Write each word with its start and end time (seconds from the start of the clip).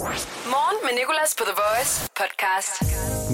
Morgen 0.00 0.76
med 0.82 0.90
Nicolas 1.00 1.34
på 1.38 1.44
The 1.44 1.54
Voice 1.62 2.10
podcast. 2.20 2.72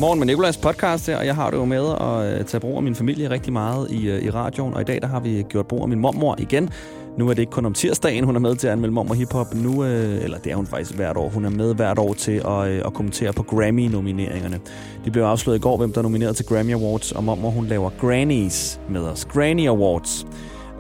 Morgen 0.00 0.18
med 0.18 0.26
Nicolas 0.26 0.56
podcast 0.56 1.06
her, 1.06 1.19
og 1.19 1.27
jeg 1.27 1.35
har 1.35 1.50
det 1.50 1.56
jo 1.56 1.65
med 1.65 1.94
at 2.00 2.39
øh, 2.40 2.44
tage 2.44 2.60
brug 2.60 2.77
af 2.77 2.82
min 2.82 2.94
familie 2.94 3.31
rigtig 3.31 3.52
meget 3.52 3.90
i, 3.90 4.08
øh, 4.08 4.22
i 4.22 4.30
radioen, 4.30 4.75
og 4.75 4.81
i 4.81 4.85
dag 4.85 5.03
der 5.03 5.09
har 5.09 5.21
vi 5.21 5.45
gjort 5.49 5.67
brug 5.67 5.83
af 5.83 5.89
min 5.89 5.99
mormor 5.99 6.37
igen. 6.39 6.71
Nu 7.19 7.29
er 7.29 7.35
det 7.35 7.43
ikke 7.43 7.53
kun 7.53 7.67
om 7.67 7.75
tirsdagen, 7.75 8.25
hun 8.25 8.37
er 8.37 8.41
med 8.41 8.57
til 8.57 8.67
at 8.67 8.73
anmelde 8.73 8.95
mormor 8.95 9.15
hiphop. 9.15 9.55
Nu, 9.55 9.85
øh, 9.85 10.25
eller 10.25 10.39
det 10.39 10.53
er 10.53 10.57
hun 10.57 10.67
faktisk 10.67 10.95
hvert 10.95 11.17
år. 11.17 11.29
Hun 11.29 11.45
er 11.45 11.51
med 11.51 11.75
hvert 11.75 11.99
år 11.99 12.15
til 12.15 12.43
at, 12.48 12.69
øh, 12.69 12.83
at 12.87 12.95
kommentere 12.95 13.33
på 13.33 13.43
Grammy-nomineringerne. 13.43 14.61
De 15.05 15.11
blev 15.11 15.25
afsløret 15.25 15.59
i 15.59 15.61
går, 15.61 15.77
hvem 15.77 15.93
der 15.93 15.98
er 15.98 16.03
nomineret 16.03 16.37
til 16.37 16.46
Grammy 16.46 16.75
Awards, 16.75 17.12
og 17.12 17.25
mormor 17.25 17.51
hun 17.51 17.67
laver 17.67 17.91
Grannies 18.01 18.80
med 18.91 19.01
os. 19.01 19.25
Granny 19.25 19.69
Awards 19.69 20.27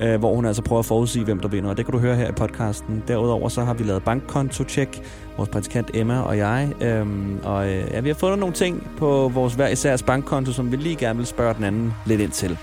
øh, 0.00 0.18
hvor 0.18 0.34
hun 0.34 0.44
altså 0.44 0.62
prøver 0.62 0.80
at 0.80 0.86
forudsige, 0.86 1.24
hvem 1.24 1.40
der 1.40 1.48
vinder. 1.48 1.70
Og 1.70 1.76
det 1.76 1.84
kan 1.84 1.92
du 1.92 1.98
høre 1.98 2.16
her 2.16 2.28
i 2.28 2.32
podcasten. 2.32 3.02
Derudover 3.08 3.48
så 3.48 3.64
har 3.64 3.74
vi 3.74 3.84
lavet 3.84 4.04
bankkonto-check, 4.04 5.02
vores 5.36 5.48
praktikant 5.48 5.90
Emma 5.94 6.20
og 6.20 6.38
jeg. 6.38 6.72
Øhm, 6.80 7.40
og 7.44 7.68
øh, 7.68 7.84
ja, 7.90 8.00
vi 8.00 8.08
har 8.08 8.14
fundet 8.14 8.38
nogle 8.38 8.54
ting 8.54 8.90
på 8.98 9.30
vores 9.34 9.54
hver 9.54 9.68
især 9.68 9.96
bankkonto, 10.06 10.52
som 10.52 10.72
vi 10.72 10.76
lige 10.76 10.96
gerne 10.96 11.16
vil 11.16 11.26
spørge 11.26 11.54
den 11.54 11.64
anden 11.64 11.94
lidt 12.06 12.20
ind 12.20 12.30
til. 12.30 12.58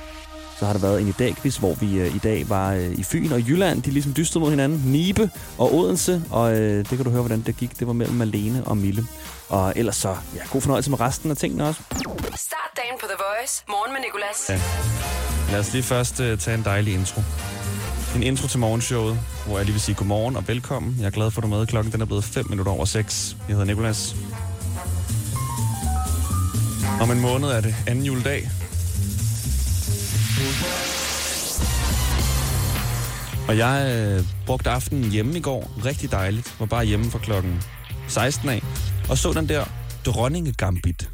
Så 0.63 0.67
har 0.67 0.73
der 0.73 0.79
været 0.79 1.01
en 1.01 1.07
i 1.07 1.11
dag 1.11 1.35
quiz, 1.35 1.57
hvor 1.57 1.73
vi 1.73 1.99
øh, 1.99 2.15
i 2.15 2.17
dag 2.17 2.49
var 2.49 2.73
øh, 2.73 2.91
i 2.91 3.03
Fyn 3.03 3.31
og 3.31 3.39
Jylland. 3.39 3.81
De 3.81 3.91
ligesom 3.91 4.13
dystede 4.17 4.39
mod 4.39 4.49
hinanden. 4.49 4.81
Nibe 4.85 5.29
og 5.57 5.75
Odense. 5.75 6.23
Og 6.29 6.53
øh, 6.57 6.77
det 6.77 6.87
kan 6.87 7.03
du 7.03 7.09
høre, 7.09 7.21
hvordan 7.21 7.41
det 7.41 7.57
gik. 7.57 7.79
Det 7.79 7.87
var 7.87 7.93
mellem 7.93 8.15
Malene 8.15 8.63
og 8.65 8.77
Mille. 8.77 9.07
Og 9.49 9.73
ellers 9.75 9.95
så, 9.95 10.15
ja, 10.35 10.41
god 10.51 10.61
fornøjelse 10.61 10.89
med 10.89 10.99
resten 10.99 11.31
af 11.31 11.37
tingene 11.37 11.67
også. 11.67 11.81
Start 12.35 12.71
dagen 12.77 12.95
på 13.01 13.05
The 13.05 13.15
Voice. 13.19 13.63
Morgen 13.69 13.93
med 13.93 14.01
Nicolas. 14.01 14.49
Ja. 14.49 14.61
Lad 15.51 15.59
os 15.59 15.73
lige 15.73 15.83
først 15.83 16.19
uh, 16.19 16.37
tage 16.37 16.57
en 16.57 16.63
dejlig 16.63 16.93
intro. 16.93 17.21
En 18.15 18.23
intro 18.23 18.47
til 18.47 18.59
morgenshowet, 18.59 19.19
hvor 19.45 19.57
jeg 19.57 19.65
lige 19.65 19.73
vil 19.73 19.81
sige 19.81 19.95
godmorgen 19.95 20.35
og 20.35 20.47
velkommen. 20.47 20.95
Jeg 20.99 21.05
er 21.05 21.11
glad 21.11 21.31
for, 21.31 21.41
at 21.41 21.43
du 21.43 21.53
er 21.53 21.57
med. 21.57 21.67
Klokken 21.67 21.93
den 21.93 22.01
er 22.01 22.05
blevet 22.05 22.23
5 22.23 22.45
minutter 22.49 22.71
over 22.71 22.85
6. 22.85 23.37
Jeg 23.47 23.53
hedder 23.55 23.65
Nikolas. 23.65 24.15
Om 27.01 27.11
en 27.11 27.19
måned 27.19 27.49
er 27.49 27.61
det 27.61 27.75
anden 27.87 28.05
juledag. 28.05 28.49
Og 33.47 33.57
jeg 33.57 33.91
øh, 33.95 34.25
brugte 34.45 34.69
aftenen 34.69 35.11
hjemme 35.11 35.37
i 35.37 35.41
går. 35.41 35.71
Rigtig 35.85 36.11
dejligt. 36.11 36.59
Var 36.59 36.65
bare 36.65 36.85
hjemme 36.85 37.11
fra 37.11 37.19
klokken 37.19 37.61
16 38.07 38.49
af. 38.49 38.63
Og 39.09 39.17
så 39.17 39.33
den 39.33 39.49
der 39.49 39.65
Dronninge 40.05 40.53
Gambit, 40.53 41.09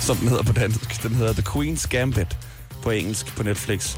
som 0.00 0.16
den 0.16 0.28
hedder 0.28 0.42
på 0.42 0.52
dansk. 0.52 1.02
Den 1.02 1.14
hedder 1.14 1.32
The 1.32 1.42
Queen's 1.42 1.88
Gambit 1.88 2.36
på 2.82 2.90
engelsk 2.90 3.36
på 3.36 3.42
Netflix. 3.42 3.96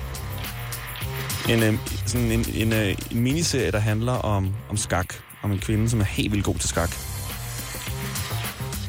En, 1.49 1.63
øh, 1.63 1.75
sådan 2.07 2.31
en, 2.33 2.45
en, 2.55 2.73
øh, 2.73 2.97
en 3.11 3.21
miniserie, 3.21 3.71
der 3.71 3.79
handler 3.79 4.13
om, 4.13 4.55
om 4.71 4.77
skak. 4.77 5.15
Om 5.43 5.53
en 5.53 5.59
kvinde, 5.59 5.91
som 5.91 6.01
er 6.01 6.05
helt 6.05 6.33
vildt 6.33 6.45
god 6.45 6.55
til 6.55 6.69
skak. 6.69 6.91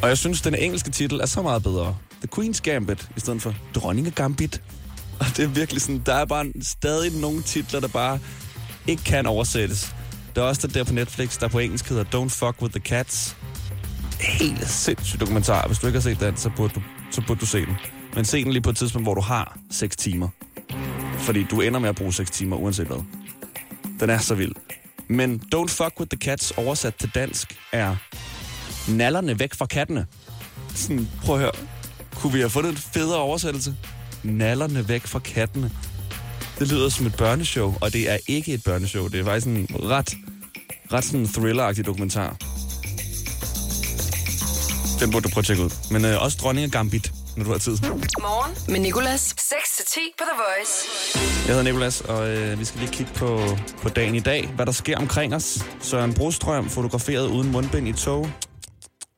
Og 0.01 0.09
jeg 0.09 0.17
synes, 0.17 0.41
den 0.41 0.55
engelske 0.55 0.91
titel 0.91 1.19
er 1.19 1.25
så 1.25 1.41
meget 1.41 1.63
bedre. 1.63 1.97
The 2.21 2.29
Queen's 2.35 2.61
Gambit, 2.63 3.09
i 3.17 3.19
stedet 3.19 3.41
for 3.41 3.55
Dronninge 3.75 4.11
Gambit. 4.11 4.61
Og 5.21 5.27
det 5.37 5.39
er 5.39 5.47
virkelig 5.47 5.81
sådan, 5.81 6.01
der 6.05 6.13
er 6.13 6.25
bare 6.25 6.45
stadig 6.61 7.11
nogle 7.21 7.41
titler, 7.41 7.79
der 7.79 7.87
bare 7.87 8.19
ikke 8.87 9.03
kan 9.03 9.25
oversættes. 9.25 9.95
Der 10.35 10.41
er 10.41 10.45
også 10.45 10.67
den 10.67 10.75
der 10.75 10.83
på 10.83 10.93
Netflix, 10.93 11.39
der 11.39 11.47
på 11.47 11.59
engelsk 11.59 11.89
hedder 11.89 12.03
Don't 12.03 12.29
Fuck 12.29 12.61
With 12.61 12.73
The 12.73 12.79
Cats. 12.79 13.37
Helt 14.19 14.69
sindssyg 14.69 15.19
dokumentar. 15.19 15.67
Hvis 15.67 15.79
du 15.79 15.87
ikke 15.87 15.99
har 15.99 16.03
set 16.03 16.19
den, 16.19 16.37
så 16.37 16.49
burde 16.55 16.73
du, 16.73 16.81
så 17.11 17.21
burde 17.27 17.39
du 17.39 17.45
se 17.45 17.65
den. 17.65 17.75
Men 18.15 18.25
se 18.25 18.43
den 18.43 18.51
lige 18.51 18.61
på 18.61 18.69
et 18.69 18.77
tidspunkt, 18.77 19.05
hvor 19.05 19.13
du 19.13 19.21
har 19.21 19.57
6 19.71 19.95
timer. 19.95 20.27
Fordi 21.17 21.43
du 21.43 21.61
ender 21.61 21.79
med 21.79 21.89
at 21.89 21.95
bruge 21.95 22.13
6 22.13 22.31
timer, 22.31 22.57
uanset 22.57 22.87
hvad. 22.87 23.03
Den 23.99 24.09
er 24.09 24.19
så 24.19 24.35
vild. 24.35 24.55
Men 25.07 25.41
Don't 25.55 25.67
Fuck 25.67 25.99
With 25.99 26.09
The 26.09 26.17
Cats, 26.17 26.51
oversat 26.51 26.95
til 26.95 27.11
dansk, 27.15 27.57
er 27.71 27.95
Nallerne 28.89 29.39
væk 29.39 29.53
fra 29.53 29.65
kattene. 29.65 30.05
Sådan, 30.75 31.09
prøv 31.25 31.35
at 31.35 31.41
høre. 31.41 31.51
Kunne 32.15 32.33
vi 32.33 32.39
have 32.39 32.49
fundet 32.49 32.71
en 32.71 32.77
federe 32.77 33.19
oversættelse? 33.19 33.75
Nallerne 34.23 34.87
væk 34.87 35.07
fra 35.07 35.19
kattene. 35.19 35.71
Det 36.59 36.71
lyder 36.71 36.89
som 36.89 37.05
et 37.05 37.15
børneshow, 37.17 37.75
og 37.81 37.93
det 37.93 38.11
er 38.11 38.17
ikke 38.27 38.53
et 38.53 38.63
børneshow. 38.63 39.07
Det 39.07 39.19
er 39.19 39.23
faktisk 39.23 39.47
en 39.47 39.67
ret, 39.83 40.13
ret 40.93 41.03
sådan 41.03 41.27
thriller 41.27 41.83
dokumentar. 41.85 42.37
Den 44.99 45.11
burde 45.11 45.23
du 45.23 45.29
prøve 45.29 45.41
at 45.41 45.45
tjekke 45.45 45.63
ud. 45.63 45.69
Men 45.91 46.05
øh, 46.05 46.23
også 46.23 46.37
Dronning 46.41 46.65
af 46.65 46.71
Gambit, 46.71 47.11
når 47.37 47.43
du 47.43 47.51
har 47.51 47.57
tid. 47.57 47.77
Morgen 47.81 48.55
med 48.69 48.79
Nicolas. 48.79 49.33
6-10 49.33 49.99
på 50.17 50.23
The 50.23 50.37
Voice. 50.43 50.73
Jeg 51.47 51.55
hedder 51.55 51.63
Nikolas, 51.63 52.01
og 52.01 52.29
øh, 52.29 52.59
vi 52.59 52.65
skal 52.65 52.79
lige 52.79 52.91
kigge 52.91 53.11
på, 53.15 53.57
på 53.81 53.89
dagen 53.89 54.15
i 54.15 54.19
dag. 54.19 54.49
Hvad 54.55 54.65
der 54.65 54.71
sker 54.71 54.97
omkring 54.97 55.35
os. 55.35 55.65
Søren 55.81 56.13
Brostrøm 56.13 56.69
fotograferet 56.69 57.27
uden 57.27 57.51
mundbind 57.51 57.87
i 57.87 57.93
tog. 57.93 58.29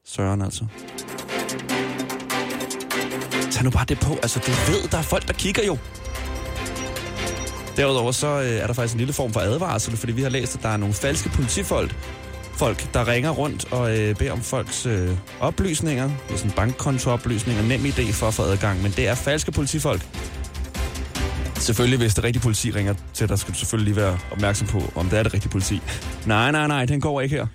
Søren 0.06 0.42
altså. 0.42 0.66
Tag 3.64 3.72
nu 3.72 3.72
bare 3.72 3.86
det 3.86 4.00
på. 4.00 4.14
Altså, 4.14 4.40
du 4.40 4.52
ved, 4.72 4.88
der 4.92 4.98
er 4.98 5.02
folk, 5.02 5.28
der 5.28 5.34
kigger 5.34 5.64
jo. 5.66 5.78
Derudover 7.78 8.12
så 8.12 8.28
øh, 8.28 8.46
er 8.46 8.68
der 8.68 8.74
faktisk 8.74 8.94
en 8.94 8.98
lille 8.98 9.14
form 9.14 9.34
for 9.34 9.40
advarsel, 9.40 9.98
fordi 9.98 10.12
vi 10.12 10.22
har 10.22 10.30
læst, 10.30 10.56
at 10.56 10.64
der 10.64 10.70
er 10.70 10.78
nogle 10.78 10.94
falske 10.94 11.30
politifolk, 11.30 11.96
folk, 12.54 12.94
der 12.94 13.08
ringer 13.08 13.30
rundt 13.30 13.74
og 13.74 14.00
øh, 14.00 14.16
beder 14.16 14.32
om 14.32 14.42
folks 14.42 14.86
øh, 14.86 15.18
oplysninger. 15.40 16.04
Det 16.28 16.34
er 16.34 16.38
sådan 16.38 16.52
bankkontooplysninger, 16.52 17.64
nem 17.64 17.86
idé 17.86 18.12
for 18.12 18.28
at 18.28 18.34
få 18.34 18.44
adgang, 18.44 18.82
men 18.82 18.92
det 18.92 19.08
er 19.08 19.16
falske 19.16 19.52
politifolk. 19.52 20.08
Selvfølgelig, 21.56 22.00
hvis 22.00 22.14
det 22.14 22.24
rigtige 22.24 22.44
politi 22.44 22.72
ringer 22.72 22.94
til 23.14 23.30
dig, 23.30 23.40
skal 23.40 23.54
du 23.54 23.60
selvfølgelig 23.60 23.94
lige 23.94 24.04
være 24.04 24.18
opmærksom 24.32 24.68
på, 24.68 24.92
om 24.96 25.10
det 25.10 25.20
er 25.20 25.24
det 25.24 25.34
rigtige 25.34 25.52
politi. 25.52 25.82
Nej, 26.26 26.52
nej, 26.52 26.68
nej, 26.68 26.86
den 26.86 27.02
går 27.02 27.22
ikke 27.22 27.36
her. 27.36 27.48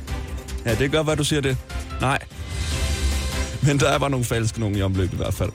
ja, 0.66 0.74
det 0.74 0.90
gør, 0.90 1.02
hvad 1.02 1.16
du 1.16 1.24
siger 1.24 1.40
det. 1.40 1.56
Nej. 2.00 2.18
Men 3.66 3.80
der 3.80 3.88
er 3.88 3.98
bare 3.98 4.10
nogle 4.10 4.24
falske 4.24 4.60
nogen 4.60 4.76
i 4.76 4.82
omløb 4.82 5.12
i 5.12 5.16
hvert 5.16 5.34
fald. 5.34 5.50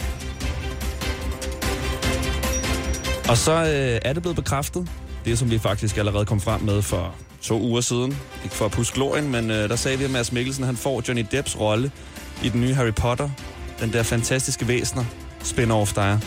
Og 3.30 3.38
så 3.38 3.52
øh, 3.52 4.00
er 4.02 4.14
det 4.14 4.22
blevet 4.22 4.36
bekræftet, 4.36 4.90
det 5.26 5.40
som 5.40 5.52
vi 5.52 5.60
faktisk 5.60 5.98
allerede 5.98 6.26
kom 6.26 6.40
frem 6.40 6.62
med 6.62 6.82
for 6.82 7.16
to 7.42 7.62
uger 7.62 7.82
siden. 7.82 8.18
Ikke 8.44 8.56
for 8.56 8.66
at 8.66 8.72
puske 8.72 8.96
glorien, 8.96 9.32
men 9.32 9.52
øh, 9.52 9.70
der 9.70 9.76
sagde 9.76 9.98
vi, 9.98 10.04
at 10.04 10.12
Mads 10.12 10.32
Mikkelsen 10.32 10.64
han 10.64 10.78
får 10.78 11.04
Johnny 11.08 11.26
Depps 11.32 11.60
rolle 11.60 11.92
i 12.44 12.50
den 12.50 12.62
nye 12.62 12.74
Harry 12.74 12.94
Potter. 12.94 13.30
Den 13.80 13.94
der 13.94 14.04
fantastiske 14.04 14.68
væsner 14.68 15.06
spin-off, 15.44 15.96
der 15.96 16.02
er. 16.02 16.20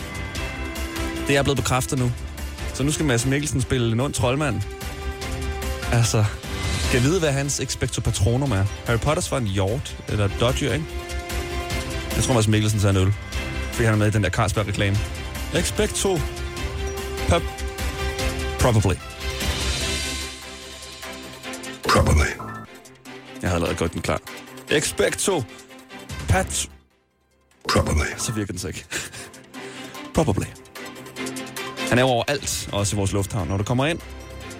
Det 1.28 1.36
er 1.36 1.42
blevet 1.42 1.56
bekræftet 1.56 1.98
nu. 1.98 2.12
Så 2.74 2.82
nu 2.82 2.92
skal 2.92 3.06
Mads 3.06 3.26
Mikkelsen 3.26 3.60
spille 3.60 3.92
en 3.92 4.00
ond 4.00 4.12
troldmand. 4.12 4.60
Altså, 5.92 6.24
skal 6.88 7.02
vide, 7.02 7.18
hvad 7.20 7.32
hans 7.32 7.60
expecto 7.60 8.00
patronum 8.00 8.52
er. 8.52 8.64
Harry 8.86 8.98
Potters 8.98 9.30
var 9.30 9.38
en 9.38 9.46
hjort, 9.46 9.96
eller 10.08 10.28
dodger, 10.40 10.72
ikke? 10.72 10.84
Jeg 12.16 12.24
tror, 12.24 12.34
Mads 12.34 12.48
Mikkelsen 12.48 12.80
tager 12.80 12.90
en 12.90 13.06
øl. 13.06 13.14
Fordi 13.72 13.84
han 13.84 13.94
er 13.94 13.98
med 13.98 14.06
i 14.06 14.10
den 14.10 14.24
der 14.24 14.30
Carlsberg-reklame. 14.30 14.96
Expecto 15.54 16.18
Pop. 17.28 17.42
Probably. 18.60 18.94
Probably. 21.88 22.30
Jeg 23.42 23.50
havde 23.50 23.54
allerede 23.54 23.74
godt 23.74 23.92
den 23.92 24.02
klar. 24.02 24.20
Expecto 24.70 25.42
Pat. 26.28 26.70
Probably. 27.68 28.06
Så 28.18 28.32
virker 28.32 28.52
den 28.52 28.58
så 28.58 28.68
ikke. 28.68 28.84
Probably. 30.14 30.46
Han 31.88 31.98
er 31.98 32.02
jo 32.02 32.08
overalt, 32.08 32.68
også 32.72 32.96
i 32.96 32.98
vores 32.98 33.12
lufthavn. 33.12 33.48
Når 33.48 33.56
du 33.56 33.64
kommer 33.64 33.86
ind 33.86 34.00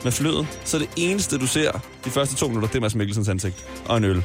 med 0.04 0.12
flyet, 0.12 0.46
så 0.64 0.76
er 0.76 0.78
det 0.78 0.90
eneste, 0.96 1.38
du 1.38 1.46
ser 1.46 1.72
de 2.04 2.10
første 2.10 2.36
to 2.36 2.46
minutter, 2.46 2.68
det 2.68 2.76
er 2.76 2.80
Mads 2.80 2.94
Mikkelsens 2.94 3.28
ansigt. 3.28 3.66
Og 3.86 3.96
en 3.96 4.04
øl. 4.04 4.24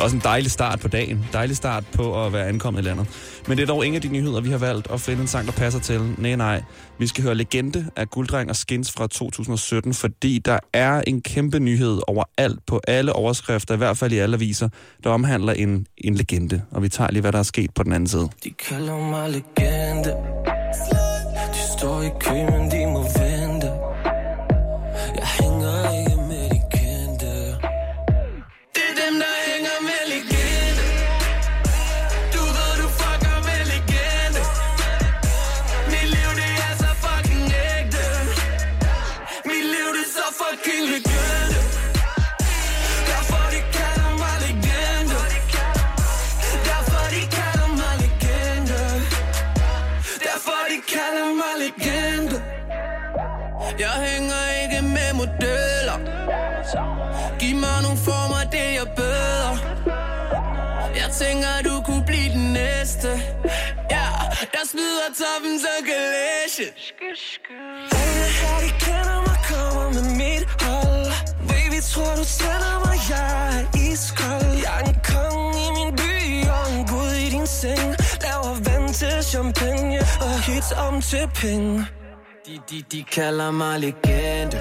Også 0.00 0.16
en 0.16 0.22
dejlig 0.24 0.50
start 0.50 0.80
på 0.80 0.88
dagen. 0.88 1.26
Dejlig 1.32 1.56
start 1.56 1.84
på 1.92 2.24
at 2.24 2.32
være 2.32 2.46
ankommet 2.46 2.80
i 2.82 2.84
landet. 2.84 3.06
Men 3.48 3.58
det 3.58 3.62
er 3.62 3.66
dog 3.66 3.86
ingen 3.86 3.96
af 3.96 4.02
de 4.02 4.08
nyheder, 4.08 4.40
vi 4.40 4.50
har 4.50 4.58
valgt 4.58 4.90
at 4.90 5.00
finde 5.00 5.22
en 5.22 5.28
sang, 5.28 5.46
der 5.46 5.52
passer 5.52 5.80
til. 5.80 6.00
Nej, 6.18 6.36
nej. 6.36 6.62
Vi 6.98 7.06
skal 7.06 7.24
høre 7.24 7.34
Legende 7.34 7.86
af 7.96 8.10
Gulddreng 8.10 8.50
og 8.50 8.56
Skins 8.56 8.92
fra 8.92 9.06
2017, 9.06 9.94
fordi 9.94 10.38
der 10.38 10.58
er 10.72 11.00
en 11.06 11.22
kæmpe 11.22 11.58
nyhed 11.58 12.00
overalt 12.06 12.66
på 12.66 12.80
alle 12.88 13.12
overskrifter, 13.12 13.74
i 13.74 13.76
hvert 13.76 13.96
fald 13.96 14.12
i 14.12 14.18
alle 14.18 14.36
aviser, 14.36 14.68
der 15.04 15.10
omhandler 15.10 15.52
en, 15.52 15.86
en 15.98 16.14
legende. 16.14 16.62
Og 16.70 16.82
vi 16.82 16.88
tager 16.88 17.10
lige, 17.10 17.20
hvad 17.20 17.32
der 17.32 17.38
er 17.38 17.42
sket 17.42 17.70
på 17.74 17.82
den 17.82 17.92
anden 17.92 18.08
side. 18.08 18.28
De 18.44 18.50
kalder 18.50 18.96
mig 19.10 19.30
legende 19.30 20.10
De 21.52 21.78
står 21.78 22.02
i 22.02 22.10
kø, 22.20 22.34
men 22.34 22.70
de 22.70 22.86
må 22.86 23.02
vente 23.02 23.35
de, 82.92 83.04
kalder 83.12 83.50
mig 83.50 83.80
legende 83.80 84.60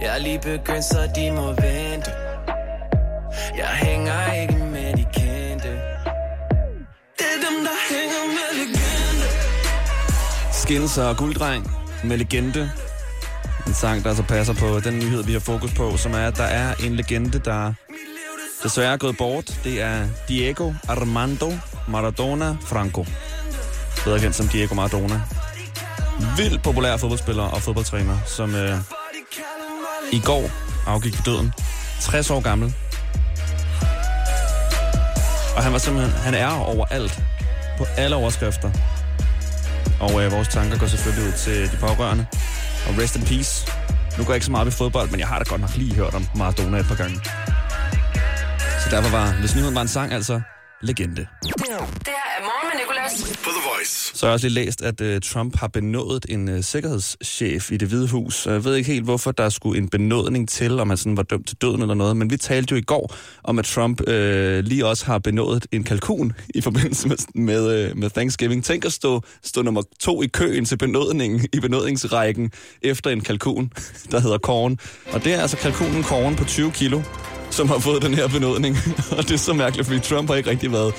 Jeg 0.00 0.14
er 0.14 0.18
lige 0.18 0.38
begyndt, 0.38 0.84
så 0.84 1.10
de 1.16 1.30
må 1.30 1.46
vente 1.46 2.10
Jeg 3.56 3.68
hænger 3.68 4.32
ikke 4.32 4.64
med 4.64 4.96
de 4.96 5.06
kendte 5.12 5.68
Det 7.18 7.26
er 7.32 7.38
dem, 7.48 7.64
der 7.64 7.76
hænger 7.90 8.22
med 8.36 8.50
legende 8.58 9.26
Skins 10.52 10.98
og 10.98 11.16
gulddreng 11.16 11.82
med 12.04 12.16
legende. 12.16 12.70
En 13.66 13.74
sang, 13.74 14.02
der 14.02 14.08
altså 14.08 14.22
passer 14.22 14.54
på 14.54 14.80
den 14.80 14.98
nyhed, 14.98 15.24
vi 15.24 15.32
har 15.32 15.40
fokus 15.40 15.74
på, 15.74 15.96
som 15.96 16.12
er, 16.12 16.26
at 16.26 16.36
der 16.36 16.44
er 16.44 16.74
en 16.74 16.96
legende, 16.96 17.38
der 17.38 17.72
desværre 18.62 18.92
er 18.92 18.96
gået 18.96 19.16
bort. 19.16 19.60
Det 19.64 19.82
er 19.82 20.06
Diego 20.28 20.72
Armando 20.88 21.52
Maradona 21.88 22.56
Franco. 22.66 23.06
Bedre 24.04 24.20
kendt 24.20 24.36
som 24.36 24.48
Diego 24.48 24.74
Maradona. 24.74 25.20
Vildt 26.36 26.62
populær 26.62 26.96
fodboldspiller 26.96 27.42
og 27.42 27.62
fodboldtræner, 27.62 28.18
som 28.26 28.54
øh, 28.54 28.78
i 30.12 30.20
går 30.24 30.50
afgik 30.86 31.16
på 31.16 31.22
døden. 31.24 31.52
60 32.00 32.30
år 32.30 32.40
gammel. 32.40 32.74
Og 35.56 35.62
han 35.62 35.72
var 35.72 35.78
simpelthen, 35.78 36.12
han 36.12 36.34
er 36.34 36.48
overalt. 36.48 37.22
På 37.78 37.84
alle 37.96 38.16
overskrifter. 38.16 38.70
Og 40.00 40.24
øh, 40.24 40.32
vores 40.32 40.48
tanker 40.48 40.78
går 40.78 40.86
selvfølgelig 40.86 41.28
ud 41.28 41.32
til 41.32 41.72
de 41.72 41.76
pårørende. 41.76 42.26
Og 42.88 42.98
rest 42.98 43.16
in 43.16 43.22
peace. 43.22 43.66
Nu 44.18 44.24
går 44.24 44.32
jeg 44.32 44.36
ikke 44.36 44.46
så 44.46 44.50
meget 44.50 44.64
ved 44.64 44.72
fodbold, 44.72 45.10
men 45.10 45.20
jeg 45.20 45.28
har 45.28 45.38
da 45.38 45.44
godt 45.44 45.60
nok 45.60 45.76
lige 45.76 45.94
hørt 45.94 46.14
om 46.14 46.26
Maradona 46.34 46.78
et 46.78 46.86
par 46.86 46.94
gange. 46.94 47.20
Så 48.84 48.88
derfor 48.90 49.10
var, 49.10 49.32
hvis 49.40 49.54
nyheden 49.54 49.74
var 49.74 49.80
en 49.82 49.88
sang, 49.88 50.12
altså 50.12 50.40
legende. 50.82 51.26
Det 51.42 51.52
her 51.68 51.74
er 52.38 52.42
morgen 52.42 52.68
med 52.72 52.80
Nicolas. 52.80 53.36
For 53.36 53.50
The 53.50 53.60
Voice. 53.76 54.16
Så 54.16 54.26
har 54.26 54.30
jeg 54.30 54.34
også 54.34 54.48
lige 54.48 54.64
læst, 54.64 54.82
at 54.82 55.00
uh, 55.00 55.20
Trump 55.22 55.56
har 55.56 55.68
benådet 55.68 56.26
en 56.28 56.48
uh, 56.48 56.60
sikkerhedschef 56.60 57.72
i 57.72 57.76
det 57.76 57.88
hvide 57.88 58.08
hus. 58.08 58.46
Jeg 58.46 58.64
ved 58.64 58.76
ikke 58.76 58.92
helt, 58.92 59.04
hvorfor 59.04 59.32
der 59.32 59.48
skulle 59.48 59.78
en 59.78 59.88
benådning 59.88 60.48
til, 60.48 60.80
om 60.80 60.88
han 60.88 60.96
sådan 60.96 61.16
var 61.16 61.22
dømt 61.22 61.46
til 61.48 61.56
døden 61.56 61.82
eller 61.82 61.94
noget. 61.94 62.16
Men 62.16 62.30
vi 62.30 62.36
talte 62.36 62.72
jo 62.72 62.76
i 62.76 62.82
går 62.82 63.14
om, 63.44 63.58
at 63.58 63.64
Trump 63.64 64.00
uh, 64.00 64.06
lige 64.58 64.86
også 64.86 65.06
har 65.06 65.18
benådet 65.18 65.66
en 65.72 65.84
kalkun 65.84 66.32
i 66.54 66.60
forbindelse 66.60 67.08
med, 67.08 67.16
med, 67.34 67.90
uh, 67.90 67.98
med 67.98 68.10
Thanksgiving. 68.10 68.64
Tænk 68.64 68.84
at 68.84 68.92
stå, 68.92 69.22
stå 69.42 69.62
nummer 69.62 69.82
to 70.00 70.22
i 70.22 70.26
køen 70.26 70.64
til 70.64 70.76
benådningen 70.78 71.48
i 71.52 71.60
benådningsrækken 71.60 72.52
efter 72.82 73.10
en 73.10 73.20
kalkun, 73.20 73.70
der 74.10 74.20
hedder 74.20 74.38
Korn. 74.38 74.78
Og 75.12 75.24
det 75.24 75.34
er 75.34 75.40
altså 75.40 75.56
kalkunen 75.56 76.02
Korn 76.02 76.36
på 76.36 76.44
20 76.44 76.72
kilo 76.72 77.02
som 77.52 77.68
har 77.68 77.78
fået 77.78 78.02
den 78.02 78.14
her 78.14 78.28
benådning. 78.28 78.78
og 79.18 79.22
det 79.22 79.30
er 79.30 79.38
så 79.38 79.52
mærkeligt, 79.52 79.86
fordi 79.86 80.00
Trump 80.00 80.28
har 80.28 80.36
ikke 80.36 80.50
rigtig 80.50 80.72
været, 80.72 80.94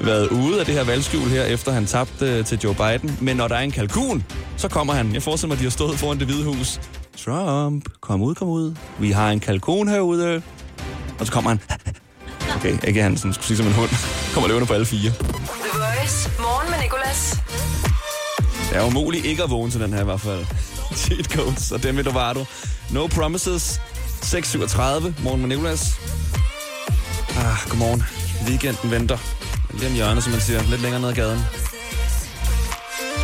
været 0.00 0.28
ude 0.28 0.60
af 0.60 0.66
det 0.66 0.74
her 0.74 0.84
valgskjul 0.84 1.28
her, 1.28 1.44
efter 1.44 1.72
han 1.72 1.86
tabte 1.86 2.42
til 2.42 2.58
Joe 2.64 2.74
Biden. 2.74 3.18
Men 3.20 3.36
når 3.36 3.48
der 3.48 3.54
er 3.54 3.60
en 3.60 3.70
kalkun, 3.70 4.24
så 4.56 4.68
kommer 4.68 4.92
han. 4.92 5.14
Jeg 5.14 5.22
forestiller 5.22 5.48
mig, 5.48 5.54
at 5.54 5.58
de 5.58 5.64
har 5.64 5.70
stået 5.70 5.98
foran 5.98 6.18
det 6.18 6.26
hvide 6.26 6.44
hus. 6.44 6.80
Trump, 7.24 7.84
kom 8.00 8.22
ud, 8.22 8.34
kom 8.34 8.48
ud. 8.48 8.74
Vi 8.98 9.10
har 9.10 9.30
en 9.30 9.40
kalkun 9.40 9.88
herude. 9.88 10.42
Og 11.18 11.26
så 11.26 11.32
kommer 11.32 11.50
han. 11.50 11.60
Okay, 12.56 12.78
ikke 12.86 13.02
han 13.02 13.16
sådan, 13.16 13.32
skulle 13.32 13.46
sige 13.46 13.56
som 13.56 13.66
en 13.66 13.72
hund. 13.72 13.90
Kommer 14.34 14.48
løvende 14.48 14.66
på 14.66 14.72
alle 14.72 14.86
fire. 14.86 15.10
The 15.10 15.78
Voice. 15.78 16.30
Morgen 16.38 16.70
med 16.70 16.78
Nicolas. 16.82 17.38
Det 18.70 18.76
er 18.76 18.86
umuligt 18.86 19.24
ikke 19.24 19.42
at 19.42 19.50
vågne 19.50 19.70
til 19.70 19.80
den 19.80 19.92
her 19.92 20.00
i 20.00 20.04
hvert 20.04 20.20
fald. 20.20 20.46
Cheat 20.94 21.26
codes, 21.26 21.72
og 21.72 21.82
dem 21.82 21.96
ved 21.96 22.04
du 22.04 22.10
var 22.10 22.32
du. 22.32 22.46
No 22.90 23.06
promises. 23.06 23.80
6.37. 24.26 25.22
Morgen 25.22 25.40
med 25.40 25.48
Nicolas. 25.48 26.00
Ah, 27.36 27.68
godmorgen. 27.68 28.02
Weekenden 28.48 28.90
venter. 28.90 29.18
Lige 29.74 29.86
om 29.88 29.94
hjørnet, 29.94 30.22
som 30.24 30.32
man 30.32 30.40
siger. 30.40 30.62
Lidt 30.62 30.82
længere 30.82 31.00
ned 31.00 31.08
ad 31.08 31.14
gaden. 31.14 31.40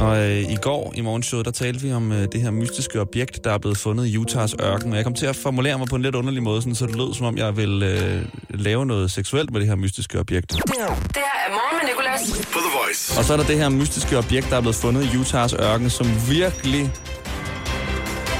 Og 0.00 0.18
øh, 0.18 0.52
i 0.52 0.56
går 0.62 0.92
i 0.96 1.00
morgenshowet, 1.00 1.46
der 1.46 1.52
talte 1.52 1.80
vi 1.80 1.92
om 1.92 2.12
øh, 2.12 2.28
det 2.32 2.42
her 2.42 2.50
mystiske 2.50 3.00
objekt, 3.00 3.44
der 3.44 3.52
er 3.52 3.58
blevet 3.58 3.78
fundet 3.78 4.06
i 4.06 4.18
Utahs 4.18 4.54
ørken. 4.60 4.90
Og 4.90 4.96
jeg 4.96 5.04
kom 5.04 5.14
til 5.14 5.26
at 5.26 5.36
formulere 5.36 5.78
mig 5.78 5.86
på 5.88 5.96
en 5.96 6.02
lidt 6.02 6.14
underlig 6.14 6.42
måde, 6.42 6.62
sådan, 6.62 6.74
så 6.74 6.86
det 6.86 6.96
lød 6.96 7.14
som 7.14 7.26
om, 7.26 7.36
jeg 7.36 7.56
vil 7.56 7.82
øh, 7.82 8.24
lave 8.50 8.86
noget 8.86 9.10
seksuelt 9.10 9.50
med 9.50 9.60
det 9.60 9.68
her 9.68 9.76
mystiske 9.76 10.18
objekt. 10.20 10.50
Det 10.50 10.60
her 10.76 10.84
er 10.84 11.50
morgen 11.50 11.78
med 11.82 11.88
Nicolas. 11.90 12.44
For 12.44 12.60
The 12.60 12.78
Voice. 12.84 13.18
Og 13.18 13.24
så 13.24 13.32
er 13.32 13.36
der 13.36 13.44
det 13.44 13.58
her 13.58 13.68
mystiske 13.68 14.18
objekt, 14.18 14.50
der 14.50 14.56
er 14.56 14.60
blevet 14.60 14.76
fundet 14.76 15.14
i 15.14 15.16
Utahs 15.16 15.52
ørken, 15.52 15.90
som 15.90 16.06
virkelig 16.28 16.92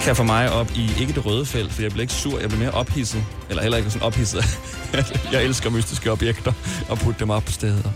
kan 0.02 0.16
få 0.16 0.22
mig 0.22 0.52
op 0.52 0.70
i 0.76 0.90
ikke 1.00 1.12
det 1.12 1.26
røde 1.26 1.46
felt, 1.46 1.72
for 1.72 1.82
jeg 1.82 1.90
bliver 1.90 2.02
ikke 2.02 2.12
sur, 2.12 2.38
jeg 2.38 2.48
bliver 2.48 2.62
mere 2.62 2.70
ophidset. 2.70 3.24
Eller 3.48 3.62
heller 3.62 3.78
ikke 3.78 3.90
sådan 3.90 4.06
ophidset. 4.06 4.44
jeg 5.32 5.44
elsker 5.44 5.70
mystiske 5.70 6.12
objekter 6.12 6.52
og 6.88 6.98
putte 6.98 7.20
dem 7.20 7.30
op 7.30 7.44
på 7.44 7.52
steder. 7.52 7.90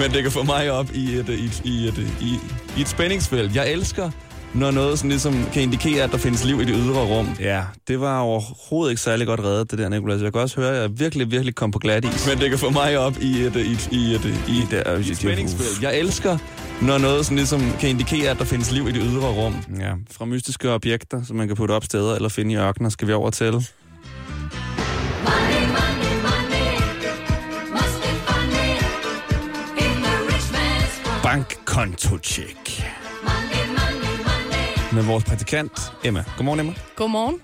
Men 0.00 0.10
det 0.10 0.22
kan 0.22 0.32
få 0.32 0.42
mig 0.42 0.70
op 0.70 0.86
i 0.94 1.14
et, 1.14 1.28
i 1.28 1.44
et, 1.44 1.62
i 1.64 1.88
et, 1.88 1.98
i, 2.20 2.38
i 2.76 2.80
et 2.80 2.88
spændingsfelt. 2.88 3.56
Jeg 3.56 3.72
elsker, 3.72 4.10
når 4.54 4.70
noget 4.70 4.98
sådan 4.98 5.10
ligesom 5.10 5.44
kan 5.52 5.62
indikere, 5.62 6.04
at 6.04 6.10
der 6.10 6.18
findes 6.18 6.44
liv 6.44 6.60
i 6.60 6.64
det 6.64 6.74
ydre 6.78 7.04
rum. 7.04 7.28
Ja, 7.40 7.62
det 7.88 8.00
var 8.00 8.20
overhovedet 8.20 8.92
ikke 8.92 9.02
særlig 9.02 9.26
godt 9.26 9.40
reddet, 9.40 9.70
det 9.70 9.78
der, 9.78 9.88
Nicolas. 9.88 10.22
Jeg 10.22 10.32
kan 10.32 10.42
også 10.42 10.60
høre, 10.60 10.76
at 10.76 10.82
jeg 10.82 10.90
virkelig, 10.98 11.30
virkelig 11.30 11.54
kom 11.54 11.70
på 11.70 11.78
glat 11.78 12.04
is. 12.04 12.28
Men 12.28 12.38
det 12.38 12.50
kan 12.50 12.58
få 12.58 12.70
mig 12.70 12.98
op 12.98 13.16
i 13.20 13.40
et, 13.40 13.56
i 13.56 13.72
et, 13.72 13.88
i 13.92 14.14
et, 14.14 14.24
i 14.24 14.58
et, 14.58 14.72
i 14.72 14.76
et, 14.76 15.06
i 15.06 15.10
et 15.10 15.16
spændingsfelt. 15.16 15.82
Jeg 15.82 15.98
elsker, 15.98 16.38
når 16.82 16.98
noget 16.98 17.24
sådan 17.24 17.36
ligesom 17.36 17.60
kan 17.80 17.88
indikere, 17.88 18.30
at 18.30 18.38
der 18.38 18.44
findes 18.44 18.70
liv 18.72 18.88
i 18.88 18.92
det 18.92 19.02
ydre 19.04 19.28
rum. 19.28 19.56
Ja, 19.80 19.92
fra 20.10 20.24
mystiske 20.24 20.70
objekter, 20.72 21.24
som 21.24 21.36
man 21.36 21.46
kan 21.46 21.56
putte 21.56 21.72
op 21.72 21.84
steder 21.84 22.14
eller 22.14 22.28
finde 22.28 22.52
i 22.52 22.56
ørkener, 22.56 22.88
skal 22.90 23.08
vi 23.08 23.12
over 23.12 23.30
til. 23.30 23.52
Money, 23.52 23.62
money, 25.24 26.22
money. 26.22 26.78
Bankkonto-check. 31.22 32.84
Med 34.92 35.02
vores 35.02 35.24
praktikant, 35.24 35.72
Emma. 36.04 36.24
Godmorgen, 36.36 36.60
Emma. 36.60 36.72
Godmorgen. 36.96 37.34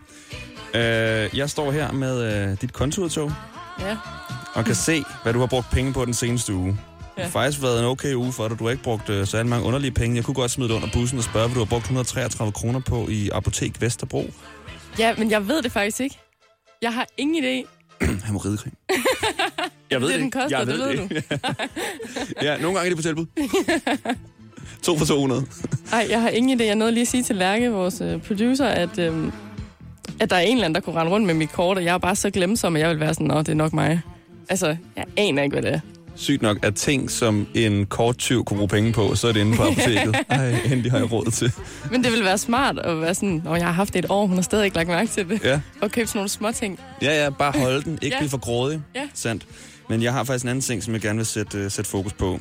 Øh, 0.75 1.39
jeg 1.39 1.51
står 1.51 1.73
her 1.73 1.93
med 1.93 2.49
øh, 2.51 2.57
dit 2.61 2.73
kontoudtog 2.73 3.33
Ja. 3.81 3.97
og 4.55 4.65
kan 4.65 4.75
se, 4.75 5.05
hvad 5.23 5.33
du 5.33 5.39
har 5.41 5.47
brugt 5.47 5.71
penge 5.71 5.93
på 5.93 6.05
den 6.05 6.15
seneste 6.15 6.55
uge. 6.55 6.79
Det 7.17 7.25
har 7.25 7.31
faktisk 7.31 7.63
været 7.63 7.79
en 7.81 7.85
okay 7.85 8.15
uge 8.15 8.33
for 8.33 8.49
dig. 8.49 8.59
Du 8.59 8.65
har 8.65 8.71
ikke 8.71 8.83
brugt 8.83 9.11
øh, 9.11 9.27
så 9.27 9.45
mange 9.45 9.67
underlige 9.67 9.91
penge. 9.91 10.17
Jeg 10.17 10.25
kunne 10.25 10.35
godt 10.35 10.51
smide 10.51 10.69
det 10.69 10.75
under 10.75 10.89
bussen 10.93 11.19
og 11.19 11.25
spørge, 11.25 11.47
hvad 11.47 11.55
du 11.55 11.61
har 11.61 11.65
brugt 11.67 11.83
133 11.83 12.53
kroner 12.53 12.81
på 12.81 13.09
i 13.09 13.31
Apotek 13.33 13.81
Vesterbro. 13.81 14.31
ja, 14.99 15.15
men 15.19 15.31
jeg 15.31 15.49
ved 15.49 15.63
det 15.63 15.73
faktisk 15.73 16.01
ikke. 16.01 16.19
Jeg 16.83 16.95
har 16.95 17.07
ingen 17.17 17.45
idé. 17.45 17.69
Hemorridecreme. 18.27 18.77
Jeg 19.91 20.01
ved 20.01 20.09
Det, 20.09 20.17
den 20.17 20.25
ikke. 20.25 20.39
koster, 20.41 20.59
jeg 20.59 20.67
det 20.67 20.79
ved 20.79 20.91
ikke. 20.91 21.23
ja, 22.47 22.57
nogle 22.59 22.79
gange 22.79 22.81
er 22.81 22.89
det 22.89 22.97
på 22.97 23.03
tilbud. 23.03 23.27
to 24.83 24.99
for 24.99 25.05
200. 25.07 25.47
Nej, 25.91 26.07
jeg 26.11 26.21
har 26.23 26.29
ingen 26.29 26.61
idé. 26.61 26.65
Jeg 26.65 26.75
nåede 26.75 26.93
lige 26.93 27.03
at 27.03 27.09
sige 27.09 27.23
til 27.23 27.37
Lærke, 27.37 27.71
vores 27.71 28.01
øh, 28.01 28.21
producer, 28.23 28.67
at, 28.67 28.99
øhm, 28.99 29.33
at 30.21 30.31
der 30.31 30.37
er 30.37 30.41
en 30.41 30.53
eller 30.57 30.65
anden, 30.65 30.75
der 30.75 30.81
kunne 30.81 30.95
rende 31.01 31.13
rundt 31.13 31.27
med 31.27 31.35
mit 31.35 31.53
kort, 31.53 31.77
og 31.77 31.85
jeg 31.85 31.95
er 31.95 31.99
bare 31.99 32.17
så 32.17 32.31
glemsom, 32.31 32.77
at 32.77 32.83
jeg 32.83 32.91
vil 32.91 33.01
være 33.01 33.15
sådan, 33.15 33.27
nå, 33.27 33.39
det 33.39 33.49
er 33.49 33.55
nok 33.55 33.73
mig. 33.73 34.01
Altså, 34.49 34.77
jeg 34.97 35.05
aner 35.17 35.43
ikke, 35.43 35.55
hvad 35.55 35.63
det 35.63 35.73
er. 35.75 35.81
Sygt 36.17 36.43
nok, 36.43 36.59
at 36.63 36.75
ting, 36.75 37.11
som 37.11 37.47
en 37.55 37.87
korttyv 37.87 38.45
kunne 38.45 38.57
bruge 38.57 38.69
penge 38.69 38.93
på, 38.93 39.15
så 39.15 39.29
er 39.29 39.33
det 39.33 39.41
inde 39.41 39.57
på 39.57 39.63
apoteket. 39.69 40.17
Ej, 40.29 40.51
endelig 40.65 40.91
har 40.93 40.99
jeg 40.99 41.13
råd 41.13 41.31
til. 41.31 41.53
Men 41.91 42.05
det 42.05 42.13
ville 42.13 42.25
være 42.25 42.39
smart 42.39 42.79
at 42.79 43.01
være 43.01 43.15
sådan, 43.15 43.41
når 43.45 43.57
jeg 43.57 43.65
har 43.67 43.73
haft 43.73 43.93
det 43.93 44.05
et 44.05 44.11
år, 44.11 44.27
hun 44.27 44.37
har 44.37 44.43
stadig 44.43 44.65
ikke 44.65 44.77
lagt 44.77 44.89
mærke 44.89 45.11
til 45.11 45.29
det. 45.29 45.41
Ja. 45.45 45.61
Og 45.81 45.91
købe 45.91 46.07
sådan 46.07 46.19
nogle 46.19 46.29
små 46.29 46.53
ting. 46.53 46.81
Ja, 47.03 47.23
ja, 47.25 47.31
bare 47.31 47.53
holde 47.61 47.83
den. 47.83 47.99
Ikke 48.03 48.15
Ja. 48.17 48.21
blive 48.21 48.31
for 48.31 48.39
grådig. 48.39 48.81
Ja. 48.95 49.09
Sandt. 49.15 49.47
Men 49.89 50.03
jeg 50.03 50.13
har 50.13 50.25
faktisk 50.25 50.43
en 50.45 50.49
anden 50.49 50.63
ting, 50.63 50.83
som 50.83 50.93
jeg 50.95 51.01
gerne 51.03 51.17
vil 51.17 51.27
sætte, 51.27 51.65
uh, 51.65 51.71
sætte 51.71 51.91
fokus 51.91 52.13
på. 52.13 52.41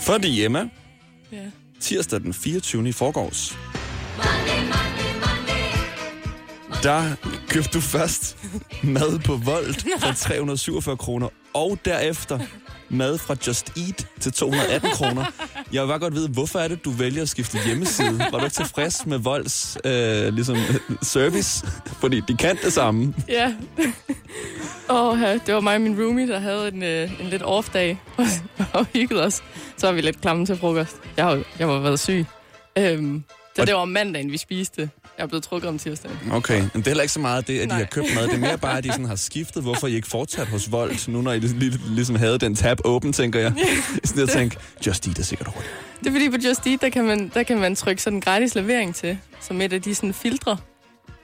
Fordi 0.00 0.44
Emma, 0.44 0.68
Ja. 1.32 1.36
tirsdag 1.80 2.20
den 2.20 2.34
24. 2.34 2.88
i 2.88 2.92
forgårs, 2.92 3.58
der 6.82 7.02
købte 7.48 7.70
du 7.74 7.80
først 7.80 8.36
mad 8.82 9.18
på 9.18 9.36
Volt 9.36 9.84
for 10.00 10.12
347 10.28 10.96
kroner, 10.96 11.28
og 11.54 11.78
derefter 11.84 12.38
mad 12.88 13.18
fra 13.18 13.36
Just 13.46 13.72
Eat 13.76 14.06
til 14.20 14.32
218 14.32 14.90
kroner. 14.90 15.24
Jeg 15.72 15.82
vil 15.82 15.88
bare 15.88 15.98
godt 15.98 16.14
vide, 16.14 16.28
hvorfor 16.28 16.58
er 16.58 16.68
det, 16.68 16.84
du 16.84 16.90
vælger 16.90 17.22
at 17.22 17.28
skifte 17.28 17.58
hjemmeside? 17.66 18.18
Var 18.18 18.38
du 18.38 18.44
ikke 18.44 18.54
tilfreds 18.56 19.06
med 19.06 19.18
Volts 19.18 19.78
øh, 19.84 20.34
ligesom, 20.34 20.56
service? 21.02 21.66
Fordi 21.86 22.20
de 22.28 22.36
kan 22.36 22.56
det 22.64 22.72
samme. 22.72 23.14
Ja. 23.28 23.54
Og 24.88 25.18
ja, 25.18 25.32
det 25.46 25.54
var 25.54 25.60
mig 25.60 25.74
og 25.74 25.80
min 25.80 26.02
roomie, 26.02 26.28
der 26.28 26.38
havde 26.38 26.68
en, 26.68 26.82
øh, 26.82 27.20
en 27.20 27.26
lidt 27.28 27.42
off-dag 27.42 28.00
og 28.72 28.86
hyggede 28.92 29.24
os. 29.24 29.42
Så 29.76 29.86
var 29.86 29.92
vi 29.92 30.00
lidt 30.00 30.20
klamme 30.20 30.46
til 30.46 30.56
frokost. 30.56 30.96
Jeg 31.16 31.24
har, 31.24 31.42
jeg 31.58 31.68
var 31.68 31.78
været 31.80 32.00
syg. 32.00 32.24
Øhm, 32.78 33.24
så 33.56 33.62
Og- 33.62 33.66
det 33.66 33.74
var 33.74 33.80
om 33.80 33.88
mandagen, 33.88 34.32
vi 34.32 34.36
spiste. 34.38 34.90
Jeg 35.18 35.24
er 35.24 35.28
blevet 35.28 35.44
trukket 35.44 35.68
om 35.68 35.78
tirsdagen. 35.78 36.18
Okay, 36.32 36.60
men 36.60 36.70
det 36.74 36.86
er 36.86 36.90
heller 36.90 37.02
ikke 37.02 37.12
så 37.12 37.20
meget 37.20 37.48
det, 37.48 37.54
at 37.58 37.62
de 37.62 37.66
Nej. 37.68 37.78
har 37.78 37.84
købt 37.84 38.06
mad. 38.14 38.24
Det 38.28 38.34
er 38.34 38.38
mere 38.38 38.58
bare, 38.58 38.78
at 38.78 38.84
de 38.84 38.90
sådan 38.90 39.04
har 39.04 39.16
skiftet, 39.16 39.62
hvorfor 39.62 39.86
I 39.86 39.94
ikke 39.94 40.08
fortsat 40.08 40.46
hos 40.46 40.72
Volt, 40.72 41.08
nu 41.08 41.22
når 41.22 41.32
I 41.32 41.38
lig- 41.38 41.56
lig- 41.58 41.80
ligesom 41.88 42.16
havde 42.16 42.38
den 42.38 42.54
tab 42.54 42.78
åben, 42.84 43.12
tænker 43.12 43.40
jeg. 43.40 43.52
I 44.04 44.06
stedet 44.06 44.22
at 44.22 44.28
tænke, 44.28 44.56
Just 44.86 45.06
Eat 45.06 45.18
er 45.18 45.22
sikkert 45.22 45.48
hurtigt. 45.48 45.72
Det 46.00 46.06
er 46.06 46.12
fordi 46.12 46.30
på 46.30 46.36
Just 46.48 46.66
Eat, 46.66 46.80
der 46.80 46.88
kan 46.88 47.04
man, 47.04 47.30
der 47.34 47.42
kan 47.42 47.58
man 47.60 47.76
trykke 47.76 48.02
sådan 48.02 48.16
en 48.16 48.20
gratis 48.20 48.54
levering 48.54 48.94
til, 48.94 49.18
som 49.40 49.60
et 49.60 49.72
af 49.72 49.82
de 49.82 49.94
sådan 49.94 50.14
filtre. 50.14 50.56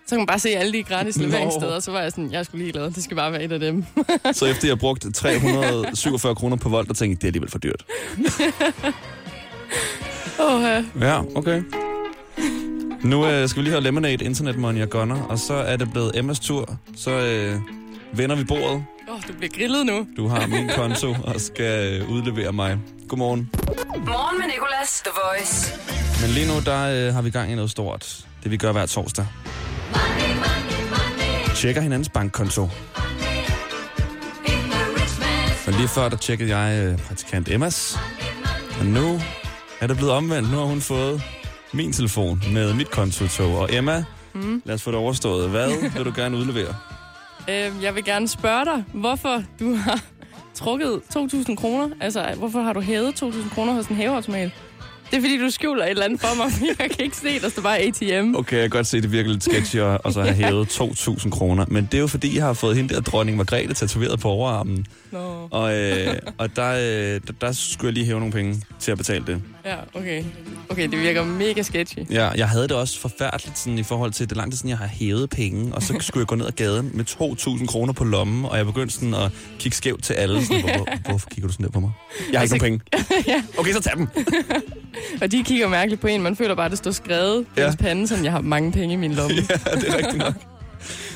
Så 0.07 0.17
kan 0.17 0.19
man 0.19 0.27
bare 0.27 0.39
se 0.39 0.49
alle 0.49 0.73
de 0.73 0.83
gratis 0.83 1.17
Nå. 1.19 1.27
leveringssteder, 1.27 1.81
så 1.81 1.91
var 1.91 2.01
jeg 2.01 2.11
sådan, 2.11 2.33
jeg 2.33 2.45
skulle 2.47 2.65
lige 2.65 2.73
glad, 2.73 2.91
det 2.91 3.05
skal 3.05 3.17
bare 3.17 3.33
være 3.33 3.43
et 3.45 3.53
af 3.53 3.61
dem. 3.61 3.85
Så 4.33 4.47
efter 4.47 4.69
jeg 4.69 4.71
har 4.71 4.77
brugt 4.77 5.07
347 5.15 6.35
kroner 6.35 6.57
på 6.57 6.69
Volt, 6.69 6.89
der 6.89 6.95
tænkte 6.95 7.15
jeg, 7.15 7.21
det 7.21 7.25
er 7.25 7.29
alligevel 7.29 7.51
for 7.51 7.59
dyrt. 7.59 7.85
Åh, 10.41 10.63
ja. 10.63 10.85
Ja, 11.01 11.21
okay. 11.35 11.63
Nu 13.05 13.27
øh, 13.27 13.49
skal 13.49 13.61
vi 13.61 13.65
lige 13.65 13.73
have 13.73 13.83
Lemonade, 13.83 14.25
Internet 14.25 14.59
Money 14.59 14.83
og 14.83 14.91
Gunner, 14.91 15.23
og 15.23 15.39
så 15.39 15.55
er 15.55 15.77
det 15.77 15.91
blevet 15.93 16.19
Emmas 16.19 16.41
tur. 16.41 16.79
Så 16.97 17.11
øh, 17.11 17.61
vender 18.13 18.37
vi 18.37 18.45
bordet. 18.45 18.85
Åh, 19.11 19.21
du 19.29 19.33
bliver 19.39 19.51
grillet 19.59 19.87
nu. 19.87 20.07
Du 20.17 20.29
har 20.29 20.47
min 20.47 20.71
konto 20.77 21.15
og 21.25 21.41
skal 21.41 22.01
øh, 22.01 22.11
udlevere 22.11 22.53
mig. 22.53 22.79
Godmorgen. 23.09 23.51
Morgen 23.97 24.39
med 24.39 24.47
Nicolas, 24.47 25.03
The 25.05 25.11
Voice. 25.25 25.73
Men 26.23 26.31
lige 26.31 26.49
nu, 26.49 26.61
der 26.65 27.09
øh, 27.09 27.15
har 27.15 27.23
vi 27.23 27.31
gang 27.31 27.53
i 27.53 27.55
noget 27.55 27.71
stort. 27.71 28.27
Det 28.43 28.51
vi 28.51 28.57
gør 28.57 28.73
hver 28.73 28.87
torsdag. 28.87 29.27
Money, 29.93 30.35
money, 30.35 30.89
money, 30.91 31.55
Tjekker 31.57 31.81
hinandens 31.81 32.09
bankkonto. 32.09 32.63
Og 35.67 35.73
lige 35.73 35.89
før, 35.89 36.09
der 36.09 36.17
tjekkede 36.17 36.57
jeg 36.57 36.85
øh, 36.85 36.99
praktikant 36.99 37.49
Emmas. 37.49 37.99
Og 38.81 38.87
nu 38.87 39.21
er 39.81 39.87
det 39.87 39.97
blevet 39.97 40.13
omvendt. 40.13 40.51
Nu 40.51 40.57
har 40.57 40.65
hun 40.65 40.81
fået 40.81 41.23
min 41.73 41.93
telefon 41.93 42.43
med 42.53 42.75
mit 42.75 42.91
kontotog. 42.91 43.59
Og 43.59 43.69
Emma, 43.75 44.05
mm. 44.35 44.63
lad 44.65 44.75
os 44.75 44.83
få 44.83 44.91
det 44.91 44.99
overstået. 44.99 45.51
Hvad 45.51 45.69
vil 45.97 46.05
du 46.05 46.13
gerne 46.17 46.37
udlevere? 46.37 46.75
Øh, 47.51 47.83
jeg 47.83 47.95
vil 47.95 48.05
gerne 48.05 48.29
spørge 48.29 48.65
dig, 48.65 48.85
hvorfor 48.93 49.43
du 49.61 49.75
har 49.75 50.01
trukket 50.55 51.01
2.000 51.17 51.55
kroner. 51.55 51.89
Altså, 52.01 52.35
hvorfor 52.37 52.61
har 52.61 52.73
du 52.73 52.81
hævet 52.81 53.23
2.000 53.23 53.55
kroner 53.55 53.73
hos 53.73 53.87
en 53.87 53.97
haveautomat? 53.97 54.51
Det 55.11 55.17
er 55.17 55.21
fordi, 55.21 55.39
du 55.39 55.51
skjuler 55.51 55.85
et 55.85 55.91
eller 55.91 56.05
andet 56.05 56.21
for 56.21 56.37
mig, 56.37 56.53
jeg 56.79 56.91
kan 56.91 57.05
ikke 57.05 57.17
se, 57.17 57.41
der 57.41 57.49
står 57.49 57.63
bare 57.63 57.79
ATM. 57.79 58.35
Okay, 58.35 58.57
jeg 58.57 58.63
kan 58.63 58.71
godt 58.71 58.87
se, 58.87 59.01
det 59.01 59.13
virker 59.13 59.31
lidt 59.31 59.45
sketchy 59.45 59.77
at 59.77 60.01
og 60.05 60.13
så 60.13 60.23
have 60.23 60.35
hævet 60.45 60.81
2.000 60.81 61.31
kroner. 61.31 61.65
Men 61.69 61.85
det 61.85 61.95
er 61.95 62.01
jo 62.01 62.07
fordi, 62.07 62.37
jeg 62.37 62.45
har 62.45 62.53
fået 62.53 62.77
hende 62.77 62.95
der 62.95 63.01
dronning 63.01 63.37
Margrethe 63.37 63.75
tatoveret 63.75 64.21
på 64.21 64.29
overarmen. 64.29 64.87
Nå, 65.11 65.49
Og, 65.51 65.79
øh, 65.79 66.15
og 66.39 66.57
der, 66.57 66.71
øh, 66.71 67.21
der, 67.27 67.33
der 67.41 67.53
skulle 67.53 67.89
jeg 67.89 67.95
lige 67.95 68.07
hæve 68.07 68.19
nogle 68.19 68.33
penge 68.33 68.63
til 68.79 68.93
at 68.93 68.99
betale 68.99 69.27
det. 69.27 69.43
Ja, 69.65 69.77
okay. 69.95 70.25
Okay, 70.69 70.89
det 70.89 71.01
virker 71.01 71.25
mega 71.25 71.63
sketchy. 71.63 71.99
Ja, 72.11 72.29
jeg 72.29 72.49
havde 72.49 72.63
det 72.69 72.77
også 72.77 73.01
forfærdeligt 73.01 73.59
sådan, 73.59 73.79
i 73.79 73.83
forhold 73.83 74.13
til, 74.13 74.29
det 74.29 74.37
lang 74.37 74.53
tid 74.53 74.57
siden, 74.57 74.71
jeg 74.71 74.79
har 74.79 74.87
hævet 74.87 75.31
penge, 75.31 75.75
og 75.75 75.83
så 75.83 75.95
skulle 76.01 76.21
jeg 76.23 76.27
gå 76.27 76.35
ned 76.35 76.47
ad 76.47 76.53
gaden 76.53 76.91
med 76.95 77.05
2.000 77.61 77.67
kroner 77.67 77.93
på 77.93 78.05
lommen, 78.05 78.45
og 78.45 78.57
jeg 78.57 78.67
begyndte 78.67 78.95
sådan 78.95 79.15
at 79.15 79.31
kigge 79.59 79.77
skævt 79.77 80.05
til 80.05 80.15
alle. 80.15 80.45
Sådan, 80.45 80.61
hvor, 80.63 80.73
hvor, 80.77 80.87
hvorfor 81.09 81.29
kigger 81.31 81.47
du 81.49 81.53
sådan 81.53 81.67
der 81.67 81.73
på 81.73 81.81
mig? 81.81 81.91
Jeg 82.33 82.41
har 82.41 82.43
ikke 82.45 82.59
nogen 82.59 82.81
penge. 82.81 83.43
Okay, 83.59 83.73
så 83.73 83.81
tag 83.83 83.93
dem. 83.97 84.09
Og 85.23 85.33
de 85.33 85.43
kigger 85.45 85.69
mærkeligt 85.69 86.01
på 86.01 86.07
en. 86.07 86.23
Man 86.23 86.37
føler 86.37 86.55
bare, 86.55 86.65
at 86.65 86.71
det 86.71 86.79
står 86.79 86.91
skrevet 86.91 87.47
på 87.47 87.53
Ja. 87.57 87.67
ja. 87.67 87.73
pande, 87.79 88.09
som 88.09 88.25
jeg 88.25 88.33
har 88.33 88.41
mange 88.41 88.73
penge 88.73 88.95
i 88.95 88.97
min 88.97 89.13
lomme. 89.13 89.37
Ja, 89.67 89.71
det 89.77 89.89
er 89.89 89.97
rigtigt 89.97 90.17
nok. 90.19 90.35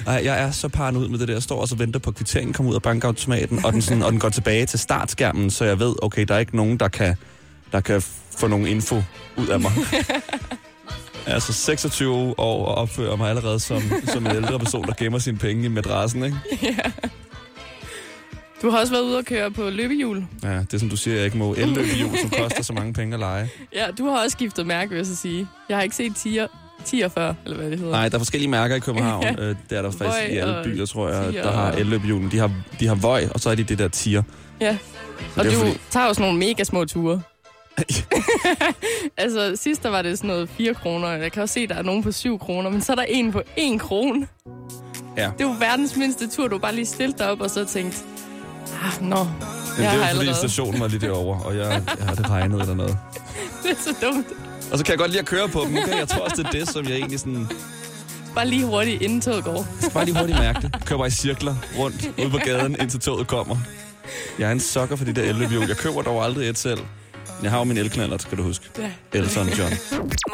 Ej, 0.07 0.21
jeg 0.25 0.43
er 0.43 0.51
så 0.51 0.69
paranoid 0.69 1.09
med 1.09 1.19
det 1.19 1.29
der. 1.29 1.35
Jeg 1.35 1.43
står 1.43 1.61
og 1.61 1.69
så 1.69 1.77
venter 1.77 2.01
på 2.01 2.13
kvitteringen 2.13 2.53
kommer 2.53 2.71
ud 2.71 2.75
af 2.77 2.83
bankautomaten, 2.83 3.65
og 3.65 3.73
den, 3.73 3.83
sådan, 3.83 4.03
og 4.03 4.13
den 4.13 4.21
går 4.21 4.29
tilbage 4.29 4.67
til 4.67 4.79
startskærmen, 4.79 5.51
så 5.51 5.65
jeg 5.65 5.79
ved, 5.79 5.95
okay, 6.03 6.25
der 6.29 6.35
er 6.35 6.39
ikke 6.39 6.57
nogen, 6.57 6.77
der 6.77 6.89
kan, 6.89 7.15
der 7.73 7.81
kan 7.81 8.03
få 8.39 8.47
nogen 8.49 8.67
info 8.67 9.03
ud 9.37 9.47
af 9.49 9.61
mig. 9.61 9.73
Jeg 9.93 10.05
er 11.27 11.35
altså 11.35 11.53
26 11.53 12.15
år 12.41 12.67
og 12.67 12.75
opfører 12.75 13.17
mig 13.17 13.31
allerede 13.31 13.61
som, 13.61 13.83
som 14.07 14.27
en 14.27 14.37
ældre 14.37 14.59
person, 14.59 14.85
der 14.87 14.93
gemmer 14.99 15.19
sine 15.19 15.39
penge 15.39 15.65
i 15.65 15.69
madrassen, 15.69 16.25
ikke? 16.25 16.37
Du 18.63 18.71
har 18.71 18.79
også 18.81 18.93
været 18.93 19.03
ude 19.05 19.19
og 19.19 19.25
køre 19.25 19.51
på 19.51 19.71
løbehjul. 19.71 20.27
Ja, 20.43 20.59
det 20.59 20.75
er 20.75 20.79
som 20.79 20.89
du 20.91 20.97
siger, 20.97 21.17
jeg 21.17 21.25
ikke 21.25 21.37
må 21.39 21.55
elløbehjul, 21.55 22.19
som 22.19 22.31
koster 22.31 22.63
så 22.63 22.73
mange 22.73 22.93
penge 22.93 23.15
at 23.15 23.21
lege. 23.21 23.49
Ja, 23.75 23.87
du 23.99 24.07
har 24.09 24.17
også 24.25 24.31
skiftet 24.31 24.67
mærke, 24.67 24.89
vil 24.91 24.97
jeg 24.97 25.07
så 25.07 25.17
sige. 25.17 25.49
Jeg 25.69 25.77
har 25.77 25.83
ikke 25.83 25.97
set 25.97 26.17
tier, 26.17 26.47
tier 26.85 27.09
før, 27.09 27.35
eller 27.45 27.57
hvad 27.59 27.71
det 27.71 27.79
hedder. 27.79 27.93
Nej, 27.93 28.09
der 28.09 28.15
er 28.15 28.19
forskellige 28.19 28.51
mærker 28.51 28.75
i 28.77 28.79
København. 28.79 29.25
Ja. 29.39 29.43
Øh, 29.43 29.57
det 29.71 29.79
er 29.79 29.83
der 29.83 29.91
faktisk 29.91 30.01
Vøj 30.01 30.27
i 30.31 30.37
alle 30.37 30.61
byer, 30.65 30.87
tror 30.87 31.09
jeg, 31.09 31.31
Tier 31.33 31.43
der 31.43 31.53
har 31.53 31.73
elløbehjulen. 31.73 32.31
De 32.31 32.39
har, 32.39 32.51
de 32.81 32.87
har 32.87 32.95
vøj, 32.95 33.29
og 33.35 33.41
så 33.41 33.51
er 33.51 33.55
de 33.55 33.65
det 33.65 33.79
der 33.79 33.89
tier. 33.89 34.23
Ja. 34.61 34.77
Og 35.37 35.45
du 35.45 35.51
fordi- 35.51 35.79
tager 35.91 36.13
sådan 36.13 36.23
nogle 36.23 36.39
mega 36.39 36.65
små 36.65 36.85
ture. 36.85 37.21
altså, 39.17 39.53
sidst 39.57 39.83
der 39.83 39.89
var 39.89 40.03
det 40.03 40.19
sådan 40.19 40.29
noget 40.29 40.49
4 40.49 40.75
kroner. 40.75 41.09
Jeg 41.09 41.33
kan 41.33 41.43
også 41.43 41.53
se, 41.53 41.67
der 41.67 41.75
er 41.75 41.83
nogen 41.83 42.03
på 42.03 42.13
7 42.13 42.39
kroner, 42.39 42.71
men 42.71 42.83
så 42.83 42.93
er 42.93 42.97
der 42.97 43.03
en 43.09 43.33
på 43.33 43.43
1 43.57 43.81
krone. 43.81 44.27
Ja. 45.17 45.31
Det 45.39 45.45
jo 45.45 45.55
verdens 45.59 45.97
mindste 45.97 46.29
tur. 46.29 46.49
Du 46.49 46.59
bare 46.59 46.75
lige 46.75 46.87
stillet 46.87 47.19
dig 47.19 47.31
op 47.31 47.41
og 47.41 47.51
så 47.51 47.65
tænkt, 47.65 48.05
ah, 48.85 49.03
nå, 49.03 49.17
Men 49.17 49.25
jeg 49.25 49.27
det 49.79 49.85
er 49.87 49.93
jo 49.95 49.99
fordi 49.99 50.09
allerede. 50.09 50.35
stationen 50.37 50.81
var 50.81 50.89
lige 50.89 51.01
derovre, 51.01 51.43
og 51.45 51.57
jeg, 51.57 51.83
jeg 51.99 52.07
har 52.07 52.15
det 52.15 52.31
regnet 52.31 52.61
eller 52.61 52.75
noget. 52.75 52.99
det 53.63 53.71
er 53.71 53.75
så 53.81 53.95
dumt. 54.07 54.27
Og 54.73 54.79
så 54.79 54.85
kan 54.85 54.91
jeg 54.93 54.99
godt 54.99 55.11
lide 55.11 55.21
at 55.21 55.27
køre 55.27 55.49
på 55.49 55.65
dem. 55.69 55.77
Okay, 55.77 55.99
jeg 55.99 56.09
tror 56.09 56.25
også, 56.25 56.37
det 56.43 56.47
er 56.47 56.51
det, 56.51 56.69
som 56.69 56.85
jeg 56.89 56.95
egentlig 56.97 57.21
sådan... 57.21 57.49
Bare 58.35 58.47
lige 58.49 58.65
hurtigt, 58.65 59.03
inden 59.03 59.21
toget 59.21 59.45
går. 59.45 59.53
Jeg 59.57 59.65
skal 59.81 59.91
bare 59.93 60.05
lige 60.05 60.19
hurtigt 60.19 60.39
mærke 60.39 60.61
det. 60.63 60.77
Kører 60.87 60.99
bare 60.99 61.09
i 61.09 61.11
cirkler 61.11 61.55
rundt 61.79 62.11
ude 62.19 62.31
på 62.31 62.37
gaden, 62.45 62.77
indtil 62.81 63.01
toget 63.01 63.27
kommer. 63.27 63.57
Jeg 64.39 64.49
er 64.49 64.53
en 64.53 64.61
sokker 64.61 64.97
for 64.97 65.05
de 65.05 65.13
der 65.13 65.23
elløbehjul. 65.23 65.67
Jeg 65.69 65.77
køber 65.77 66.03
dog 66.03 66.25
aldrig 66.25 66.49
et 66.49 66.59
selv. 66.59 66.79
Jeg 67.43 67.51
har 67.51 67.59
jo 67.59 67.65
min 67.65 67.77
elknaller, 67.77 68.19
skal 68.19 68.39
du 68.39 68.43
huske. 68.43 68.65
Ja. 68.79 68.91
Elton 69.13 69.49
John. 69.59 69.73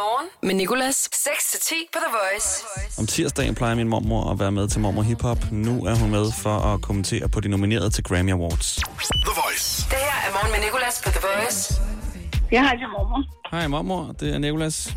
Morgen 0.02 0.28
med 0.42 0.54
Nicolas. 0.54 1.08
6-10 1.14 1.74
på 1.92 1.98
The 2.04 2.10
Voice. 2.18 2.64
Om 2.98 3.06
tirsdagen 3.06 3.54
plejer 3.54 3.74
min 3.74 3.88
mormor 3.88 4.30
at 4.30 4.38
være 4.40 4.52
med 4.52 4.68
til 4.68 4.80
Mormor 4.80 5.02
Hip 5.02 5.22
Hop. 5.22 5.38
Nu 5.52 5.84
er 5.84 5.94
hun 5.94 6.10
med 6.10 6.26
for 6.42 6.56
at 6.70 6.80
kommentere 6.82 7.28
på 7.28 7.40
de 7.40 7.48
nominerede 7.48 7.90
til 7.90 8.04
Grammy 8.04 8.32
Awards. 8.32 8.76
The 8.76 9.34
Voice. 9.44 9.86
Det 9.90 9.98
her 9.98 10.28
er 10.28 10.32
Morgen 10.32 10.52
med 10.52 10.60
Nicolas 10.66 11.02
på 11.04 11.10
The 11.10 11.20
Voice. 11.28 11.74
Jeg 12.52 12.60
har 12.68 12.72
det 12.72 12.88
mormor. 12.98 13.22
Hej 13.50 13.68
mormor, 13.68 14.14
det 14.20 14.34
er 14.34 14.38
Nicolas. 14.38 14.94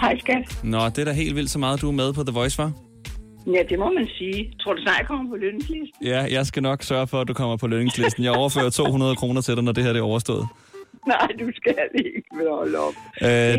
Hej 0.00 0.18
skat. 0.18 0.64
Nå, 0.64 0.88
det 0.88 0.98
er 0.98 1.04
da 1.04 1.12
helt 1.12 1.36
vildt 1.36 1.50
så 1.50 1.58
meget, 1.58 1.80
du 1.80 1.88
er 1.88 1.92
med 1.92 2.12
på 2.12 2.22
The 2.22 2.32
Voice, 2.32 2.58
var? 2.58 2.72
Ja, 3.46 3.62
det 3.68 3.78
må 3.78 3.84
man 3.92 4.08
sige. 4.18 4.52
Tror 4.62 4.72
du 4.74 4.82
snart, 4.82 4.98
jeg 4.98 5.06
kommer 5.06 5.30
på 5.30 5.36
lønningslisten? 5.36 6.06
Ja, 6.06 6.20
jeg 6.30 6.46
skal 6.46 6.62
nok 6.62 6.82
sørge 6.82 7.06
for, 7.06 7.20
at 7.20 7.28
du 7.28 7.34
kommer 7.34 7.56
på 7.56 7.66
lønningslisten. 7.66 8.24
Jeg 8.24 8.32
overfører 8.32 8.70
200 8.70 9.16
kroner 9.16 9.40
til 9.40 9.54
dig, 9.56 9.64
når 9.64 9.72
det 9.72 9.84
her 9.84 9.92
det 9.92 10.00
er 10.00 10.04
overstået. 10.04 10.48
Nej, 11.12 11.28
du 11.38 11.50
skal 11.56 11.74
ikke 11.94 12.22
holde 12.50 12.78
op. 12.78 12.94
Øh, 13.22 13.28
er 13.28 13.56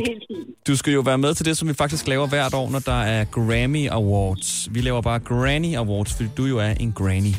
du 0.67 0.75
skal 0.75 0.93
jo 0.93 1.01
være 1.01 1.17
med 1.17 1.33
til 1.33 1.45
det, 1.45 1.57
som 1.57 1.67
vi 1.67 1.73
faktisk 1.73 2.07
laver 2.07 2.27
hvert 2.27 2.53
år, 2.53 2.69
når 2.69 2.79
der 2.79 3.01
er 3.01 3.25
Grammy 3.25 3.89
Awards. 3.89 4.69
Vi 4.71 4.81
laver 4.81 5.01
bare 5.01 5.19
Granny 5.19 5.75
Awards, 5.75 6.13
fordi 6.15 6.29
du 6.37 6.45
jo 6.45 6.57
er 6.57 6.73
en 6.79 6.93
granny. 6.93 7.33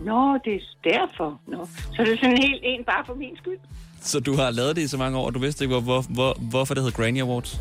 Nå, 0.00 0.38
det 0.44 0.54
er 0.54 0.90
derfor. 0.90 1.40
Nå. 1.46 1.68
Så 1.94 2.02
er 2.02 2.06
det 2.06 2.18
sådan 2.20 2.38
helt 2.38 2.60
en 2.64 2.84
bare 2.84 3.02
for 3.06 3.14
min 3.14 3.36
skyld? 3.36 3.58
Så 4.00 4.20
du 4.20 4.34
har 4.34 4.50
lavet 4.50 4.76
det 4.76 4.82
i 4.82 4.88
så 4.88 4.96
mange 4.96 5.18
år, 5.18 5.26
og 5.26 5.34
du 5.34 5.38
vidste 5.38 5.64
ikke, 5.64 5.74
hvor, 5.74 5.80
hvor, 5.80 6.04
hvor, 6.14 6.36
hvorfor 6.50 6.74
det 6.74 6.82
hedder 6.82 7.02
Granny 7.02 7.20
Awards? 7.20 7.60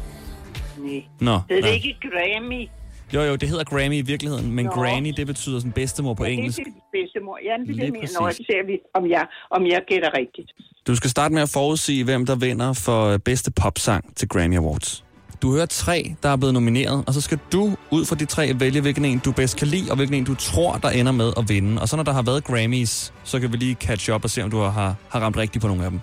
Nej. 0.78 1.04
Nå, 1.20 1.40
Det 1.50 1.66
er 1.66 1.68
ikke 1.68 1.96
Grammy. 2.02 2.68
Jo, 3.16 3.22
jo, 3.22 3.36
det 3.36 3.50
hedder 3.50 3.64
Grammy 3.64 3.94
i 3.96 4.02
virkeligheden, 4.02 4.52
men 4.52 4.66
Nå. 4.66 4.72
Granny, 4.72 5.14
det 5.18 5.28
betyder 5.28 5.60
sådan 5.60 5.72
bedstemor 5.72 6.14
på 6.14 6.24
Ja, 6.24 6.30
det 6.30 6.34
er 6.36 6.38
engelsk. 6.38 6.58
det 6.60 6.68
bedstemor. 6.92 7.38
Ja, 7.46 7.54
det 7.54 7.62
er 7.62 7.66
det, 7.66 7.76
Lige 7.76 7.84
jeg 7.86 7.92
mener. 7.92 8.08
Nå, 8.20 8.26
præcis. 8.26 8.38
så 8.38 8.44
ser 8.52 8.66
vi, 8.68 8.80
om 8.94 9.10
jeg, 9.10 9.26
om 9.52 9.66
jeg 9.66 9.82
gætter 9.88 10.10
rigtigt. 10.18 10.52
Du 10.88 10.96
skal 10.96 11.10
starte 11.10 11.34
med 11.34 11.42
at 11.42 11.50
forudsige, 11.50 12.04
hvem 12.04 12.26
der 12.26 12.36
vinder 12.36 12.74
for 12.74 13.18
bedste 13.18 13.52
popsang 13.52 14.16
til 14.16 14.28
Grammy 14.28 14.58
Awards. 14.58 15.04
Du 15.42 15.52
hører 15.54 15.66
tre, 15.66 16.16
der 16.24 16.30
er 16.30 16.36
blevet 16.36 16.54
nomineret, 16.54 17.04
og 17.08 17.14
så 17.14 17.22
skal 17.22 17.40
du 17.52 17.76
ud 17.92 18.06
fra 18.06 18.16
de 18.16 18.26
tre 18.26 18.52
vælge, 18.60 18.82
hvilken 18.82 19.06
en 19.06 19.20
du 19.20 19.32
bedst 19.32 19.58
kan 19.58 19.68
lide, 19.68 19.92
og 19.92 19.96
hvilken 19.96 20.16
en 20.18 20.24
du 20.24 20.36
tror, 20.36 20.78
der 20.78 20.90
ender 20.90 21.12
med 21.12 21.34
at 21.38 21.50
vinde. 21.50 21.82
Og 21.82 21.90
så 21.90 21.96
når 21.96 22.04
der 22.04 22.12
har 22.14 22.22
været 22.22 22.44
Grammys, 22.44 23.14
så 23.24 23.40
kan 23.40 23.52
vi 23.54 23.58
lige 23.58 23.76
catch 23.76 24.12
up 24.12 24.24
og 24.24 24.30
se, 24.30 24.44
om 24.44 24.52
du 24.52 24.58
har, 24.58 24.96
har 25.10 25.20
ramt 25.20 25.38
rigtigt 25.38 25.62
på 25.62 25.68
nogle 25.68 25.84
af 25.86 25.92
dem. 25.92 26.00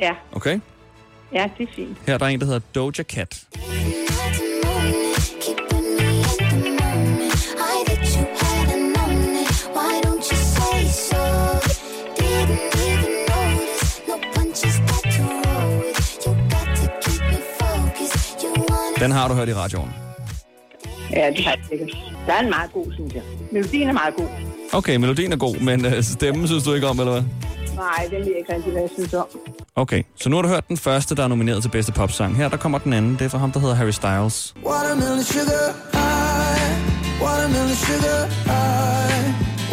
Ja, 0.00 0.12
Okay? 0.32 0.60
ja, 1.34 1.50
det 1.58 1.68
er 1.68 1.72
fint. 1.76 1.96
Her 2.06 2.14
er 2.14 2.18
der 2.18 2.26
en, 2.26 2.40
der 2.40 2.46
hedder 2.46 2.60
Doja 2.74 3.02
Cat. 3.02 3.44
Den 19.02 19.10
har 19.10 19.28
du 19.28 19.34
hørt 19.34 19.48
i 19.48 19.54
radioen. 19.54 19.90
Ja, 21.10 21.30
det 21.36 21.44
har 21.44 21.50
jeg 21.50 21.60
sikkert. 21.70 21.90
Der 22.26 22.32
er 22.32 22.40
en 22.40 22.50
meget 22.50 22.72
god, 22.72 22.86
synes 22.92 23.14
jeg. 23.14 23.22
Melodien 23.52 23.88
er 23.88 23.92
meget 23.92 24.14
god. 24.16 24.26
Okay, 24.72 24.96
melodien 24.96 25.32
er 25.32 25.36
god, 25.36 25.56
men 25.60 25.86
øh, 25.86 26.02
stemmen 26.02 26.46
synes 26.46 26.64
du 26.64 26.72
ikke 26.72 26.86
om, 26.86 26.98
eller 26.98 27.12
hvad? 27.12 27.22
Nej, 27.76 28.08
den 28.10 28.18
ved 28.18 28.26
jeg 28.26 28.38
ikke 28.38 28.54
rigtig, 28.54 28.72
hvad 28.72 28.82
jeg 28.82 28.90
synes 28.94 29.14
om. 29.14 29.26
Okay, 29.76 30.02
så 30.16 30.28
nu 30.28 30.36
har 30.36 30.42
du 30.42 30.48
hørt 30.48 30.68
den 30.68 30.76
første, 30.76 31.14
der 31.14 31.24
er 31.24 31.28
nomineret 31.28 31.62
til 31.62 31.68
bedste 31.68 31.92
popsang. 31.92 32.36
Her 32.36 32.48
der 32.48 32.56
kommer 32.56 32.78
den 32.78 32.92
anden. 32.92 33.12
Det 33.12 33.22
er 33.22 33.28
fra 33.28 33.38
ham, 33.38 33.52
der 33.52 33.60
hedder 33.60 33.74
Harry 33.74 33.90
Styles. 33.90 34.54
Watermelon 34.66 35.22
sugar 35.22 35.66
high, 35.98 36.72
watermelon 37.22 37.76
sugar 37.86 38.20
high, 38.50 39.24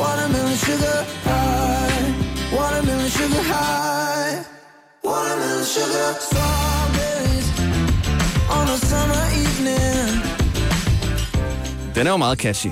watermelon 0.02 0.58
sugar 0.66 1.00
high, 1.30 2.06
watermelon 2.58 3.10
sugar 3.18 3.44
high, 3.54 4.34
watermelon 5.10 5.64
sugar 5.74 6.10
strawberries 6.28 6.89
Den 11.96 12.08
er 12.08 12.12
jo 12.12 12.18
meget 12.18 12.38
catchy. 12.40 12.68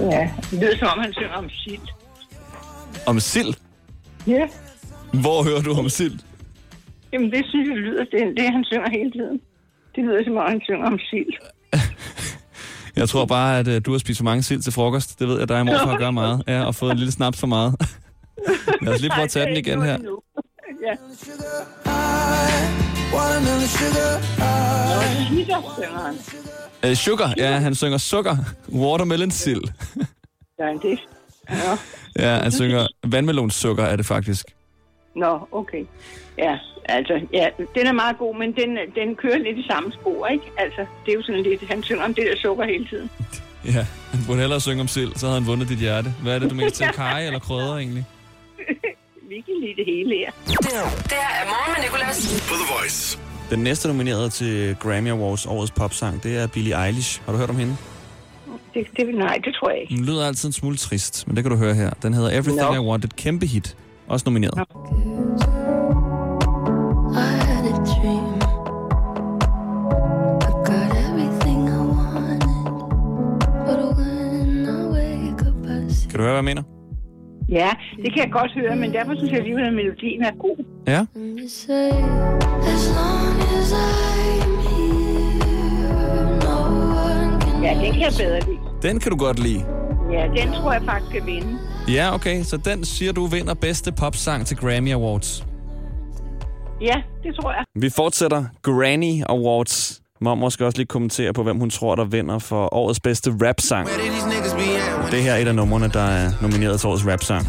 Ja, 0.00 0.30
det 0.50 0.58
lyder 0.60 0.78
som 0.78 0.88
om, 0.88 0.98
han 0.98 1.12
synger 1.12 1.32
om 1.36 1.50
sild. 1.50 1.80
Om 3.06 3.20
sild. 3.20 3.54
Ja, 4.26 4.48
Hvor 5.12 5.44
hører 5.44 5.62
du 5.62 5.72
om 5.72 5.88
sild? 5.88 6.18
jamen 7.12 7.30
det 7.30 7.42
synes 7.48 7.68
jeg 7.68 7.76
lyder, 7.76 8.04
det 8.04 8.22
er 8.22 8.26
det, 8.36 8.52
han 8.52 8.64
synger 8.64 8.90
hele 8.90 9.10
tiden. 9.10 9.40
Det 9.94 10.04
lyder 10.04 10.24
som 10.24 10.36
om, 10.36 10.48
han 10.48 10.60
synger 10.64 10.86
om 10.86 10.98
sild. 10.98 11.32
Jeg 12.96 13.08
tror 13.08 13.24
bare, 13.24 13.58
at 13.58 13.68
uh, 13.68 13.74
du 13.86 13.90
har 13.92 13.98
spist 13.98 14.18
for 14.18 14.24
mange 14.24 14.42
sild 14.42 14.62
til 14.62 14.72
frokost. 14.72 15.18
Det 15.20 15.28
ved 15.28 15.38
jeg, 15.38 15.48
dig 15.48 15.60
og 15.60 15.66
morfar 15.66 15.98
gør 15.98 16.10
meget. 16.10 16.42
Ja, 16.48 16.64
og 16.64 16.74
fået 16.74 16.90
en 16.92 16.98
lille 16.98 17.12
snaps 17.12 17.40
for 17.40 17.46
meget. 17.46 17.74
Lad 18.82 18.94
os 18.94 19.00
lige 19.00 19.10
prøve 19.10 19.24
at 19.24 19.30
tage 19.30 19.46
den 19.46 19.56
igen 19.56 19.82
her. 19.82 19.98
Ja. 20.86 20.94
Watermelon 23.14 23.68
sugar. 23.68 24.12
Uh, 26.84 26.94
sugar, 26.94 27.34
ja, 27.36 27.50
han 27.58 27.74
synger 27.74 27.98
sukker. 27.98 28.36
Watermelon 28.72 29.30
sild. 29.30 29.62
Ja, 30.58 30.64
det. 30.82 30.98
Ja. 31.50 31.76
Ja, 32.18 32.42
han 32.42 32.52
synger 32.52 32.86
vandmelonsukker, 33.06 33.84
er 33.84 33.96
det 33.96 34.06
faktisk. 34.06 34.46
Nå, 35.16 35.48
okay. 35.52 35.84
Ja, 36.38 36.58
altså, 36.84 37.20
ja, 37.32 37.48
den 37.74 37.86
er 37.86 37.92
meget 37.92 38.18
god, 38.18 38.36
men 38.38 38.52
den, 38.52 38.70
den 38.94 39.16
kører 39.16 39.38
lidt 39.38 39.58
i 39.58 39.66
samme 39.70 39.92
spor, 39.92 40.26
ikke? 40.26 40.44
Altså, 40.58 40.80
det 41.06 41.12
er 41.12 41.16
jo 41.16 41.22
sådan 41.22 41.42
lidt, 41.42 41.68
han 41.68 41.82
synger 41.82 42.04
om 42.04 42.14
det 42.14 42.24
der 42.30 42.36
sukker 42.42 42.64
hele 42.64 42.86
tiden. 42.88 43.10
Ja, 43.64 43.86
han 44.10 44.20
burde 44.26 44.40
hellere 44.40 44.60
synge 44.60 44.80
om 44.80 44.88
sild, 44.88 45.12
så 45.16 45.26
havde 45.26 45.40
han 45.40 45.46
vundet 45.46 45.68
dit 45.68 45.78
hjerte. 45.78 46.10
Hvad 46.22 46.34
er 46.34 46.38
det, 46.38 46.50
du 46.50 46.54
mest 46.54 46.74
til? 46.78 46.86
Kaj 46.94 47.26
eller 47.26 47.38
krydder 47.38 47.76
egentlig? 47.76 48.04
Vi 49.34 49.40
kan 49.40 49.54
lide 49.60 49.76
det 49.76 49.84
hele 49.86 50.14
her. 50.16 50.30
Det 50.46 51.18
her 51.22 51.32
er 51.42 51.46
morgen 51.54 51.72
med 51.76 51.84
Nicolas. 51.84 52.42
For 52.48 52.54
The 52.54 52.66
Voice. 52.74 53.18
Den 53.50 53.58
næste 53.58 53.88
nomineret 53.88 54.32
til 54.32 54.76
Grammy 54.80 55.10
Awards 55.10 55.46
årets 55.46 55.70
popsang, 55.70 56.22
det 56.22 56.36
er 56.36 56.46
Billie 56.46 56.86
Eilish. 56.86 57.22
Har 57.24 57.32
du 57.32 57.38
hørt 57.38 57.50
om 57.50 57.56
hende? 57.56 57.76
Det, 58.74 58.86
det, 58.96 59.14
nej, 59.14 59.38
det 59.44 59.54
tror 59.54 59.70
jeg 59.70 59.80
ikke. 59.80 59.94
Den 59.96 60.04
lyder 60.04 60.26
altid 60.26 60.48
en 60.48 60.52
smule 60.52 60.76
trist, 60.76 61.26
men 61.26 61.36
det 61.36 61.44
kan 61.44 61.50
du 61.50 61.56
høre 61.56 61.74
her. 61.74 61.90
Den 62.02 62.14
hedder 62.14 62.30
Everything 62.30 62.56
Nå. 62.56 62.74
I 62.74 62.78
Wanted. 62.78 63.10
Kæmpe 63.16 63.46
hit. 63.46 63.76
Også 64.08 64.24
nomineret. 64.26 64.56
Nå. 64.56 64.64
I 67.12 67.36
had 67.48 67.64
a 67.72 67.76
dream. 67.92 68.34
I 70.48 70.50
got 70.70 70.90
everything 71.06 71.68
I 71.68 71.80
wanted. 71.94 72.48
But 73.66 73.96
when 73.98 74.68
I 74.68 74.82
wake 74.96 75.48
up, 75.48 75.66
I 75.66 75.92
see 75.92 76.10
Kan 76.10 76.18
du 76.18 76.22
høre, 76.22 76.32
hvad 76.32 76.34
jeg 76.34 76.44
mener? 76.44 76.73
Ja, 77.48 77.70
det 77.96 78.12
kan 78.14 78.22
jeg 78.24 78.32
godt 78.32 78.52
høre, 78.52 78.76
men 78.76 78.92
derfor 78.92 79.14
synes 79.16 79.30
jeg 79.30 79.38
alligevel, 79.38 79.64
at 79.64 79.74
melodien 79.74 80.22
er 80.22 80.32
god. 80.38 80.64
Ja. 80.86 81.06
Ja, 87.62 87.74
den 87.84 87.92
kan 87.92 88.00
jeg 88.00 88.12
bedre 88.18 88.40
lide. 88.40 88.58
Den 88.82 89.00
kan 89.00 89.12
du 89.12 89.16
godt 89.18 89.38
lide. 89.38 89.64
Ja, 90.12 90.26
den 90.36 90.52
tror 90.52 90.72
jeg 90.72 90.82
faktisk 90.82 91.10
skal 91.10 91.26
vinde. 91.26 91.58
Ja, 91.88 92.14
okay. 92.14 92.42
Så 92.42 92.56
den 92.56 92.84
siger 92.84 93.12
du 93.12 93.26
vinder 93.26 93.54
bedste 93.54 93.92
popsang 93.92 94.46
til 94.46 94.56
Grammy 94.56 94.92
Awards. 94.92 95.46
Ja, 96.80 96.94
det 97.22 97.34
tror 97.40 97.52
jeg. 97.52 97.64
Vi 97.74 97.90
fortsætter 97.96 98.44
Granny 98.62 99.22
Awards. 99.28 100.03
Mormor 100.24 100.48
skal 100.48 100.66
også 100.66 100.78
lige 100.78 100.86
kommentere 100.86 101.32
på, 101.32 101.42
hvem 101.42 101.58
hun 101.58 101.70
tror, 101.70 101.94
der 101.94 102.04
vinder 102.04 102.38
for 102.38 102.74
årets 102.74 103.00
bedste 103.00 103.30
rap-sang. 103.42 103.88
Det 105.10 105.22
her 105.22 105.32
er 105.32 105.36
et 105.36 105.48
af 105.48 105.54
numrene, 105.54 105.88
der 105.88 106.00
er 106.02 106.30
nomineret 106.42 106.80
til 106.80 106.88
årets 106.88 107.06
rap-sang. 107.06 107.46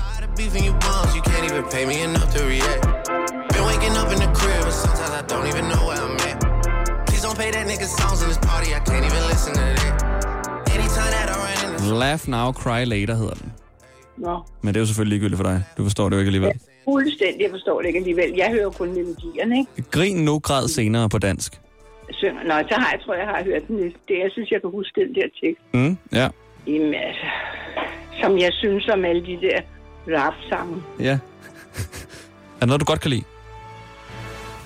Laugh 11.99 12.29
Now, 12.29 12.51
Cry 12.51 12.85
Later 12.85 13.15
hedder 13.15 13.33
den. 13.33 13.51
Nå, 14.17 14.39
Men 14.61 14.67
det 14.73 14.79
er 14.79 14.81
jo 14.81 14.85
selvfølgelig 14.85 15.19
ligegyldigt 15.19 15.37
for 15.37 15.43
dig. 15.43 15.63
Du 15.77 15.83
forstår 15.83 16.09
det 16.09 16.15
jo 16.15 16.19
ikke 16.19 16.29
alligevel. 16.29 16.51
fuldstændig. 16.83 17.41
Jeg 17.41 17.49
forstår 17.51 17.79
det 17.81 17.87
ikke 17.87 17.97
alligevel. 17.99 18.33
Jeg 18.37 18.51
hører 18.51 18.69
kun 18.69 18.87
melodierne, 18.87 19.59
ikke? 19.59 19.91
Grin 19.91 20.15
nu, 20.25 20.39
græd 20.39 20.67
senere 20.67 21.09
på 21.09 21.17
dansk. 21.17 21.59
Synger. 22.11 22.43
Nå, 22.43 22.53
så 22.69 22.75
har 22.79 22.91
jeg, 22.91 23.01
tror 23.05 23.13
jeg, 23.13 23.27
har 23.27 23.43
hørt 23.43 23.67
den. 23.67 23.77
Det, 23.77 24.15
jeg 24.23 24.29
synes, 24.31 24.51
jeg 24.51 24.61
kan 24.61 24.69
huske 24.69 25.01
den 25.01 25.15
der 25.15 25.27
tekst. 25.43 25.63
Mm, 25.73 25.97
ja. 26.13 26.27
Jamen, 26.67 26.93
altså, 26.93 27.25
som 28.21 28.37
jeg 28.37 28.53
synes 28.53 28.87
om 28.87 29.05
alle 29.05 29.25
de 29.25 29.37
der 29.41 29.61
rap-sange. 30.07 30.83
Ja. 30.99 31.19
er 32.55 32.59
det 32.59 32.67
noget, 32.67 32.81
du 32.81 32.85
godt 32.85 33.01
kan 33.01 33.09
lide? 33.09 33.23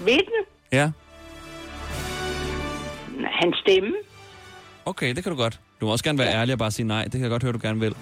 Ved 0.06 0.17
du? 0.17 0.45
Ja. 0.71 0.91
Hans 3.25 3.58
stemme. 3.58 3.93
Okay, 4.86 5.15
det 5.15 5.23
kan 5.23 5.32
du 5.32 5.38
godt. 5.38 5.60
Du 5.82 5.86
må 5.86 5.91
også 5.91 6.04
gerne 6.04 6.19
være 6.19 6.34
ærlig 6.34 6.54
og 6.54 6.60
bare 6.60 6.71
sige 6.71 6.88
nej. 6.88 7.04
Det 7.04 7.12
kan 7.12 7.21
jeg 7.21 7.30
godt 7.30 7.43
høre, 7.43 7.54
du 7.54 7.60
gerne 7.62 7.80
vil. 7.80 7.95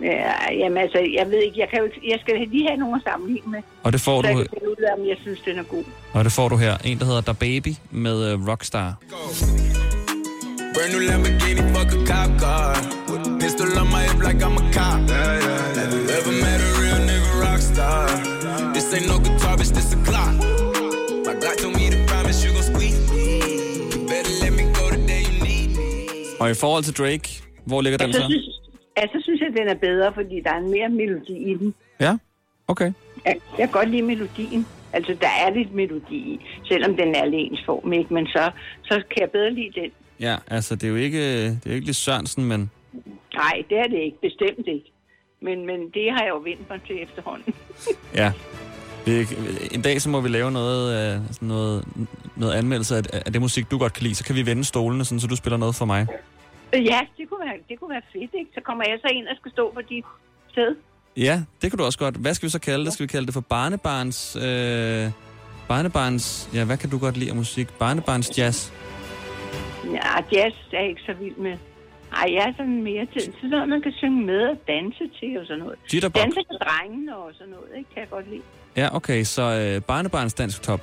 Ja, 0.00 0.52
jamen 0.60 0.78
altså, 0.78 0.98
jeg 1.18 1.26
ved 1.30 1.38
ikke, 1.42 1.60
jeg, 1.60 1.68
kan 1.68 1.78
jo, 1.78 1.88
jeg 2.12 2.18
skal 2.20 2.34
lige 2.52 2.66
have 2.68 2.76
nogen 2.80 2.94
at 2.94 3.02
sammenligne 3.12 3.50
med, 3.50 3.60
Og 3.82 3.92
det 3.92 4.00
får 4.00 4.22
så 4.22 4.28
jeg 4.28 4.36
du, 4.36 4.40
kan 4.42 4.48
finde 4.54 4.70
ud 4.70 4.82
af, 4.88 4.92
om 5.00 5.08
jeg 5.08 5.16
synes, 5.22 5.40
den 5.40 5.58
er 5.58 5.62
god. 5.62 5.84
og 6.12 6.24
det 6.24 6.32
får 6.32 6.48
du 6.48 6.56
her. 6.56 6.76
En, 6.84 6.98
der 6.98 7.04
hedder 7.04 7.20
Da 7.20 7.32
Baby 7.32 7.72
med 7.90 8.34
uh, 8.34 8.48
Rockstar. 8.48 8.94
Brand 10.74 10.90
new 10.94 11.02
Lamborghini, 11.08 11.62
fuck 11.74 11.90
a 11.98 12.00
cop 12.10 12.30
car. 12.42 12.70
With 13.10 13.28
a 13.30 13.32
pistol 13.42 13.68
on 13.82 13.86
my 13.96 14.02
hip 14.08 14.20
like 14.28 14.40
I'm 14.46 14.56
a 14.62 14.64
cop. 14.76 14.98
Have 15.80 15.92
you 15.96 16.02
ever 16.18 16.32
met 16.44 16.58
a 16.66 16.68
real 16.80 17.00
nigga 17.10 17.30
rock 17.44 17.60
star? 17.72 18.02
This 18.74 18.86
ain't 18.96 19.06
no 19.12 19.16
guitar, 19.26 19.54
bitch, 19.58 19.72
this 19.78 19.88
a 19.96 19.98
clock. 20.08 20.34
My 21.28 21.34
God 21.44 21.54
told 21.62 21.74
me 21.80 21.84
to 21.94 21.98
promise 22.10 22.36
you 22.44 22.50
gon' 22.56 22.66
squeeze 22.72 22.98
me. 23.12 23.22
You 23.92 23.98
better 24.12 24.34
let 24.44 24.52
me 24.58 24.64
go 24.78 24.84
the 24.94 25.00
day 25.12 25.22
you 25.28 25.36
need 25.48 25.68
me. 25.78 25.90
Og 26.40 26.50
i 26.50 26.54
forhold 26.54 26.84
til 26.84 26.94
Drake, 27.00 27.26
hvor 27.66 27.80
ligger 27.80 27.98
den 27.98 28.12
Så 28.12 28.22
den 29.54 29.68
er 29.68 29.74
bedre, 29.74 30.12
fordi 30.14 30.40
der 30.40 30.50
er 30.50 30.60
mere 30.60 30.88
melodi 30.88 31.50
i 31.50 31.54
den. 31.54 31.74
Ja, 32.00 32.16
okay. 32.68 32.92
Jeg, 33.24 33.36
jeg 33.58 33.68
kan 33.68 33.72
godt 33.72 33.90
lide 33.90 34.02
melodien. 34.02 34.66
Altså, 34.92 35.16
der 35.20 35.28
er 35.46 35.50
lidt 35.50 35.74
melodi 35.74 36.16
i, 36.16 36.46
selvom 36.64 36.96
den 36.96 37.14
er 37.14 37.22
alene 37.22 37.58
form, 37.66 37.92
ikke? 37.92 38.14
Men 38.14 38.26
så, 38.26 38.50
så 38.82 38.94
kan 38.94 39.20
jeg 39.20 39.30
bedre 39.30 39.50
lide 39.50 39.80
den. 39.80 39.90
Ja, 40.20 40.36
altså 40.50 40.74
det 40.74 40.84
er 40.84 40.88
jo 40.88 40.96
ikke, 40.96 41.44
det 41.44 41.66
er 41.66 41.70
jo 41.70 41.74
ikke 41.74 41.86
lige 41.86 41.94
Sørensen, 41.94 42.44
men 42.44 42.70
Nej, 43.34 43.62
det 43.70 43.78
er 43.78 43.88
det 43.88 43.98
ikke. 43.98 44.20
Bestemt 44.20 44.66
ikke. 44.66 44.92
Men, 45.40 45.66
men 45.66 45.80
det 45.94 46.12
har 46.12 46.22
jeg 46.22 46.30
jo 46.30 46.38
vendt 46.38 46.70
mig 46.70 46.80
til 46.86 47.02
efterhånden. 47.02 47.54
ja. 48.20 48.32
Vi, 49.06 49.26
en 49.72 49.82
dag 49.82 50.00
så 50.02 50.08
må 50.08 50.20
vi 50.20 50.28
lave 50.28 50.52
noget, 50.52 51.14
øh, 51.14 51.20
noget, 51.40 51.84
noget 52.36 52.52
anmeldelse 52.52 52.96
af, 52.96 53.02
af 53.26 53.32
det 53.32 53.40
musik, 53.40 53.70
du 53.70 53.78
godt 53.78 53.92
kan 53.92 54.02
lide. 54.02 54.14
Så 54.14 54.24
kan 54.24 54.36
vi 54.36 54.46
vende 54.46 54.64
stolene, 54.64 55.04
sådan, 55.04 55.20
så 55.20 55.26
du 55.26 55.36
spiller 55.36 55.56
noget 55.56 55.74
for 55.74 55.84
mig. 55.84 56.06
Ja, 56.76 57.00
det 57.18 57.28
kunne, 57.28 57.46
være, 57.46 57.58
det 57.68 57.80
kunne 57.80 57.90
være 57.90 58.02
fedt, 58.12 58.30
ikke? 58.34 58.50
Så 58.54 58.60
kommer 58.60 58.84
jeg 58.88 58.98
så 59.00 59.08
ind 59.12 59.26
og 59.28 59.36
skal 59.40 59.50
stå 59.52 59.72
på 59.74 59.80
dit 59.80 60.04
sted. 60.50 60.76
Ja, 61.16 61.42
det 61.62 61.70
kan 61.70 61.78
du 61.78 61.84
også 61.84 61.98
godt. 61.98 62.16
Hvad 62.16 62.34
skal 62.34 62.46
vi 62.46 62.50
så 62.50 62.60
kalde 62.60 62.84
det? 62.84 62.92
Skal 62.92 63.04
vi 63.04 63.08
kalde 63.08 63.26
det 63.26 63.34
for 63.34 63.40
barnebarns... 63.40 64.36
Øh, 64.36 65.10
barnebarns... 65.68 66.50
Ja, 66.54 66.64
hvad 66.64 66.76
kan 66.76 66.90
du 66.90 66.98
godt 66.98 67.16
lide 67.16 67.30
af 67.30 67.36
musik? 67.36 67.68
Barnebarns 67.78 68.38
jazz. 68.38 68.72
Ja, 69.84 70.14
jazz 70.32 70.54
er 70.72 70.80
jeg 70.80 70.88
ikke 70.88 71.02
så 71.06 71.12
vild 71.12 71.36
med. 71.36 71.56
Ej, 72.12 72.34
jeg 72.34 72.48
er 72.48 72.52
sådan 72.56 72.82
mere 72.82 73.06
til 73.12 73.22
sådan 73.22 73.50
noget, 73.50 73.68
man 73.68 73.82
kan 73.82 73.92
synge 73.92 74.26
med 74.26 74.42
og 74.48 74.56
danse 74.68 75.04
til 75.20 75.38
og 75.38 75.46
sådan 75.46 75.58
noget. 75.58 75.78
Jitterbug. 75.94 76.22
Danse 76.22 76.40
til 76.50 76.58
drengene 76.64 77.16
og 77.16 77.30
sådan 77.38 77.52
noget, 77.52 77.68
ikke? 77.78 77.90
Kan 77.90 78.00
jeg 78.00 78.10
godt 78.10 78.30
lide. 78.30 78.42
Ja, 78.76 78.96
okay, 78.96 79.24
så 79.24 79.42
øh, 79.42 79.82
barnebarns 79.82 80.34
dansk 80.34 80.62
top. 80.62 80.80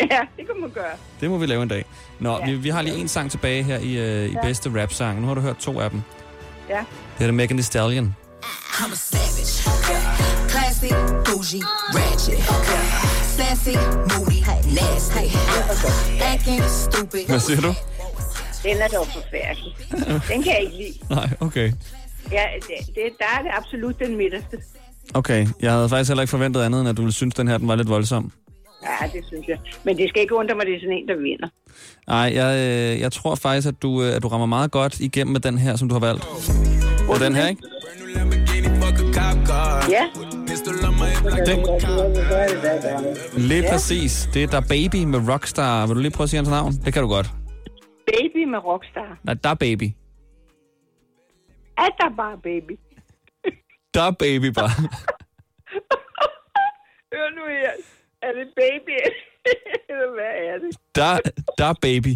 Ja, 0.10 0.20
det 0.36 0.46
kan 0.46 0.60
man 0.60 0.70
gøre. 0.70 0.92
Det 1.20 1.30
må 1.30 1.38
vi 1.38 1.46
lave 1.46 1.62
en 1.62 1.68
dag. 1.68 1.84
Nå, 2.20 2.38
ja. 2.38 2.44
Vi, 2.46 2.54
vi 2.56 2.68
har 2.68 2.82
lige 2.82 2.96
en 2.96 3.08
sang 3.08 3.30
tilbage 3.30 3.62
her 3.62 3.78
i, 3.78 3.98
øh, 3.98 4.24
i 4.30 4.32
Ja. 4.32 4.40
bedste 4.42 4.82
rap-sang. 4.82 5.20
Nu 5.20 5.26
har 5.26 5.34
du 5.34 5.40
hørt 5.40 5.56
to 5.56 5.80
af 5.80 5.90
dem. 5.90 6.02
Ja. 6.68 6.84
Det 7.18 7.24
er 7.24 7.26
det 7.26 7.34
Megan 7.34 7.56
Thee 7.56 7.62
Stallion. 7.62 8.16
I'm 8.42 8.92
a 8.92 8.94
savage. 8.94 9.52
Classy, 10.50 10.92
bougie, 11.26 11.62
ratchet. 11.94 12.38
Sassy, 13.36 13.76
moody, 14.12 14.40
nasty. 14.78 15.36
Acting 16.22 16.62
stupid. 16.62 17.26
Hvad 17.26 17.40
siger 17.40 17.60
du? 17.60 17.74
Den 18.62 18.76
er 18.76 18.88
dog 18.88 19.06
forfærdelig. 19.06 19.72
Den 20.34 20.42
kan 20.42 20.52
jeg 20.52 20.60
ikke 20.62 20.76
lide. 20.76 21.14
Nej, 21.14 21.28
okay. 21.40 21.72
Ja, 22.32 22.42
det, 22.56 22.86
det, 22.94 23.02
der 23.18 23.24
er 23.38 23.42
det 23.42 23.50
absolut 23.58 23.98
den 23.98 24.16
midterste. 24.16 24.56
Okay, 25.14 25.46
jeg 25.60 25.72
havde 25.72 25.88
faktisk 25.88 26.10
heller 26.10 26.22
ikke 26.22 26.30
forventet 26.30 26.62
andet, 26.62 26.80
end 26.80 26.88
at 26.88 26.96
du 26.96 27.02
ville 27.02 27.12
synes, 27.12 27.34
den 27.34 27.48
her 27.48 27.58
den 27.58 27.68
var 27.68 27.74
lidt 27.74 27.88
voldsom. 27.88 28.32
Ja, 28.82 29.06
det 29.12 29.24
synes 29.26 29.48
jeg. 29.48 29.58
Men 29.84 29.96
det 29.96 30.08
skal 30.08 30.22
ikke 30.22 30.34
undre 30.34 30.54
mig, 30.54 30.66
det 30.66 30.74
er 30.74 30.80
sådan 30.80 30.96
en, 30.98 31.08
der 31.08 31.16
vinder. 31.16 31.48
Nej, 32.06 32.30
jeg, 32.34 32.50
øh, 32.94 33.00
jeg 33.00 33.12
tror 33.12 33.34
faktisk, 33.34 33.68
at 33.68 33.82
du, 33.82 34.02
øh, 34.02 34.16
at 34.16 34.22
du 34.22 34.28
rammer 34.28 34.46
meget 34.46 34.70
godt 34.70 35.00
igennem 35.00 35.32
med 35.32 35.40
den 35.40 35.58
her, 35.58 35.76
som 35.76 35.88
du 35.88 35.94
har 35.94 36.00
valgt. 36.00 36.24
Og 37.08 37.20
den 37.20 37.34
her, 37.34 37.48
ikke? 37.48 37.62
Ja. 39.90 40.04
Cop. 41.66 41.80
Lige 43.38 43.64
præcis. 43.72 44.28
Det 44.34 44.42
er 44.42 44.46
der 44.46 44.60
Baby 44.60 45.04
med 45.04 45.28
Rockstar. 45.32 45.86
Vil 45.86 45.96
du 45.96 46.00
lige 46.00 46.10
prøve 46.10 46.24
at 46.24 46.30
sige 46.30 46.38
hans 46.38 46.48
navn? 46.50 46.72
Det 46.84 46.92
kan 46.92 47.02
du 47.02 47.08
godt. 47.08 47.30
Baby 48.06 48.44
med 48.44 48.58
Rockstar. 48.58 49.18
Nej, 49.22 49.34
der 49.34 49.54
Baby. 49.54 49.88
Er 51.78 51.88
der 52.00 52.16
bare 52.16 52.38
baby? 52.42 52.78
Der 53.94 54.10
Baby 54.10 54.46
bare. 54.46 54.70
Hør 57.12 57.28
nu 57.36 57.42
her. 57.48 57.70
Er 58.22 58.32
det 58.32 58.48
baby? 58.56 58.96
Eller 59.90 60.08
hvad 60.16 60.32
er 60.50 60.58
det? 60.58 60.76
Der, 60.94 61.18
der 61.58 61.72
baby. 61.80 62.14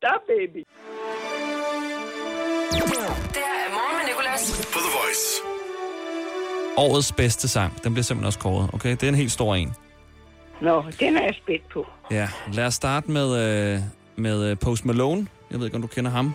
Der 0.00 0.16
baby. 0.26 0.62
Det 3.34 3.44
er 3.54 3.68
Morgen 3.78 4.06
Nicolas. 4.06 4.68
På 4.72 4.78
The 4.78 4.90
Voice. 4.98 5.24
Årets 6.76 7.12
bedste 7.12 7.48
sang. 7.48 7.84
Den 7.84 7.92
bliver 7.92 8.02
simpelthen 8.02 8.26
også 8.26 8.38
kåret, 8.38 8.70
okay? 8.72 8.90
Det 8.90 9.02
er 9.02 9.08
en 9.08 9.14
helt 9.14 9.32
stor 9.32 9.54
en. 9.54 9.74
Nå, 10.60 10.84
den 11.00 11.16
er 11.16 11.22
jeg 11.22 11.34
spændt 11.42 11.68
på. 11.68 11.86
Ja, 12.10 12.28
lad 12.52 12.66
os 12.66 12.74
starte 12.74 13.10
med, 13.10 13.28
øh, 13.74 13.80
med 14.16 14.50
øh, 14.50 14.56
Post 14.58 14.84
Malone. 14.84 15.26
Jeg 15.50 15.58
ved 15.58 15.66
ikke, 15.66 15.76
om 15.76 15.82
du 15.82 15.88
kender 15.88 16.10
ham. 16.10 16.34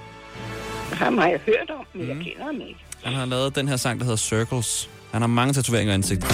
Ham 0.91 1.17
har 1.17 1.27
jeg 1.27 1.39
hørt 1.39 1.69
om, 1.69 1.85
men 1.93 2.01
mm. 2.01 2.07
jeg 2.07 2.15
mhm. 2.15 2.25
kender 2.25 2.45
ham 2.45 2.61
ikke. 2.61 2.79
Han 3.03 3.13
har 3.13 3.25
lavet 3.25 3.55
den 3.55 3.67
her 3.67 3.75
sang, 3.75 3.99
der 3.99 4.05
hedder 4.05 4.17
Circles. 4.17 4.89
Han 5.11 5.21
har 5.21 5.27
mange 5.27 5.53
tatoveringer 5.53 5.93
i 5.93 5.95
ansigtet. 5.95 6.29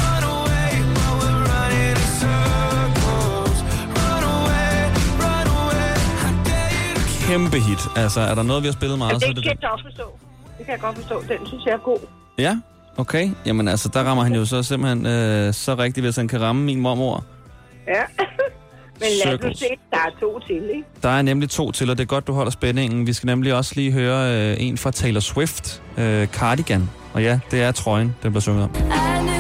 Kæmpe 7.30 7.60
hit. 7.60 7.80
Altså, 7.96 8.20
er 8.20 8.36
der 8.36 8.44
noget, 8.44 8.64
vi 8.64 8.68
har 8.68 8.74
spillet 8.74 8.98
meget, 8.98 9.14
Ja, 9.14 9.20
så 9.20 9.26
er 9.26 9.30
det 9.30 9.36
det 9.36 9.44
kan 9.44 9.58
jeg 9.62 9.70
godt 9.70 9.82
forstå. 9.82 10.20
Det 10.58 10.66
kan 10.66 10.72
jeg 10.74 10.82
godt 10.82 10.96
forstå. 10.96 11.22
Den 11.22 11.48
synes 11.48 11.66
jeg 11.66 11.74
er 11.74 11.78
god. 11.78 12.00
Ja, 12.38 12.60
okay. 12.98 13.30
Jamen 13.46 13.68
altså, 13.68 13.90
der 13.90 14.04
rammer 14.04 14.24
han 14.24 14.36
jo 14.36 14.46
så 14.46 14.64
simpelthen 14.64 15.06
øh, 15.06 15.54
så 15.54 15.76
rigtigt, 15.76 16.06
hvis 16.06 16.16
han 16.16 16.28
kan 16.28 16.42
ramme 16.42 16.64
min 16.64 16.80
mormor. 16.82 17.24
Ja. 17.88 18.02
men 19.02 19.10
lad 19.26 19.32
Circles. 19.32 19.60
se, 19.60 19.66
der 19.92 19.98
er 19.98 20.20
to 20.20 20.40
til, 20.40 20.56
ikke? 20.56 20.84
Der 21.04 21.10
er 21.10 21.22
nemlig 21.22 21.50
to 21.50 21.72
til, 21.72 21.90
og 21.90 21.98
det 21.98 22.04
er 22.04 22.08
godt, 22.08 22.28
du 22.28 22.34
holder 22.34 22.52
spændingen. 22.52 23.08
Vi 23.08 23.14
skal 23.14 23.28
nemlig 23.28 23.54
også 23.54 23.72
lige 23.76 23.92
høre 23.92 24.52
øh, 24.52 24.56
en 24.60 24.78
fra 24.78 24.92
Taylor 24.92 25.20
Swift, 25.20 25.84
øh, 25.98 26.28
Cardigan. 26.28 26.90
Og 27.14 27.24
ja, 27.24 27.40
det 27.52 27.62
er 27.62 27.72
trøjen, 27.72 28.16
den 28.24 28.32
bliver 28.32 28.42
sunget 28.42 28.64
om. 28.64 28.72
I 28.76 29.39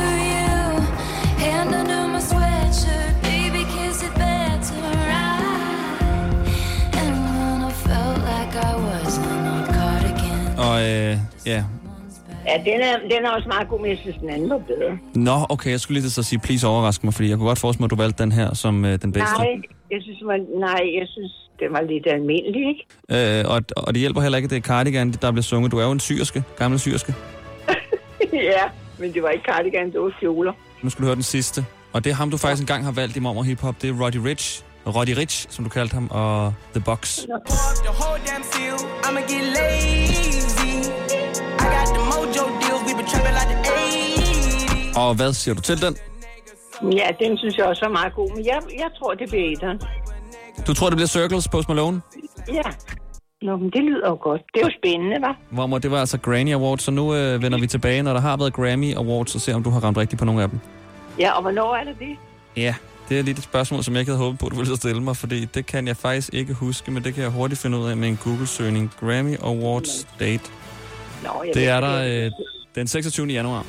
ja, 11.53 11.63
Ja, 12.45 12.71
den 12.71 12.81
er, 12.81 12.97
den 12.97 13.25
er 13.25 13.29
også 13.29 13.47
meget 13.47 13.67
god, 13.69 13.81
men 13.81 13.89
jeg 13.89 13.97
synes, 14.01 14.17
den 14.17 14.29
anden 14.29 14.49
var 14.49 14.57
bedre. 14.57 14.97
Nå, 15.15 15.45
okay, 15.49 15.71
jeg 15.71 15.79
skulle 15.79 15.95
lige 15.95 16.03
til 16.05 16.11
så 16.13 16.23
sige, 16.23 16.39
please 16.39 16.67
overrask 16.67 17.03
mig, 17.03 17.13
fordi 17.13 17.29
jeg 17.29 17.37
kunne 17.37 17.47
godt 17.47 17.59
forestille 17.59 17.81
mig, 17.81 17.87
at 17.87 17.91
du 17.91 17.95
valgte 17.95 18.23
den 18.23 18.31
her 18.31 18.53
som 18.53 18.85
øh, 18.85 19.01
den 19.01 19.11
bedste. 19.11 19.37
Nej, 19.37 19.47
jeg 19.91 19.99
synes, 20.01 20.21
man, 20.25 20.45
nej, 20.59 20.81
jeg 20.99 21.07
synes, 21.07 21.49
den 21.59 21.73
var 21.73 21.81
lidt 21.81 22.07
almindelig, 22.07 22.61
ikke? 22.71 22.85
Øh, 23.39 23.45
og, 23.53 23.61
og 23.77 23.93
det 23.93 23.99
hjælper 23.99 24.21
heller 24.21 24.37
ikke, 24.37 24.45
at 24.45 24.49
det 24.49 24.57
er 24.57 24.61
Cardigan, 24.61 25.11
der 25.11 25.31
bliver 25.31 25.43
sunget. 25.43 25.71
Du 25.71 25.77
er 25.77 25.85
jo 25.85 25.91
en 25.91 25.99
syrske, 25.99 26.43
gammel 26.57 26.79
syrske. 26.79 27.13
ja, 28.53 28.63
men 28.99 29.13
det 29.13 29.23
var 29.23 29.29
ikke 29.29 29.45
cardigan, 29.51 29.91
det 29.91 30.01
var 30.01 30.11
kjoler. 30.19 30.53
Nu 30.81 30.89
skal 30.89 31.01
du 31.01 31.05
høre 31.05 31.15
den 31.15 31.23
sidste. 31.23 31.65
Og 31.93 32.03
det 32.03 32.09
er 32.09 32.15
ham, 32.15 32.31
du 32.31 32.37
faktisk 32.37 32.63
engang 32.63 32.83
har 32.83 32.91
valgt 32.91 33.17
i 33.17 33.19
Mormor 33.19 33.43
Hip 33.43 33.61
Hop. 33.61 33.75
Det 33.81 33.89
er 33.89 34.05
Roddy 34.05 34.15
Rich. 34.15 34.63
Roddy 34.87 35.17
Rich, 35.17 35.47
som 35.49 35.65
du 35.65 35.69
kaldte 35.69 35.93
ham, 35.93 36.07
og 36.11 36.53
The 36.73 36.83
Box. 36.85 37.17
The 37.17 37.27
Og 44.99 45.15
hvad 45.15 45.33
siger 45.33 45.55
du 45.55 45.61
til 45.61 45.81
den? 45.81 45.95
Ja, 46.99 47.07
den 47.19 47.37
synes 47.37 47.57
jeg 47.57 47.65
også 47.65 47.85
er 47.85 47.89
meget 47.89 48.13
god, 48.13 48.35
men 48.35 48.45
jeg, 48.45 48.59
jeg 48.83 48.89
tror, 48.99 49.13
det 49.13 49.29
bliver 49.29 49.51
etteren. 49.51 49.81
Du 50.67 50.73
tror, 50.73 50.89
det 50.89 50.97
bliver 50.97 51.07
Circles 51.07 51.47
på 51.47 51.63
Malone? 51.67 52.01
Ja. 52.53 52.61
Nå, 53.41 53.57
men 53.57 53.69
det 53.69 53.83
lyder 53.83 54.09
jo 54.09 54.17
godt. 54.21 54.41
Det 54.53 54.61
er 54.61 54.65
jo 54.65 54.71
spændende, 54.83 55.15
hva'? 55.15 55.35
Mormor, 55.51 55.77
det 55.77 55.91
var 55.91 55.99
altså 55.99 56.17
Grammy 56.17 56.53
Awards, 56.53 56.83
så 56.83 56.91
nu 56.91 57.15
øh, 57.15 57.41
vender 57.43 57.59
vi 57.59 57.67
tilbage, 57.67 58.03
når 58.03 58.13
der 58.13 58.19
har 58.19 58.37
været 58.37 58.53
Grammy 58.53 58.95
Awards, 58.95 59.35
og 59.35 59.41
ser, 59.41 59.55
om 59.55 59.63
du 59.63 59.69
har 59.69 59.79
ramt 59.79 59.97
rigtigt 59.97 60.19
på 60.19 60.25
nogle 60.25 60.43
af 60.43 60.49
dem. 60.49 60.59
Ja, 61.19 61.31
og 61.31 61.41
hvornår 61.41 61.75
er 61.75 61.83
det 61.83 61.95
det? 61.99 62.17
Ja, 62.57 62.75
det 63.09 63.19
er 63.19 63.23
lidt 63.23 63.37
et 63.37 63.43
spørgsmål, 63.43 63.83
som 63.83 63.93
jeg 63.93 63.99
ikke 63.99 64.11
havde 64.11 64.23
håbet 64.23 64.39
på, 64.39 64.45
at 64.45 64.51
du 64.51 64.55
ville 64.57 64.77
stille 64.77 65.01
mig, 65.01 65.15
fordi 65.17 65.45
det 65.45 65.65
kan 65.65 65.87
jeg 65.87 65.97
faktisk 65.97 66.33
ikke 66.33 66.53
huske, 66.53 66.91
men 66.91 67.03
det 67.03 67.13
kan 67.13 67.23
jeg 67.23 67.31
hurtigt 67.31 67.61
finde 67.61 67.77
ud 67.77 67.89
af 67.89 67.97
med 67.97 68.07
en 68.07 68.19
Google-søgning. 68.23 68.91
Grammy 68.99 69.37
Awards 69.43 70.07
date. 70.19 70.43
Nå, 71.23 71.43
jeg 71.45 71.53
Det 71.53 71.67
er 71.67 71.79
der 71.79 72.25
øh, 72.25 72.31
den 72.75 72.87
26. 72.87 73.27
januar. 73.27 73.65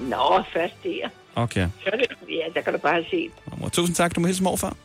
Nå, 0.00 0.42
først 0.52 0.74
der. 0.84 1.08
Okay. 1.34 1.68
Så 1.84 1.90
er 1.92 1.96
det, 1.96 2.06
ja, 2.28 2.44
der 2.54 2.60
kan 2.60 2.72
du 2.72 2.78
bare 2.78 2.92
have 2.92 3.04
set. 3.10 3.30
Mormor, 3.50 3.68
tusind 3.68 3.96
tak. 3.96 4.14
Du 4.14 4.20
må 4.20 4.26
hilse 4.26 4.42
morfar. 4.42 4.76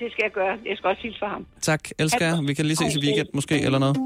Det 0.00 0.12
skal 0.12 0.22
jeg 0.22 0.32
gøre. 0.32 0.56
Jeg 0.66 0.76
skal 0.76 0.88
også 0.90 1.02
hilse 1.02 1.18
for 1.18 1.26
ham. 1.26 1.46
Tak, 1.62 1.80
elsker 1.98 2.26
jer. 2.26 2.42
Vi 2.42 2.54
kan 2.54 2.66
lige 2.66 2.76
ses 2.76 2.94
i 2.94 2.98
weekend 2.98 3.28
måske, 3.34 3.60
eller 3.60 3.78
noget. 3.78 3.96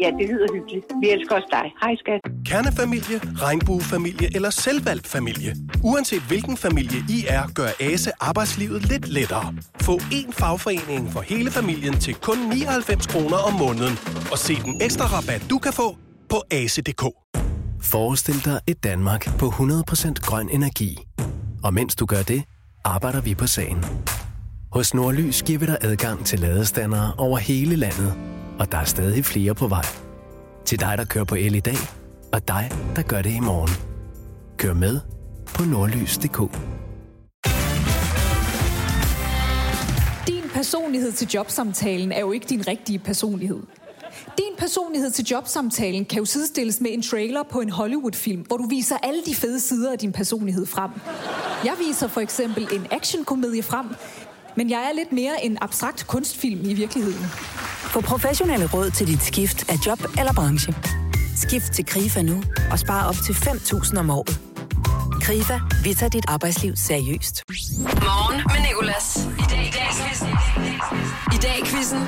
Ja, 0.00 0.10
det 0.18 0.28
lyder 0.28 0.46
hyggeligt. 0.52 0.84
Vi 1.02 1.10
elsker 1.10 1.34
også 1.34 1.48
dig. 1.50 1.72
Hej, 1.82 1.96
skat. 1.96 2.20
Kernefamilie, 2.46 3.18
regnbuefamilie 3.18 4.28
eller 4.34 4.50
selvvalgt 4.50 5.06
familie. 5.06 5.56
Uanset 5.84 6.22
hvilken 6.22 6.56
familie 6.56 6.98
I 7.08 7.24
er, 7.28 7.42
gør 7.54 7.68
ASE 7.80 8.10
arbejdslivet 8.20 8.88
lidt 8.88 9.08
lettere. 9.08 9.54
Få 9.80 9.96
én 9.96 10.32
fagforening 10.32 11.12
for 11.12 11.20
hele 11.20 11.50
familien 11.50 11.94
til 12.00 12.14
kun 12.14 12.38
99 12.38 13.06
kroner 13.06 13.36
om 13.36 13.52
måneden. 13.52 13.98
Og 14.32 14.38
se 14.38 14.54
den 14.54 14.82
ekstra 14.82 15.06
rabat, 15.06 15.46
du 15.50 15.58
kan 15.58 15.72
få 15.72 15.96
på 16.28 16.36
ase.dk. 16.50 17.21
Forestil 17.82 18.44
dig 18.44 18.60
et 18.66 18.84
Danmark 18.84 19.38
på 19.38 19.46
100% 19.46 20.12
grøn 20.14 20.48
energi. 20.48 20.98
Og 21.64 21.74
mens 21.74 21.96
du 21.96 22.06
gør 22.06 22.22
det, 22.22 22.42
arbejder 22.84 23.20
vi 23.20 23.34
på 23.34 23.46
sagen. 23.46 23.84
Hos 24.72 24.94
Nordlys 24.94 25.42
giver 25.42 25.58
vi 25.58 25.66
dig 25.66 25.78
adgang 25.80 26.26
til 26.26 26.40
ladestandere 26.40 27.12
over 27.18 27.38
hele 27.38 27.76
landet, 27.76 28.14
og 28.58 28.72
der 28.72 28.78
er 28.78 28.84
stadig 28.84 29.24
flere 29.24 29.54
på 29.54 29.66
vej. 29.66 29.84
Til 30.64 30.80
dig, 30.80 30.98
der 30.98 31.04
kører 31.04 31.24
på 31.24 31.34
el 31.34 31.54
i 31.54 31.60
dag, 31.60 31.76
og 32.32 32.48
dig, 32.48 32.70
der 32.96 33.02
gør 33.02 33.22
det 33.22 33.34
i 33.34 33.40
morgen. 33.40 33.70
Kør 34.56 34.74
med 34.74 35.00
på 35.54 35.64
nordlys.dk. 35.64 36.38
Din 40.28 40.50
personlighed 40.54 41.12
til 41.12 41.28
jobsamtalen 41.34 42.12
er 42.12 42.20
jo 42.20 42.32
ikke 42.32 42.46
din 42.48 42.66
rigtige 42.68 42.98
personlighed. 42.98 43.60
Din 44.38 44.56
personlighed 44.58 45.10
til 45.10 45.24
jobsamtalen 45.24 46.04
kan 46.04 46.18
jo 46.18 46.24
sidestilles 46.24 46.80
med 46.80 46.90
en 46.92 47.02
trailer 47.02 47.42
på 47.42 47.60
en 47.60 47.70
Hollywood-film, 47.70 48.40
hvor 48.40 48.56
du 48.56 48.66
viser 48.68 48.96
alle 49.02 49.20
de 49.26 49.34
fede 49.34 49.60
sider 49.60 49.92
af 49.92 49.98
din 49.98 50.12
personlighed 50.12 50.66
frem. 50.66 50.90
Jeg 51.64 51.72
viser 51.86 52.08
for 52.08 52.20
eksempel 52.20 52.68
en 52.72 52.86
actionkomedie 52.90 53.62
frem, 53.62 53.86
men 54.56 54.70
jeg 54.70 54.78
er 54.78 54.92
lidt 54.94 55.12
mere 55.12 55.44
en 55.44 55.58
abstrakt 55.60 56.06
kunstfilm 56.06 56.60
i 56.64 56.74
virkeligheden. 56.74 57.26
Få 57.94 58.00
professionelle 58.00 58.68
råd 58.74 58.90
til 58.90 59.06
dit 59.06 59.22
skift 59.22 59.70
af 59.70 59.76
job 59.86 60.00
eller 60.18 60.32
branche. 60.32 60.74
Skift 61.36 61.72
til 61.72 61.86
KRIFA 61.86 62.22
nu 62.22 62.42
og 62.70 62.78
spare 62.78 63.08
op 63.08 63.16
til 63.26 63.32
5.000 63.32 63.98
om 63.98 64.10
året. 64.10 64.40
KRIFA, 65.20 65.60
vi 65.84 65.94
tager 65.94 66.10
dit 66.10 66.24
arbejdsliv 66.28 66.76
seriøst. 66.76 67.42
Morgen 67.84 68.36
med 68.36 68.68
Nicolas. 68.68 69.16
I 69.16 69.44
dag 69.50 69.66
i 69.66 69.70
dag 69.70 69.88
quizzen. 69.98 70.28
I 71.34 71.38
dag 71.42 71.58
i 71.58 71.64
quizzen. 71.64 72.02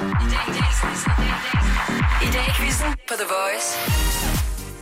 I 2.24 2.26
dag 2.26 2.46
i 2.48 2.52
quizzen 2.58 2.86
på 3.08 3.14
The 3.20 3.26
Voice. 3.36 3.68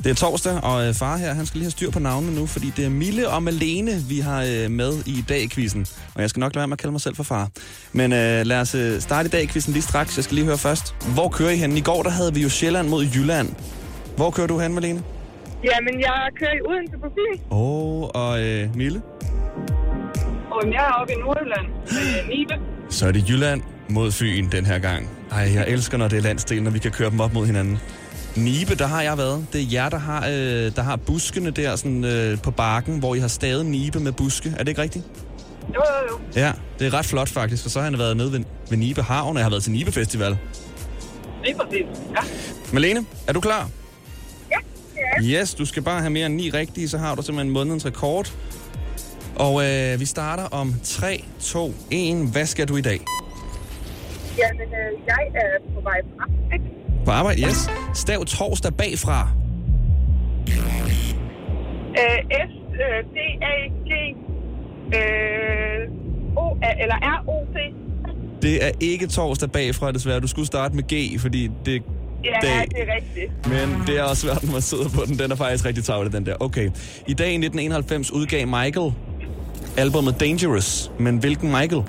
Det 0.04 0.10
er 0.10 0.14
torsdag, 0.14 0.60
og 0.64 0.86
øh, 0.88 0.94
far 0.94 1.16
her, 1.16 1.34
han 1.34 1.46
skal 1.46 1.58
lige 1.58 1.64
have 1.64 1.70
styr 1.70 1.90
på 1.90 1.98
navnene 1.98 2.34
nu, 2.40 2.46
fordi 2.46 2.72
det 2.76 2.84
er 2.84 2.90
Mille 2.90 3.28
og 3.28 3.42
Malene, 3.42 3.92
vi 4.08 4.18
har 4.18 4.42
øh, 4.42 4.70
med 4.70 4.92
i 5.06 5.24
dag 5.28 5.50
quizzen. 5.50 5.86
Og 6.14 6.20
jeg 6.22 6.30
skal 6.30 6.40
nok 6.40 6.54
lade 6.54 6.60
være 6.60 6.68
med 6.68 6.72
at 6.72 6.78
kalde 6.78 6.92
mig 6.92 7.00
selv 7.00 7.16
for 7.16 7.22
far. 7.22 7.48
Men 7.92 8.12
øh, 8.12 8.46
lad 8.46 8.60
os 8.60 8.74
øh, 8.74 9.00
starte 9.00 9.26
i 9.26 9.30
dag 9.30 9.48
quizzen 9.48 9.72
lige 9.72 9.82
straks. 9.82 10.16
Jeg 10.16 10.24
skal 10.24 10.34
lige 10.34 10.44
høre 10.44 10.58
først. 10.58 10.94
Hvor 11.14 11.28
kører 11.28 11.50
I 11.50 11.56
hen? 11.56 11.76
I 11.76 11.80
går 11.80 12.02
der 12.02 12.10
havde 12.10 12.34
vi 12.34 12.42
jo 12.42 12.48
Sjælland 12.48 12.88
mod 12.88 13.04
Jylland. 13.14 13.48
Hvor 14.16 14.30
kører 14.30 14.46
du 14.46 14.58
hen, 14.58 14.74
Malene? 14.74 15.02
Jamen, 15.64 16.00
jeg 16.00 16.28
kører 16.38 16.52
i 16.54 16.60
Odense 16.68 16.96
på 16.98 17.06
Fyn, 17.16 17.40
Åh, 17.50 17.58
oh, 17.58 18.08
og 18.14 18.42
øh, 18.42 18.76
Mille? 18.76 19.02
og 20.50 20.72
jeg 20.72 20.84
er 20.88 20.92
oppe 21.00 21.12
i 21.12 21.16
Nordjylland 21.16 21.66
Nibe. 22.28 22.54
Så 22.90 23.06
er 23.08 23.12
det 23.12 23.28
Jylland 23.28 23.62
mod 23.92 24.12
Fyn 24.12 24.48
den 24.52 24.66
her 24.66 24.78
gang. 24.78 25.08
Ej, 25.30 25.50
jeg 25.54 25.68
elsker, 25.68 25.98
når 25.98 26.08
det 26.08 26.16
er 26.18 26.22
landsdelen, 26.22 26.64
når 26.64 26.70
vi 26.70 26.78
kan 26.78 26.90
køre 26.90 27.10
dem 27.10 27.20
op 27.20 27.32
mod 27.32 27.46
hinanden. 27.46 27.78
Nibe, 28.36 28.74
der 28.74 28.86
har 28.86 29.02
jeg 29.02 29.18
været. 29.18 29.46
Det 29.52 29.60
er 29.60 29.66
jer, 29.72 29.88
der 29.88 29.98
har, 29.98 30.26
øh, 30.26 30.76
der 30.76 30.82
har 30.82 30.96
buskene 30.96 31.50
der 31.50 31.76
sådan, 31.76 32.04
øh, 32.04 32.38
på 32.42 32.50
bakken, 32.50 32.98
hvor 32.98 33.14
I 33.14 33.18
har 33.18 33.28
stadig 33.28 33.66
Nibe 33.66 34.00
med 34.00 34.12
buske. 34.12 34.54
Er 34.58 34.58
det 34.58 34.68
ikke 34.68 34.82
rigtigt? 34.82 35.04
Jo, 35.74 35.74
jo, 35.74 36.12
jo. 36.12 36.40
Ja, 36.40 36.52
det 36.78 36.86
er 36.86 36.94
ret 36.94 37.06
flot 37.06 37.28
faktisk, 37.28 37.62
for 37.62 37.70
så 37.70 37.78
har 37.78 37.84
han 37.84 37.98
været 37.98 38.16
nede 38.16 38.32
ved, 38.32 38.40
ved 38.70 38.78
Nibe 38.78 39.02
Havn, 39.02 39.36
og 39.36 39.38
jeg 39.38 39.44
har 39.44 39.50
været 39.50 39.62
til 39.62 39.72
Nibe 39.72 39.92
Festival. 39.92 40.38
Lige 41.44 41.54
præcis. 41.54 41.86
Ja. 42.10 42.20
Malene, 42.72 43.04
er 43.26 43.32
du 43.32 43.40
klar? 43.40 43.70
Ja, 44.50 44.56
er 44.96 45.22
Yes, 45.42 45.54
du 45.54 45.64
skal 45.64 45.82
bare 45.82 46.00
have 46.00 46.10
mere 46.10 46.26
end 46.26 46.34
ni 46.34 46.50
rigtige, 46.50 46.88
så 46.88 46.98
har 46.98 47.14
du 47.14 47.22
simpelthen 47.22 47.52
månedens 47.52 47.86
rekord. 47.86 48.32
Og 49.36 49.64
øh, 49.64 50.00
vi 50.00 50.04
starter 50.04 50.44
om 50.44 50.74
3, 50.84 51.24
2, 51.40 51.74
1. 51.90 52.28
Hvad 52.32 52.46
skal 52.46 52.68
du 52.68 52.76
i 52.76 52.80
dag? 52.80 53.00
Jamen, 54.38 54.68
øh, 54.80 54.90
jeg 55.06 55.22
er 55.34 55.50
på 55.74 55.80
vej 55.82 56.00
fra. 56.16 56.24
ikke? 56.54 56.64
På 57.04 57.10
arbejde, 57.10 57.40
yes. 57.42 57.70
Stav 57.94 58.24
torsdag 58.24 58.74
bagfra. 58.74 59.28
Øh, 62.00 62.18
S, 62.48 62.50
øh, 62.84 62.98
D, 63.14 63.16
A, 63.42 63.54
G, 63.88 63.90
øh, 64.94 65.80
O, 66.36 66.56
eller 66.82 66.94
R, 67.02 67.28
O, 67.28 67.44
C. 67.52 67.56
Det 68.42 68.64
er 68.66 68.70
ikke 68.80 69.06
torsdag 69.06 69.50
bagfra, 69.52 69.92
desværre. 69.92 70.20
Du 70.20 70.26
skulle 70.26 70.46
starte 70.46 70.74
med 70.76 70.84
G, 71.16 71.20
fordi 71.20 71.50
det 71.66 71.82
Ja, 72.24 72.30
dag. 72.42 72.50
det 72.68 72.88
er 72.88 72.94
rigtigt. 72.94 73.46
Men 73.48 73.82
det 73.86 73.98
er 73.98 74.02
også 74.02 74.22
svært, 74.22 74.42
når 74.44 74.52
man 74.52 74.60
sidder 74.62 74.88
på 74.88 75.02
den. 75.06 75.18
Den 75.18 75.32
er 75.32 75.36
faktisk 75.36 75.64
rigtig 75.66 75.84
tavlet, 75.84 76.12
den 76.12 76.26
der. 76.26 76.34
Okay. 76.40 76.70
I 77.06 77.14
dag 77.14 77.26
i 77.28 77.34
1991 77.34 78.12
udgav 78.12 78.46
Michael 78.46 78.92
albumet 79.76 80.20
Dangerous. 80.20 80.90
Men 80.98 81.18
hvilken 81.18 81.50
Michael? 81.50 81.82
Mm, 81.82 81.86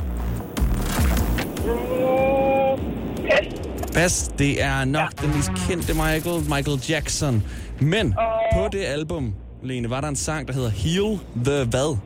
pas. 3.93 4.01
Pas, 4.01 4.31
det 4.39 4.63
er 4.63 4.85
nok 4.85 5.21
den 5.21 5.35
mest 5.35 5.51
kendte 5.67 5.93
Michael, 5.93 6.39
Michael 6.49 6.79
Jackson. 6.89 7.43
Men 7.79 8.13
på 8.53 8.67
det 8.71 8.85
album 8.85 9.33
Lene, 9.63 9.89
var 9.89 10.01
der 10.01 10.07
en 10.07 10.15
sang, 10.15 10.47
der 10.47 10.53
hedder 10.53 10.69
Heal 10.69 11.19
the 11.45 11.69
hvad? 11.69 11.97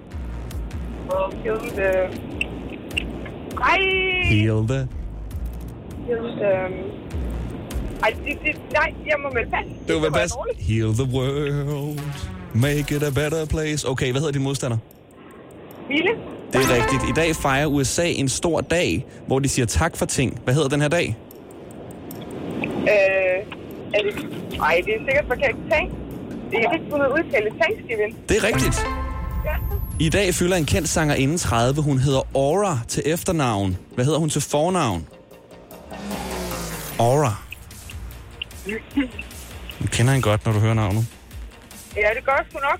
Og 1.09 1.33
Hilde... 1.43 1.87
Ej! 3.61 3.79
Heal 4.23 4.67
the... 4.67 4.87
Hilde... 6.07 6.43
Ej, 8.03 8.09
det, 8.25 8.37
det, 8.45 8.61
nej, 8.73 8.93
jeg 9.05 9.15
må 9.23 9.29
vel 9.33 9.49
passe. 9.49 9.71
Det 9.87 9.95
var 9.95 10.01
vel 10.01 10.11
pas. 10.11 10.31
Heal 10.59 10.93
the 10.93 11.03
world. 11.13 11.99
Make 12.53 12.95
it 12.95 13.03
a 13.03 13.09
better 13.09 13.45
place. 13.45 13.89
Okay, 13.89 14.11
hvad 14.11 14.21
hedder 14.21 14.33
din 14.33 14.43
modstander? 14.43 14.77
Mille? 15.89 16.11
Det 16.53 16.55
er 16.55 16.75
rigtigt. 16.75 17.09
I 17.09 17.13
dag 17.15 17.35
fejrer 17.35 17.65
USA 17.65 18.07
en 18.09 18.29
stor 18.29 18.61
dag, 18.61 19.05
hvor 19.27 19.39
de 19.39 19.49
siger 19.49 19.65
tak 19.65 19.97
for 19.97 20.05
ting. 20.05 20.39
Hvad 20.43 20.53
hedder 20.53 20.69
den 20.69 20.81
her 20.81 20.87
dag? 20.87 21.17
Øh, 22.91 23.37
er 23.93 24.01
det... 24.05 24.13
Ej, 24.61 24.81
det 24.85 24.93
er 24.95 24.99
sikkert 25.07 25.25
forkert. 25.27 25.55
Tank. 25.71 25.91
Jeg 26.51 26.61
kan 26.61 26.79
ikke 26.79 26.89
noget 26.89 27.11
udtale. 27.11 27.49
Thanksgiving. 27.61 28.29
Det 28.29 28.37
er 28.37 28.43
rigtigt. 28.43 28.85
Ja. 29.45 29.55
I 29.99 30.09
dag 30.09 30.33
fylder 30.33 30.57
en 30.57 30.65
kendt 30.65 30.89
sanger 30.89 31.15
inden 31.15 31.37
30. 31.37 31.81
Hun 31.81 31.99
hedder 31.99 32.21
Aura 32.35 32.79
til 32.87 33.03
efternavn. 33.05 33.77
Hvad 33.95 34.05
hedder 34.05 34.19
hun 34.19 34.29
til 34.29 34.41
fornavn? 34.41 35.07
Aura. 36.99 37.35
Du 39.81 39.87
kender 39.87 40.13
hende 40.13 40.23
godt, 40.23 40.45
når 40.45 40.51
du 40.53 40.59
hører 40.59 40.73
navnet. 40.73 41.05
Ja, 41.95 42.09
det 42.15 42.25
gør 42.25 42.45
sgu 42.49 42.59
nok. 42.59 42.79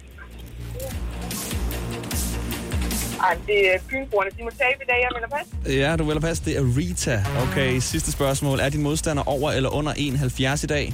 Ej, 3.23 3.38
det 3.47 3.75
er 3.75 3.80
fynbrugerne. 3.89 4.32
De 4.38 4.43
må 4.43 4.49
tabe 4.49 4.80
i 4.84 4.88
dag, 4.88 4.95
jeg 5.01 5.10
mener 5.13 5.27
pas. 5.27 5.73
Ja, 5.75 5.95
du 5.95 6.03
vil 6.03 6.21
passe. 6.21 6.45
Det 6.45 6.58
er 6.58 6.77
Rita. 6.77 7.23
Okay, 7.41 7.80
sidste 7.80 8.12
spørgsmål. 8.12 8.60
Er 8.60 8.69
din 8.69 8.82
modstander 8.82 9.23
over 9.27 9.51
eller 9.51 9.69
under 9.69 9.93
71 9.97 10.63
i 10.63 10.67
dag? 10.67 10.93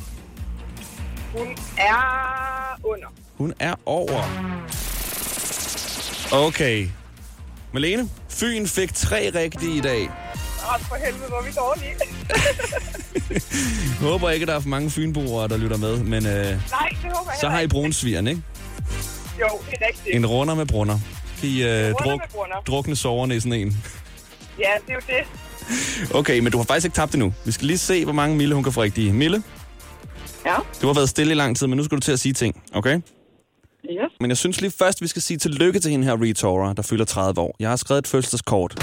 Hun 1.38 1.48
er 1.78 2.80
under. 2.84 3.08
Hun 3.38 3.54
er 3.60 3.76
over. 3.86 4.24
Okay. 6.32 6.88
Malene, 7.72 8.10
Fyn 8.30 8.68
fik 8.68 8.94
tre 8.94 9.32
rigtige 9.36 9.78
i 9.78 9.82
dag. 9.82 10.02
Åh, 10.02 10.80
for 10.82 10.96
helvede, 10.96 11.28
hvor 11.28 11.38
er 11.38 11.44
vi 11.44 11.52
dårlige. 11.52 11.96
Jeg 13.30 13.42
håber 14.10 14.30
ikke, 14.30 14.46
der 14.46 14.56
er 14.56 14.60
for 14.60 14.70
mange 14.70 14.92
fynboere, 14.92 15.48
der 15.48 15.58
lytter 15.58 15.78
med, 15.78 15.98
men 15.98 16.26
øh, 16.26 16.46
Nej, 16.46 16.54
det 16.54 16.58
håber 17.04 17.32
jeg 17.32 17.38
så 17.40 17.50
har 17.50 17.60
I 17.60 17.68
brunsvigeren, 17.68 18.28
ikke? 18.28 18.42
Jo, 19.40 19.48
det 19.72 19.78
er 19.82 19.88
rigtigt. 19.88 20.16
En 20.16 20.26
runder 20.26 20.56
med 20.56 20.66
brunner. 20.66 21.00
I 21.44 21.64
øh, 21.64 21.70
Runder 21.70 21.94
druk, 21.94 22.22
drukne 22.68 22.96
soverne 22.96 23.36
i 23.36 23.40
sådan 23.40 23.54
en. 23.54 23.78
Ja, 24.60 24.70
det 24.88 24.90
er 24.90 24.94
jo 24.94 25.00
det. 25.08 26.16
Okay, 26.16 26.40
men 26.40 26.52
du 26.52 26.58
har 26.58 26.66
faktisk 26.66 26.86
ikke 26.86 26.96
tabt 26.96 27.14
endnu. 27.14 27.34
Vi 27.46 27.52
skal 27.52 27.68
lige 27.68 27.78
se, 27.78 28.04
hvor 28.04 28.14
mange 28.14 28.36
Mille 28.38 28.56
hun 28.56 28.64
kan 28.64 28.74
få 28.74 28.82
rigtige. 28.84 29.14
Mille, 29.14 29.44
Ja. 30.46 30.56
du 30.82 30.88
har 30.88 30.94
været 30.94 31.10
stille 31.10 31.32
i 31.32 31.36
lang 31.36 31.58
tid, 31.58 31.68
men 31.68 31.78
nu 31.78 31.84
skal 31.84 31.96
du 31.96 32.02
til 32.02 32.12
at 32.12 32.20
sige 32.20 32.34
ting, 32.34 32.64
okay? 32.74 32.96
Yes. 32.96 33.02
Men 34.20 34.30
jeg 34.30 34.38
synes 34.38 34.62
lige 34.62 34.72
først, 34.80 35.02
vi 35.02 35.08
skal 35.08 35.22
sige 35.22 35.38
tillykke 35.38 35.80
til 35.80 35.92
hende 35.92 36.06
her, 36.06 36.22
Retora, 36.22 36.74
der 36.74 36.82
fylder 36.82 37.06
30 37.06 37.42
år. 37.42 37.56
Jeg 37.60 37.70
har 37.70 37.76
skrevet 37.76 38.00
et 38.02 38.08
fødselskort. 38.08 38.74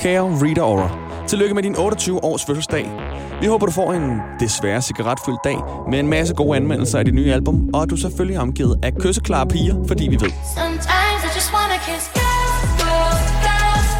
Kære 0.00 0.22
Rita 0.42 0.60
Ora, 0.60 0.90
tillykke 1.26 1.54
med 1.54 1.62
din 1.62 1.76
28 1.78 2.24
års 2.24 2.44
fødselsdag. 2.44 2.90
Vi 3.40 3.46
håber, 3.46 3.66
du 3.66 3.72
får 3.72 3.92
en 3.92 4.20
desværre 4.40 4.82
cigaretfyldt 4.82 5.44
dag 5.44 5.58
med 5.90 5.98
en 5.98 6.08
masse 6.08 6.34
gode 6.34 6.56
anmeldelser 6.56 6.98
af 6.98 7.04
dit 7.04 7.14
nye 7.14 7.32
album, 7.32 7.70
og 7.74 7.82
at 7.82 7.90
du 7.90 7.96
selvfølgelig 7.96 8.36
er 8.36 8.40
omgivet 8.40 8.78
af 8.82 8.94
kysseklare 8.94 9.46
piger, 9.46 9.84
fordi 9.88 10.04
vi 10.08 10.14
ved. 10.20 10.30
Sometimes 10.56 11.20
I 11.26 11.28
just 11.36 11.50
wanna 11.56 11.78
kiss 11.86 12.04
girls, 12.18 12.60
girls, 12.82 13.26
girls. 13.46 13.90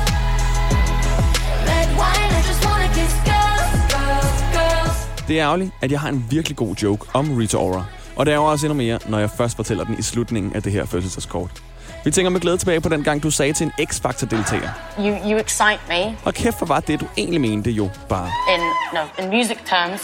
Red 1.70 1.88
wine, 2.00 2.32
I 2.38 2.42
just 2.50 2.62
wanna 2.68 2.88
kiss 2.98 3.14
girls, 3.30 3.70
girls, 3.94 4.38
girls. 4.56 5.26
Det 5.28 5.40
er 5.40 5.44
ærgerligt, 5.46 5.70
at 5.82 5.92
jeg 5.92 6.00
har 6.00 6.08
en 6.08 6.26
virkelig 6.30 6.56
god 6.56 6.74
joke 6.74 7.06
om 7.14 7.36
Rita 7.38 7.56
Ora. 7.56 7.84
Og 8.16 8.26
det 8.26 8.32
er 8.32 8.36
jo 8.36 8.44
også 8.44 8.66
endnu 8.66 8.76
mere, 8.76 8.98
når 9.08 9.18
jeg 9.18 9.30
først 9.30 9.56
fortæller 9.56 9.84
den 9.84 9.96
i 9.98 10.02
slutningen 10.02 10.52
af 10.54 10.62
det 10.62 10.72
her 10.72 10.84
fødselskort. 10.86 11.62
Vi 12.06 12.10
tænker 12.10 12.30
med 12.30 12.40
glæde 12.40 12.56
tilbage 12.56 12.80
på 12.80 12.88
den 12.88 13.04
gang, 13.04 13.22
du 13.22 13.30
sagde 13.30 13.52
til 13.52 13.64
en 13.66 13.72
X-Factor-deltager. 13.88 14.70
You, 14.98 15.30
you 15.30 15.38
excite 15.38 15.80
me 15.88 16.16
Og 16.24 16.34
kæft, 16.34 16.58
hvor 16.58 16.66
var 16.66 16.80
det, 16.80 17.00
du 17.00 17.06
egentlig 17.16 17.40
mente 17.40 17.70
jo 17.70 17.90
bare. 18.08 18.30
in 18.54 18.60
no 18.94 19.24
in 19.24 19.30
music 19.38 19.56
terms. 19.66 20.00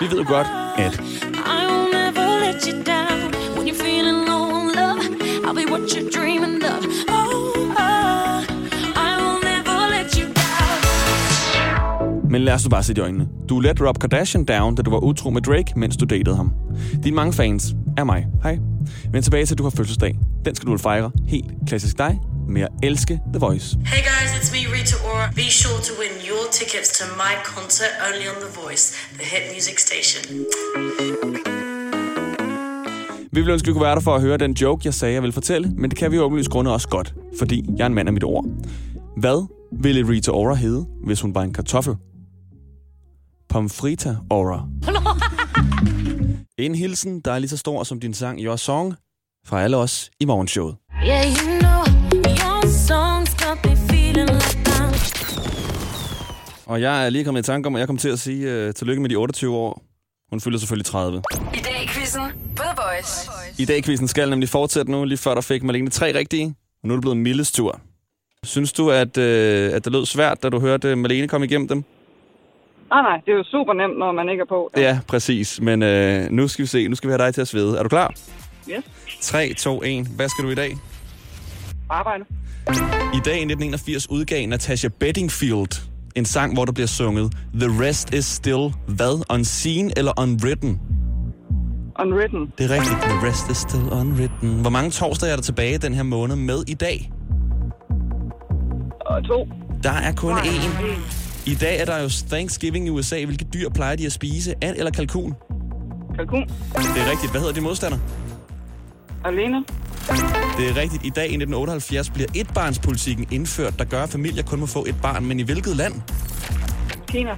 Vi 0.00 0.10
ved 0.10 0.18
jo 0.18 0.24
godt, 0.28 0.46
at 0.78 0.94
I 0.94 1.66
will 1.70 1.88
never 1.98 2.26
let 2.46 2.64
you 2.68 2.74
down 2.92 3.34
when 3.56 3.68
you're 3.68 3.82
feeling 3.84 4.18
low 4.30 4.44
on 4.58 4.66
love. 4.80 5.02
I'll 5.46 5.54
be 5.66 5.72
what 5.72 5.80
you're 5.92 6.10
dreaming 6.10 6.21
lad 12.42 12.54
os 12.54 12.68
bare 12.70 12.82
se 12.82 12.94
i 12.96 13.00
øjnene. 13.00 13.28
Du 13.48 13.60
let 13.60 13.80
Rob 13.80 13.98
Kardashian 13.98 14.44
down, 14.44 14.74
da 14.74 14.82
du 14.82 14.90
var 14.90 14.98
utro 14.98 15.30
med 15.30 15.42
Drake, 15.42 15.72
mens 15.76 15.96
du 15.96 16.04
datede 16.04 16.36
ham. 16.36 16.52
Dine 17.04 17.16
mange 17.16 17.32
fans 17.32 17.74
er 17.98 18.04
mig. 18.04 18.26
Hej. 18.42 18.58
Men 19.12 19.22
tilbage 19.22 19.46
til, 19.46 19.54
at 19.54 19.58
du 19.58 19.62
har 19.62 19.70
fødselsdag. 19.70 20.18
Den 20.44 20.54
skal 20.54 20.66
du 20.68 20.78
fejre. 20.78 21.10
Helt 21.26 21.46
klassisk 21.66 21.98
dig 21.98 22.20
med 22.48 22.62
at 22.62 22.68
elske 22.82 23.20
The 23.32 23.40
Voice. 23.40 23.78
Hey 23.84 24.02
guys, 24.10 24.30
it's 24.38 24.52
me, 24.52 24.76
Rita 24.76 24.96
Ora. 25.10 25.30
Be 25.34 25.42
sure 25.50 25.80
to 25.88 25.92
win 26.00 26.12
your 26.30 26.44
tickets 26.52 26.98
to 26.98 27.04
my 27.16 27.34
concert 27.44 27.92
only 28.06 28.26
on 28.32 28.36
The 28.44 28.60
Voice, 28.62 28.94
the 29.18 29.24
hit 29.32 29.42
music 29.54 29.76
station. 29.86 30.22
Vi 33.32 33.40
ville 33.40 33.52
ønske, 33.52 33.64
at 33.64 33.68
vi 33.68 33.72
kunne 33.72 33.84
være 33.84 33.94
der 33.94 34.00
for 34.00 34.14
at 34.14 34.20
høre 34.20 34.36
den 34.36 34.52
joke, 34.52 34.82
jeg 34.84 34.94
sagde, 34.94 35.14
jeg 35.14 35.22
ville 35.22 35.32
fortælle, 35.32 35.70
men 35.78 35.90
det 35.90 35.98
kan 35.98 36.10
vi 36.10 36.16
jo 36.16 36.22
åbenlyst 36.22 36.50
grunde 36.50 36.72
også 36.72 36.88
godt, 36.88 37.14
fordi 37.38 37.64
jeg 37.76 37.82
er 37.82 37.86
en 37.86 37.94
mand 37.94 38.08
af 38.08 38.12
mit 38.12 38.24
ord. 38.24 38.44
Hvad 39.16 39.46
ville 39.82 40.08
Rita 40.08 40.30
Ora 40.30 40.54
hedde, 40.54 40.86
hvis 41.04 41.20
hun 41.20 41.34
var 41.34 41.42
en 41.42 41.52
kartoffel? 41.52 41.94
Pomfrita 43.52 44.16
Ora. 44.30 44.68
En 46.58 46.74
hilsen, 46.74 47.20
der 47.20 47.32
er 47.32 47.38
lige 47.38 47.48
så 47.48 47.56
stor 47.56 47.84
som 47.84 48.00
din 48.00 48.14
sang 48.14 48.40
Your 48.40 48.56
Song, 48.56 48.94
fra 49.46 49.62
alle 49.62 49.76
os 49.76 50.10
i 50.20 50.24
morgenshowet. 50.24 50.76
Yeah, 51.06 51.24
you 51.26 51.58
know 51.60 51.82
your 52.24 52.66
songs 52.66 53.34
got 53.34 53.64
me 53.64 53.76
feeling 53.88 54.28
like. 54.30 54.62
Og 56.66 56.80
jeg 56.80 57.06
er 57.06 57.10
lige 57.10 57.24
kommet 57.24 57.42
i 57.42 57.44
tanke 57.44 57.66
om, 57.66 57.74
at 57.76 57.80
jeg 57.80 57.88
kom 57.88 57.96
til 57.96 58.08
at 58.08 58.18
sige 58.18 58.68
uh, 58.68 58.74
tillykke 58.74 59.02
med 59.02 59.10
de 59.10 59.16
28 59.16 59.56
år. 59.56 59.82
Hun 60.30 60.40
fylder 60.40 60.58
selvfølgelig 60.58 60.86
30. 60.86 61.22
I 61.54 61.56
dag 61.56 61.82
i 61.84 61.86
quizzen 61.86 62.22
The 62.56 62.70
Voice. 62.76 63.30
I 63.58 63.64
dag 63.64 63.84
quizzen 63.84 64.08
skal 64.08 64.30
nemlig 64.30 64.48
fortsætte 64.48 64.90
nu, 64.90 65.04
lige 65.04 65.18
før 65.18 65.34
der 65.34 65.40
fik 65.40 65.62
Malene 65.62 65.90
tre 65.90 66.18
rigtige. 66.18 66.54
Og 66.82 66.88
nu 66.88 66.94
er 66.94 66.96
det 66.96 67.02
blevet 67.02 67.16
Milles 67.16 67.52
tur. 67.52 67.80
Synes 68.44 68.72
du, 68.72 68.90
at, 68.90 69.18
øh, 69.18 69.72
at 69.74 69.84
det 69.84 69.92
lød 69.92 70.06
svært, 70.06 70.42
da 70.42 70.48
du 70.48 70.60
hørte 70.60 70.96
Malene 70.96 71.28
komme 71.28 71.46
igennem 71.46 71.68
dem? 71.68 71.84
Nej, 72.92 73.02
nej, 73.02 73.20
det 73.24 73.32
er 73.32 73.36
jo 73.36 73.44
super 73.44 73.72
nemt, 73.72 73.98
når 73.98 74.12
man 74.12 74.28
ikke 74.28 74.40
er 74.40 74.46
på. 74.46 74.70
Ja, 74.76 74.98
præcis. 75.08 75.60
Men 75.60 75.82
øh, 75.82 76.30
nu 76.30 76.48
skal 76.48 76.62
vi 76.62 76.66
se. 76.66 76.88
Nu 76.88 76.94
skal 76.94 77.08
vi 77.08 77.12
have 77.12 77.24
dig 77.26 77.34
til 77.34 77.40
at 77.40 77.48
svede. 77.48 77.78
Er 77.78 77.82
du 77.82 77.88
klar? 77.88 78.14
Yes. 78.70 78.84
3, 79.20 79.54
2, 79.54 79.82
1. 79.84 80.06
Hvad 80.16 80.28
skal 80.28 80.44
du 80.44 80.50
i 80.50 80.54
dag? 80.54 80.76
Arbejde. 81.90 82.24
I 83.14 83.20
dag 83.24 83.36
i 83.36 83.44
1981 83.44 84.10
udgav 84.10 84.46
Natasha 84.46 84.88
Bedingfield 85.00 85.88
en 86.16 86.24
sang, 86.24 86.54
hvor 86.54 86.64
der 86.64 86.72
bliver 86.72 86.86
sunget 86.86 87.32
The 87.60 87.88
rest 87.88 88.14
is 88.14 88.24
still 88.24 88.74
hvad? 88.86 89.34
Unseen 89.34 89.92
eller 89.96 90.20
unwritten? 90.20 90.80
Unwritten. 92.00 92.52
Det 92.58 92.70
er 92.70 92.74
rigtigt. 92.74 92.96
The 93.02 93.28
rest 93.28 93.50
is 93.50 93.56
still 93.56 93.92
unwritten. 93.92 94.60
Hvor 94.60 94.70
mange 94.70 94.90
torsdage 94.90 95.32
er 95.32 95.36
der 95.36 95.42
tilbage 95.42 95.78
den 95.78 95.94
her 95.94 96.02
måned 96.02 96.36
med 96.36 96.64
i 96.68 96.74
dag? 96.74 97.12
Og 99.00 99.24
to. 99.24 99.48
Der 99.82 99.92
er 99.92 100.12
kun 100.12 100.32
én. 100.32 101.21
I 101.46 101.54
dag 101.54 101.80
er 101.80 101.84
der 101.84 101.98
jo 102.02 102.08
Thanksgiving 102.28 102.86
i 102.86 102.90
USA. 102.90 103.24
Hvilke 103.24 103.44
dyr 103.44 103.68
plejer 103.68 103.96
de 103.96 104.06
at 104.06 104.12
spise? 104.12 104.54
And 104.62 104.76
eller 104.76 104.90
kalkun? 104.90 105.34
Kalkun. 106.16 106.42
Det 106.42 107.02
er 107.02 107.10
rigtigt. 107.10 107.30
Hvad 107.30 107.40
hedder 107.40 107.54
din 107.54 107.62
modstander? 107.62 107.98
Alene. 109.24 109.64
Det 110.58 110.68
er 110.68 110.76
rigtigt. 110.76 111.04
I 111.06 111.10
dag 111.10 111.24
i 111.24 111.34
1978 111.34 112.10
bliver 112.10 112.28
etbarnspolitikken 112.34 113.26
indført, 113.30 113.78
der 113.78 113.84
gør, 113.84 114.02
at 114.02 114.08
familier 114.08 114.42
kun 114.42 114.60
må 114.60 114.66
få 114.66 114.84
et 114.88 114.96
barn. 115.02 115.24
Men 115.24 115.40
i 115.40 115.42
hvilket 115.42 115.76
land? 115.76 115.94
Kina. 117.08 117.30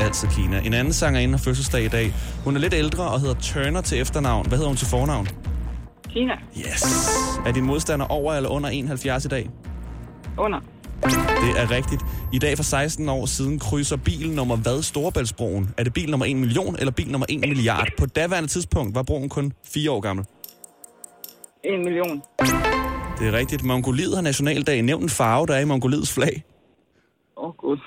Altså 0.00 0.26
Kina. 0.36 0.60
En 0.64 0.74
anden 0.74 0.92
sangerinde 0.92 1.38
har 1.38 1.44
fødselsdag 1.44 1.84
i 1.84 1.88
dag. 1.88 2.14
Hun 2.44 2.56
er 2.56 2.60
lidt 2.60 2.74
ældre 2.74 3.08
og 3.08 3.20
hedder 3.20 3.34
Turner 3.34 3.80
til 3.80 4.00
efternavn. 4.00 4.46
Hvad 4.48 4.58
hedder 4.58 4.68
hun 4.68 4.76
til 4.76 4.86
fornavn? 4.86 5.28
Kina. 6.08 6.32
Yes. 6.58 6.84
Er 7.46 7.52
din 7.52 7.64
modstander 7.64 8.06
over 8.06 8.34
eller 8.34 8.48
under 8.48 8.68
71 8.68 9.24
i 9.24 9.28
dag? 9.28 9.50
Under. 10.38 10.60
Det 11.42 11.60
er 11.60 11.70
rigtigt. 11.70 12.02
I 12.32 12.38
dag 12.38 12.56
for 12.56 12.62
16 12.62 13.08
år 13.08 13.26
siden 13.26 13.58
krydser 13.58 13.96
bil 13.96 14.30
nummer 14.30 14.56
hvad 14.56 14.82
Storebæltsbroen? 14.82 15.74
Er 15.78 15.84
det 15.84 15.92
bil 15.92 16.10
nummer 16.10 16.26
1 16.26 16.36
million 16.36 16.76
eller 16.78 16.92
bil 16.92 17.10
nummer 17.10 17.26
1 17.28 17.40
milliard? 17.40 17.88
På 17.98 18.06
daværende 18.06 18.48
tidspunkt 18.48 18.94
var 18.94 19.02
broen 19.02 19.28
kun 19.28 19.52
4 19.64 19.90
år 19.90 20.00
gammel. 20.00 20.24
En 21.64 21.84
million. 21.84 22.22
Det 23.18 23.28
er 23.28 23.32
rigtigt. 23.32 23.64
Mongoliet 23.64 24.14
har 24.14 24.22
nationaldag. 24.22 24.82
Nævn 24.82 25.02
en 25.02 25.08
farve, 25.08 25.46
der 25.46 25.54
er 25.54 25.60
i 25.60 25.64
Mongoliets 25.64 26.12
flag. 26.12 26.44
Åh, 27.36 27.48
oh, 27.48 27.54
gud. 27.54 27.76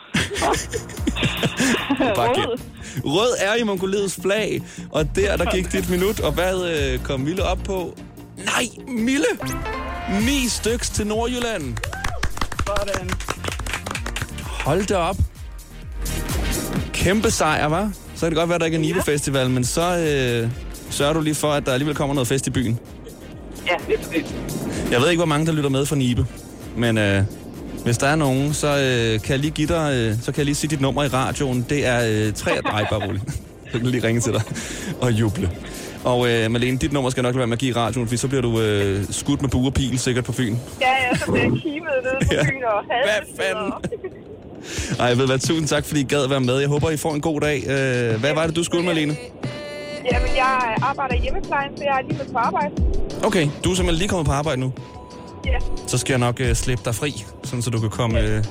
Gæt. 2.36 2.62
Rød 3.06 3.34
er 3.40 3.56
i 3.56 3.64
Mongoliets 3.64 4.20
flag, 4.22 4.62
og 4.92 5.16
der, 5.16 5.38
der 5.38 5.52
gik 5.52 5.72
dit 5.72 5.90
minut, 5.90 6.20
og 6.20 6.32
hvad 6.32 6.56
øh, 6.94 7.00
kom 7.04 7.20
Mille 7.20 7.44
op 7.44 7.60
på? 7.66 7.98
Nej, 8.38 8.64
Mille! 8.88 9.26
Ni 10.26 10.48
styks 10.48 10.90
til 10.90 11.08
Nordjylland. 11.08 11.78
Sådan. 12.68 13.10
Hold 14.66 14.86
da 14.88 14.96
op. 14.96 15.16
Kæmpe 16.94 17.32
sejr, 17.32 17.66
var. 17.68 17.92
Så 18.16 18.22
kan 18.22 18.30
det 18.30 18.38
godt 18.38 18.50
være, 18.50 18.56
at 18.56 18.60
der 18.62 18.66
ikke 18.66 18.76
er 18.76 18.82
Nibe 18.82 19.02
Festival, 19.04 19.50
men 19.50 19.64
så 19.64 19.82
øh, 19.98 20.50
sørger 20.90 21.14
du 21.14 21.22
lige 21.22 21.36
for, 21.36 21.52
at 21.52 21.66
der 21.66 21.72
alligevel 21.74 21.96
kommer 21.96 22.14
noget 22.16 22.28
fest 22.28 22.48
i 22.48 22.50
byen. 22.50 22.80
Ja, 23.68 23.74
det 23.88 23.96
er. 24.16 24.22
Jeg 24.92 25.02
ved 25.02 25.10
ikke, 25.10 25.20
hvor 25.20 25.26
mange, 25.26 25.46
der 25.46 25.52
lytter 25.52 25.70
med 25.70 25.86
fra 25.86 25.96
Nibe, 25.96 26.26
men 26.78 26.98
øh, 26.98 27.24
hvis 27.84 27.98
der 27.98 28.08
er 28.08 28.16
nogen, 28.16 28.54
så 28.54 28.68
øh, 28.68 29.22
kan 29.22 29.30
jeg 29.32 29.40
lige 29.40 29.52
give 29.52 29.68
dig, 29.68 29.94
øh, 29.96 30.16
så 30.22 30.32
kan 30.32 30.38
jeg 30.38 30.46
lige 30.46 30.56
sige 30.56 30.70
dit 30.70 30.82
nummer 30.82 31.04
i 31.04 31.08
radioen. 31.08 31.66
Det 31.70 31.86
er 31.86 32.28
øh, 32.28 32.34
3... 32.34 32.52
Ej, 32.52 32.86
bare 32.90 33.08
roligt. 33.08 33.24
Jeg 33.74 33.82
kan 33.82 33.90
lige 33.90 34.08
ringe 34.08 34.22
til 34.22 34.34
dig 34.34 34.42
og 35.02 35.12
juble. 35.12 35.52
Og 36.04 36.30
øh, 36.30 36.52
Malene, 36.52 36.78
dit 36.78 36.94
nummer 36.94 37.10
skal 37.10 37.24
nok 37.24 37.36
være 37.38 37.48
med 37.48 37.54
at 37.54 37.60
give 37.60 37.70
i 37.72 37.74
radioen, 37.74 38.08
for 38.08 38.16
så 38.16 38.28
bliver 38.28 38.42
du 38.42 38.62
øh, 38.62 39.04
skudt 39.12 39.42
med 39.42 39.50
bue 39.50 39.68
og 39.68 39.74
pil 39.74 40.00
sikkert 40.00 40.24
på 40.24 40.32
Fyn. 40.32 40.56
Ja, 40.82 40.88
ja, 41.12 41.18
så 41.18 41.26
bliver 41.32 41.40
jeg 41.44 41.52
kimet 41.62 41.90
nede 42.04 42.28
på 42.28 42.34
Ja. 42.34 42.44
byen 42.44 42.64
og 42.64 42.84
Hvad 42.86 43.46
fanden? 43.46 43.72
Ej, 45.00 45.06
jeg 45.06 45.18
ved 45.18 45.26
hvad, 45.26 45.40
tusind 45.40 45.68
tak, 45.68 45.86
fordi 45.86 46.02
I 46.02 46.04
gad 46.04 46.28
være 46.28 46.40
med. 46.40 46.60
Jeg 46.60 46.70
håber, 46.70 46.90
I 46.90 46.98
får 46.98 47.14
en 47.14 47.22
god 47.22 47.42
dag. 47.42 47.58
Øh, 47.64 48.20
hvad 48.20 48.34
var 48.34 48.48
det, 48.48 48.56
du 48.56 48.64
skulle, 48.64 48.86
Malene? 48.86 49.18
Jamen, 50.12 50.30
jeg 50.36 50.76
arbejder 50.82 51.16
i 51.16 51.20
hjemmeplejen, 51.20 51.78
så 51.78 51.84
jeg 51.84 51.98
er 51.98 52.02
lige 52.08 52.18
med 52.18 52.26
på 52.34 52.38
arbejde. 52.38 52.72
Okay, 53.24 53.48
du 53.64 53.72
er 53.72 53.76
simpelthen 53.76 53.96
lige 53.98 54.08
kommet 54.10 54.26
på 54.26 54.32
arbejde 54.32 54.60
nu. 54.62 54.74
Ja. 55.46 55.58
Så 55.88 55.98
skal 55.98 56.14
jeg 56.14 56.20
nok 56.20 56.40
øh, 56.40 56.56
slippe 56.56 56.84
dig 56.86 56.96
fri, 56.96 57.26
sådan 57.44 57.62
så 57.62 57.70
du 57.70 57.80
kan 57.80 57.90
komme, 57.90 58.20
øh, 58.20 58.44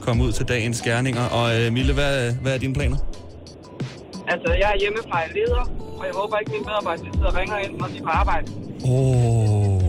komme 0.00 0.24
ud 0.24 0.32
til 0.32 0.48
dagens 0.48 0.80
gerninger. 0.82 1.24
Og 1.24 1.60
øh, 1.60 1.72
Mille, 1.72 1.92
hvad, 1.94 2.32
hvad 2.32 2.54
er 2.54 2.58
dine 2.58 2.74
planer? 2.74 2.96
Altså, 4.28 4.52
jeg 4.52 4.72
er 4.74 4.78
hjemmeplejeleder, 4.80 5.62
og 5.98 6.04
jeg 6.06 6.14
håber 6.14 6.38
ikke, 6.38 6.50
mine 6.52 6.64
medarbejdere 6.64 7.06
sidder 7.14 7.26
og 7.26 7.36
ringer 7.36 7.58
ind, 7.58 7.78
når 7.78 7.86
de 7.86 7.98
er 7.98 8.02
på 8.02 8.08
arbejde. 8.08 8.52
Oh. 8.84 9.82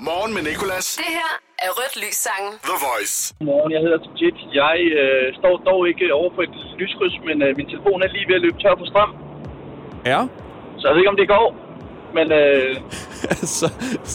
Morgen 0.00 0.34
med 0.34 0.42
Nicolas. 0.42 0.86
Det 0.96 1.04
her 1.08 1.32
er 1.66 1.72
Rødt 1.78 1.94
Lys 2.02 2.18
Sangen. 2.26 2.52
The 2.70 2.76
Voice. 2.88 3.16
Godmorgen, 3.38 3.72
jeg 3.76 3.80
hedder 3.84 3.98
Tajit. 4.04 4.38
Jeg 4.62 4.76
øh, 5.02 5.26
står 5.40 5.54
dog 5.68 5.80
ikke 5.90 6.06
over 6.20 6.30
for 6.34 6.42
et 6.48 6.56
lyskryds, 6.80 7.16
men 7.28 7.36
øh, 7.46 7.50
min 7.58 7.66
telefon 7.72 7.98
er 8.04 8.08
lige 8.16 8.26
ved 8.28 8.36
at 8.38 8.42
løbe 8.46 8.58
tør 8.62 8.74
for 8.80 8.86
strøm. 8.92 9.10
Ja? 10.12 10.20
Så 10.78 10.82
jeg 10.86 10.92
ved 10.94 11.00
ikke, 11.02 11.14
om 11.14 11.20
det 11.22 11.28
går. 11.36 11.48
Men 12.16 12.26
øh, 12.40 12.70
så, 13.58 13.68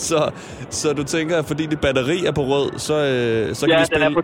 så, 0.07 0.19
så 0.79 0.88
du 0.99 1.03
tænker, 1.15 1.35
at 1.41 1.45
fordi 1.51 1.63
dit 1.73 1.81
batteri 1.85 2.17
er 2.29 2.33
på 2.39 2.43
rød, 2.51 2.67
så, 2.88 2.95
øh, 3.12 3.55
så 3.55 3.62
kan 3.65 3.71
ja, 3.73 3.77
vi 3.77 3.79
den 3.79 3.85
spille... 3.85 4.05
er 4.05 4.13
på 4.19 4.23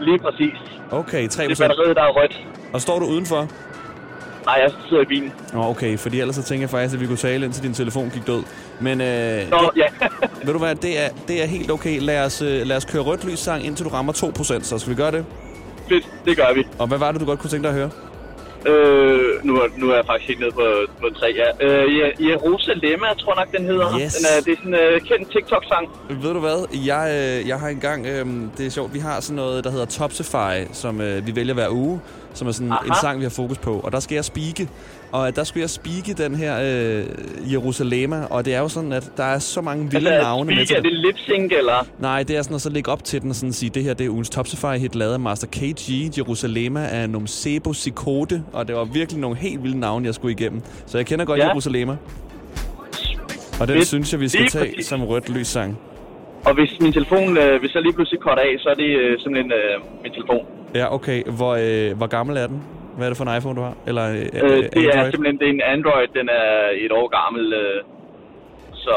3% 0.00 0.04
lige 0.08 0.18
præcis. 0.26 0.58
Okay, 1.00 1.22
3 1.28 1.42
Det 1.48 1.60
er 1.60 1.68
batteriet, 1.68 1.96
der 1.96 2.02
er 2.02 2.12
rødt. 2.18 2.34
Og 2.74 2.80
står 2.80 2.98
du 2.98 3.06
udenfor? 3.14 3.42
Nej, 4.46 4.58
jeg 4.62 4.70
sidder 4.88 5.02
i 5.02 5.06
bilen. 5.06 5.32
Nå, 5.52 5.62
okay, 5.62 5.98
fordi 5.98 6.20
ellers 6.20 6.36
så 6.36 6.42
tænker 6.42 6.62
jeg 6.62 6.70
faktisk, 6.70 6.94
at 6.94 7.00
vi 7.00 7.06
kunne 7.06 7.16
tale, 7.16 7.44
indtil 7.44 7.62
din 7.62 7.74
telefon 7.74 8.10
gik 8.10 8.26
død. 8.26 8.42
Men 8.80 9.00
øh, 9.00 9.50
Nå, 9.50 9.70
ja. 9.76 9.88
ved 10.46 10.52
du 10.52 10.58
hvad, 10.58 10.74
det 10.74 11.04
er, 11.04 11.08
det 11.28 11.42
er 11.42 11.46
helt 11.46 11.70
okay. 11.70 12.00
Lad 12.00 12.24
os, 12.24 12.42
øh, 12.42 12.66
lad 12.66 12.76
os 12.76 12.84
køre 12.84 13.02
rødt 13.02 13.24
lys 13.24 13.38
sang, 13.38 13.66
indtil 13.66 13.84
du 13.84 13.90
rammer 13.90 14.12
2%, 14.12 14.62
så 14.62 14.78
skal 14.78 14.90
vi 14.90 14.96
gøre 14.96 15.10
det? 15.10 15.24
Fedt, 15.88 16.06
det 16.24 16.36
gør 16.36 16.54
vi. 16.54 16.66
Og 16.78 16.86
hvad 16.86 16.98
var 16.98 17.12
det, 17.12 17.20
du 17.20 17.26
godt 17.26 17.38
kunne 17.40 17.50
tænke 17.50 17.62
dig 17.62 17.70
at 17.70 17.76
høre? 17.80 17.90
Øh, 18.66 19.44
nu, 19.44 19.54
er, 19.56 19.66
nu 19.76 19.90
er 19.90 19.94
jeg 19.94 20.06
faktisk 20.06 20.28
helt 20.28 20.40
nede 20.40 20.50
på, 20.50 20.66
på 21.00 21.06
3, 21.18 21.26
ja. 21.26 21.66
Øh, 21.66 21.98
ja, 21.98 22.06
Jerusalem, 22.30 23.00
tror 23.18 23.34
jeg 23.34 23.44
nok, 23.44 23.56
den 23.56 23.64
hedder. 23.66 23.98
Yes. 24.00 24.14
Den 24.14 24.26
er, 24.32 24.40
det 24.44 24.52
er 24.52 24.56
sådan 24.56 24.74
en 24.74 24.80
øh, 24.80 25.00
kendt 25.00 25.32
TikTok-sang. 25.32 25.88
Ved 26.22 26.32
du 26.32 26.40
hvad? 26.40 26.84
Jeg, 26.86 27.04
øh, 27.42 27.48
jeg 27.48 27.60
har 27.60 27.68
engang... 27.68 28.06
Øh, 28.06 28.26
det 28.58 28.66
er 28.66 28.70
sjovt, 28.70 28.94
vi 28.94 28.98
har 28.98 29.20
sådan 29.20 29.36
noget, 29.36 29.64
der 29.64 29.70
hedder 29.70 29.86
Topsify, 29.86 30.72
som 30.72 31.00
øh, 31.00 31.26
vi 31.26 31.36
vælger 31.36 31.54
hver 31.54 31.68
uge, 31.70 32.00
som 32.34 32.48
er 32.48 32.52
sådan 32.52 32.72
Aha. 32.72 32.86
en 32.86 32.94
sang, 33.00 33.18
vi 33.18 33.24
har 33.24 33.30
fokus 33.30 33.58
på. 33.58 33.80
Og 33.84 33.92
der 33.92 34.00
skal 34.00 34.14
jeg 34.14 34.24
spike. 34.24 34.68
Og 35.16 35.36
der 35.36 35.44
skulle 35.44 35.60
jeg 35.62 35.70
spike 35.70 36.12
den 36.12 36.34
her 36.34 36.54
øh, 36.62 37.52
Jerusalema, 37.52 38.24
og 38.30 38.44
det 38.44 38.54
er 38.54 38.58
jo 38.58 38.68
sådan, 38.68 38.92
at 38.92 39.10
der 39.16 39.24
er 39.24 39.38
så 39.38 39.60
mange 39.60 39.90
vilde 39.90 40.10
Altså, 40.10 40.22
navne 40.28 40.46
speak, 40.50 40.58
med 40.58 40.66
til 40.66 40.76
er 40.76 40.80
det 40.80 40.92
lip 40.92 41.14
sync, 41.18 41.52
eller? 41.58 41.86
Nej, 41.98 42.22
det 42.22 42.36
er 42.36 42.42
sådan 42.42 42.54
at 42.54 42.60
så 42.60 42.70
lægge 42.70 42.90
op 42.90 43.04
til 43.04 43.22
den 43.22 43.30
og 43.30 43.36
sådan 43.36 43.52
sige, 43.52 43.70
det 43.70 43.84
her 43.84 43.94
det 43.94 44.06
er 44.06 44.10
ugens 44.10 44.30
Topsify 44.30 44.78
hit 44.78 44.94
lavet 44.94 45.12
af 45.12 45.20
Master 45.20 45.46
KG, 45.46 46.18
Jerusalema 46.18 46.86
af 46.86 47.10
Nomsebo 47.10 47.72
Sikote, 47.72 48.42
og 48.52 48.68
det 48.68 48.76
var 48.76 48.84
virkelig 48.84 49.20
nogle 49.20 49.36
helt 49.36 49.62
vilde 49.62 49.80
navne, 49.80 50.06
jeg 50.06 50.14
skulle 50.14 50.32
igennem. 50.40 50.62
Så 50.86 50.98
jeg 50.98 51.06
kender 51.06 51.24
godt 51.24 51.38
Ja. 51.40 51.46
Jerusalema. 51.48 51.96
Og 53.60 53.68
den 53.68 53.76
Fedt. 53.76 53.86
synes 53.86 54.12
jeg, 54.12 54.20
vi 54.20 54.28
skal 54.28 54.46
tage 54.48 54.64
præcis. 54.74 54.86
som 54.86 55.04
rødt 55.04 55.28
lys 55.28 55.46
sang. 55.46 55.78
Og 56.44 56.54
hvis 56.54 56.70
min 56.80 56.92
telefon, 56.92 57.38
øh, 57.38 57.60
hvis 57.60 57.74
jeg 57.74 57.82
lige 57.82 57.92
pludselig 57.92 58.20
korter 58.20 58.42
af, 58.42 58.54
så 58.58 58.68
er 58.68 58.74
det 58.74 58.90
øh, 58.96 59.18
simpelthen 59.20 59.52
øh, 59.52 60.02
min 60.02 60.12
telefon. 60.12 60.46
Ja, 60.74 60.94
okay. 60.94 61.22
Hvor, 61.24 61.54
øh, 61.60 61.96
hvor 61.96 62.06
gammel 62.06 62.36
er 62.36 62.46
den? 62.46 62.62
Hvad 62.96 63.06
er 63.06 63.10
det 63.10 63.16
for 63.16 63.24
en 63.24 63.36
iPhone, 63.38 63.56
du 63.56 63.62
har? 63.62 63.74
Eller 63.86 64.04
øh, 64.10 64.14
Øh, 64.18 64.22
det 64.22 64.84
er 64.84 64.92
Android? 64.92 65.10
simpelthen 65.12 65.38
det 65.38 65.46
er 65.48 65.52
en 65.52 65.62
Android, 65.76 66.08
den 66.18 66.28
er 66.28 66.48
et 66.84 66.92
år 66.92 67.06
gammel. 67.20 67.52
Øh, 67.52 67.82
så 68.74 68.94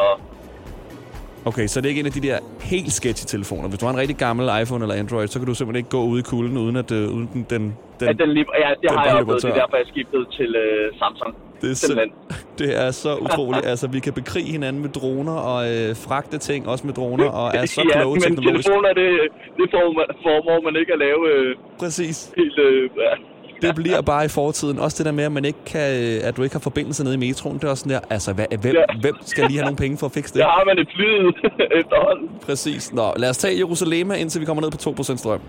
Okay, 1.45 1.67
så 1.67 1.81
det 1.81 1.85
er 1.85 1.89
ikke 1.89 1.99
en 1.99 2.05
af 2.05 2.11
de 2.11 2.21
der 2.27 2.37
helt 2.61 2.91
sketchy 2.91 3.25
telefoner. 3.35 3.67
Hvis 3.69 3.79
du 3.79 3.85
har 3.85 3.93
en 3.93 3.99
rigtig 3.99 4.17
gammel 4.17 4.45
iPhone 4.61 4.83
eller 4.85 4.95
Android, 4.95 5.27
så 5.27 5.39
kan 5.39 5.45
du 5.47 5.53
simpelthen 5.53 5.79
ikke 5.79 5.89
gå 5.89 6.01
ud 6.03 6.19
i 6.19 6.21
kulden, 6.21 6.57
uden 6.57 6.75
at 6.75 6.91
øh, 6.91 7.03
uden 7.15 7.29
den, 7.33 7.45
den, 7.49 7.63
den, 7.99 8.07
ja, 8.07 8.13
den 8.23 8.29
lige, 8.33 8.45
ja, 8.63 8.69
det 8.69 8.89
den 8.89 8.97
har 8.97 9.05
jeg 9.05 9.15
oplevet. 9.15 9.41
Det 9.43 9.49
er 9.49 9.53
derfor, 9.53 9.77
jeg 9.77 9.85
skiftede 9.93 10.25
til 10.37 10.55
øh, 10.55 10.93
Samsung. 11.01 11.35
Det 11.61 11.71
er, 11.71 11.75
Simpelthen. 11.75 12.11
sim- 12.31 12.45
det 12.59 12.69
er 12.85 12.91
så 12.91 13.11
utroligt. 13.25 13.65
altså, 13.65 13.87
vi 13.87 13.99
kan 13.99 14.13
bekrige 14.13 14.51
hinanden 14.51 14.81
med 14.81 14.89
droner 14.89 15.37
og 15.51 15.59
øh, 15.73 15.95
fragte 16.07 16.37
ting 16.37 16.67
også 16.67 16.83
med 16.87 16.93
droner, 16.93 17.29
og 17.29 17.47
er 17.55 17.65
så 17.65 17.81
ja, 17.93 17.99
kloge 18.01 18.13
men 18.15 18.21
teknologisk. 18.21 18.65
telefoner, 18.67 18.93
det, 19.01 19.09
det 19.57 19.65
formår, 19.71 20.05
formår 20.25 20.59
man 20.67 20.75
ikke 20.81 20.93
at 20.93 20.99
lave 20.99 21.21
øh, 21.33 21.55
Præcis. 21.79 22.17
helt... 22.37 22.57
Øh, 22.59 22.89
ja. 23.07 23.13
Det 23.61 23.75
bliver 23.75 24.01
bare 24.01 24.25
i 24.25 24.27
fortiden. 24.27 24.79
Også 24.79 24.97
det 24.97 25.05
der 25.05 25.11
med, 25.11 25.23
at, 25.23 25.31
man 25.31 25.45
ikke 25.45 25.59
kan, 25.65 26.03
øh, 26.03 26.27
at 26.27 26.37
du 26.37 26.43
ikke 26.43 26.55
har 26.55 26.59
forbindelse 26.59 27.03
nede 27.03 27.15
i 27.15 27.17
metroen. 27.17 27.55
Det 27.57 27.63
er 27.63 27.69
også 27.69 27.81
sådan 27.81 27.93
der, 27.93 27.99
altså, 28.09 28.33
hvad, 28.33 28.45
hvem, 28.61 28.75
Ja. 28.75 28.99
hvem 29.01 29.15
skal 29.25 29.43
lige 29.47 29.57
have 29.57 29.63
nogle 29.65 29.77
penge 29.77 29.97
for 29.97 30.05
at 30.05 30.11
fikse 30.11 30.33
det? 30.33 30.39
Der 30.39 30.45
har 30.47 30.63
man 30.65 30.77
et 30.79 30.87
flyet 30.95 31.35
efterhånden. 31.79 32.29
Præcis. 32.45 32.93
Nå, 32.93 33.13
lad 33.17 33.29
os 33.29 33.37
tage 33.37 33.57
Jerusalem, 33.57 34.11
indtil 34.17 34.41
vi 34.41 34.45
kommer 34.45 34.61
ned 34.63 34.71
på 34.71 35.01
2% 35.01 35.17
strøm. 35.17 35.39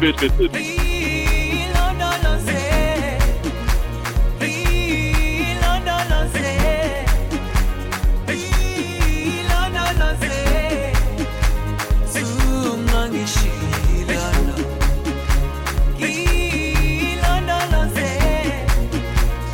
Fedt, 0.00 0.20
fedt, 0.20 0.32
fedt. 0.32 1.11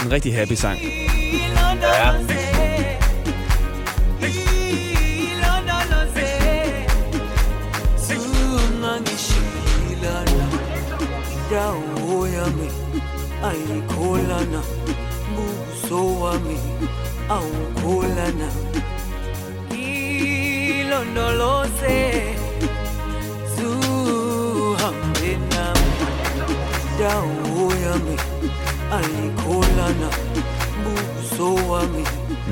En 0.08 0.12
rigtig 0.12 0.34
happy 0.34 0.56
sang. 0.56 0.78
Ja. 1.82 2.28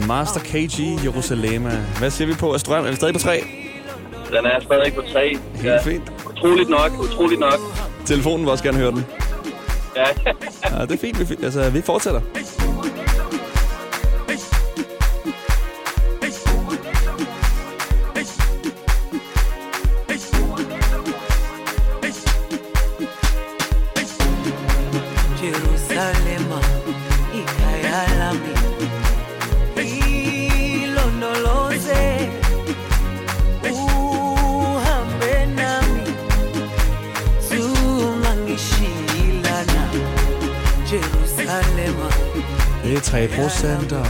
Master 0.08 0.40
KG, 0.40 1.04
Jerusalem. 1.04 1.62
Hvad 1.98 2.10
siger 2.10 2.28
vi 2.28 2.34
på? 2.34 2.52
Er 2.52 2.58
strøm? 2.58 2.84
Er 2.84 2.90
vi 2.90 2.96
stadig 2.96 3.14
på 3.14 3.20
3? 3.20 3.44
Den 4.30 4.46
er 4.46 4.60
stadig 4.62 4.94
på 4.94 5.02
3. 5.12 5.38
Helt 5.54 5.82
fint. 5.84 6.12
Utroligt 6.30 6.68
nok, 6.70 6.92
utroligt 7.00 7.40
nok. 7.40 7.60
Telefonen 8.06 8.40
vil 8.40 8.50
også 8.50 8.64
gerne 8.64 8.78
høre 8.78 8.90
den. 8.90 9.04
Ja. 9.96 10.04
Ja, 10.78 10.82
det 10.82 10.92
er 10.92 10.98
fint. 10.98 11.30
Vi, 11.30 11.44
altså, 11.44 11.70
vi 11.70 11.82
fortsætter. 11.82 12.20
Det 42.84 42.94
er 42.96 43.00
3 43.00 43.28
procenter. 43.38 44.04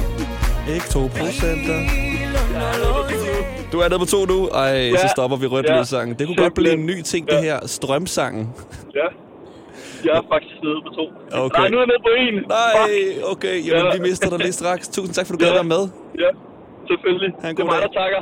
Ikke 0.75 0.87
2 0.87 1.01
procenter. 1.19 1.79
Du 3.73 3.79
er 3.81 3.89
nede 3.89 3.99
på 3.99 4.05
to 4.05 4.25
nu. 4.27 4.49
Ej, 4.49 4.91
så 4.91 4.99
Ja. 5.03 5.09
stopper 5.09 5.37
vi 5.37 5.47
rødt 5.47 5.67
Ja. 5.69 5.81
lyssangen. 5.81 6.19
Det 6.19 6.27
kunne 6.27 6.37
godt 6.37 6.55
blive 6.55 6.73
en 6.73 6.87
ny 6.87 7.03
ting, 7.03 7.29
det 7.29 7.43
her. 7.43 7.67
Strømsangen. 7.67 8.49
Ja. 8.95 9.07
Jeg 10.05 10.13
er 10.21 10.23
faktisk 10.33 10.55
nede 10.63 10.79
på 10.87 10.91
to. 10.99 11.05
Okay. 11.45 11.61
Nej, 11.61 11.69
nu 11.69 11.77
er 11.77 11.81
jeg 11.81 11.87
nede 11.87 12.03
på 12.09 12.13
en. 12.27 12.35
Nej, 12.49 13.31
okay. 13.33 13.67
Jamen, 13.67 13.85
Ja. 13.87 13.97
vi 13.97 14.01
mister 14.09 14.31
dig 14.31 14.39
lige 14.39 14.53
straks. 14.53 14.89
Tusind 14.89 15.15
tak, 15.15 15.27
for 15.27 15.33
du 15.33 15.39
gad 15.45 15.53
være 15.53 15.65
med. 15.65 15.83
Ja, 16.19 16.31
selvfølgelig. 16.91 17.31
Ha' 17.43 17.49
en 17.51 17.57
det 17.57 17.63
er 17.63 17.67
god 17.67 17.73
mig, 17.75 17.83
der 17.83 17.93
takker. 18.01 18.21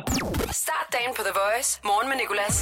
Start 0.52 0.86
dagen 0.92 1.12
på 1.16 1.22
The 1.28 1.32
Voice. 1.42 1.80
Morgen 1.84 2.08
med 2.10 2.16
Nicolas. 2.22 2.56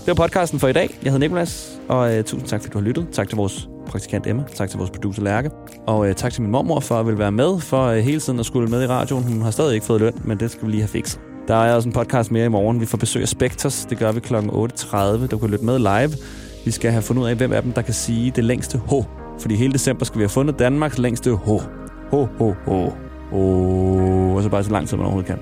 Det 0.00 0.08
var 0.08 0.14
podcasten 0.24 0.60
for 0.60 0.68
i 0.68 0.72
dag. 0.72 0.88
Jeg 1.02 1.12
hedder 1.12 1.18
Nikolas, 1.28 1.52
og 1.92 2.16
øh, 2.16 2.24
tusind 2.24 2.48
tak, 2.48 2.60
fordi 2.60 2.72
du 2.72 2.78
har 2.78 2.84
lyttet. 2.84 3.06
Tak 3.12 3.28
til 3.28 3.36
vores 3.36 3.68
praktikant 3.86 4.26
Emma. 4.26 4.44
Tak 4.54 4.70
til 4.70 4.78
vores 4.78 4.90
producer 4.90 5.22
Lærke. 5.22 5.50
Og 5.86 6.08
øh, 6.08 6.14
tak 6.14 6.32
til 6.32 6.42
min 6.42 6.50
mormor 6.50 6.80
for 6.80 7.00
at 7.00 7.06
ville 7.06 7.18
være 7.18 7.32
med, 7.32 7.60
for 7.60 7.86
øh, 7.86 7.98
hele 7.98 8.20
tiden 8.20 8.40
at 8.40 8.46
skulle 8.46 8.68
med 8.68 8.82
i 8.82 8.86
radioen. 8.86 9.24
Hun 9.24 9.42
har 9.42 9.50
stadig 9.50 9.74
ikke 9.74 9.86
fået 9.86 10.00
løn, 10.00 10.12
men 10.24 10.40
det 10.40 10.50
skal 10.50 10.66
vi 10.66 10.70
lige 10.70 10.80
have 10.80 10.88
fikset. 10.88 11.20
Der 11.48 11.54
er 11.54 11.74
også 11.74 11.88
en 11.88 11.92
podcast 11.92 12.30
mere 12.30 12.44
i 12.44 12.48
morgen. 12.48 12.80
Vi 12.80 12.86
får 12.86 12.98
besøg 12.98 13.22
af 13.22 13.28
Spectres. 13.28 13.86
Det 13.90 13.98
gør 13.98 14.12
vi 14.12 14.20
kl. 14.20 14.34
8.30. 14.34 15.26
Du 15.26 15.38
kan 15.38 15.50
lytte 15.50 15.64
med 15.64 15.78
live. 15.78 16.12
Vi 16.64 16.70
skal 16.70 16.90
have 16.90 17.02
fundet 17.02 17.22
ud 17.22 17.28
af, 17.28 17.36
hvem 17.36 17.52
af 17.52 17.62
dem, 17.62 17.72
der 17.72 17.82
kan 17.82 17.94
sige 17.94 18.30
det 18.30 18.44
længste 18.44 18.78
H. 18.78 18.92
Fordi 19.40 19.54
hele 19.54 19.72
december 19.72 20.04
skal 20.04 20.18
vi 20.18 20.22
have 20.22 20.28
fundet 20.28 20.58
Danmarks 20.58 20.98
længste 20.98 21.30
H. 21.36 21.50
H, 22.10 22.14
H, 22.14 22.42
H. 22.66 22.70
Oh, 23.32 24.34
og 24.36 24.42
så 24.42 24.48
bare 24.48 24.64
så 24.64 24.70
lang 24.70 24.88
tid, 24.88 24.96
man 24.96 25.06
overhovedet 25.06 25.28
kan. 25.28 25.38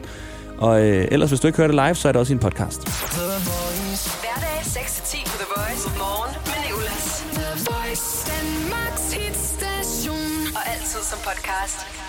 Og 0.59 0.89
øh, 0.89 1.09
ellers, 1.11 1.31
hvis 1.31 1.41
du 1.41 1.47
ikke 1.47 1.57
hører 1.57 1.69
det 1.69 1.75
live, 1.87 1.95
så 1.95 2.09
er 2.09 2.13
det 2.13 2.21
også 2.21 2.33
i 2.33 2.35
en 2.35 2.41
podcast. 2.41 2.81
Podcast. 11.41 12.00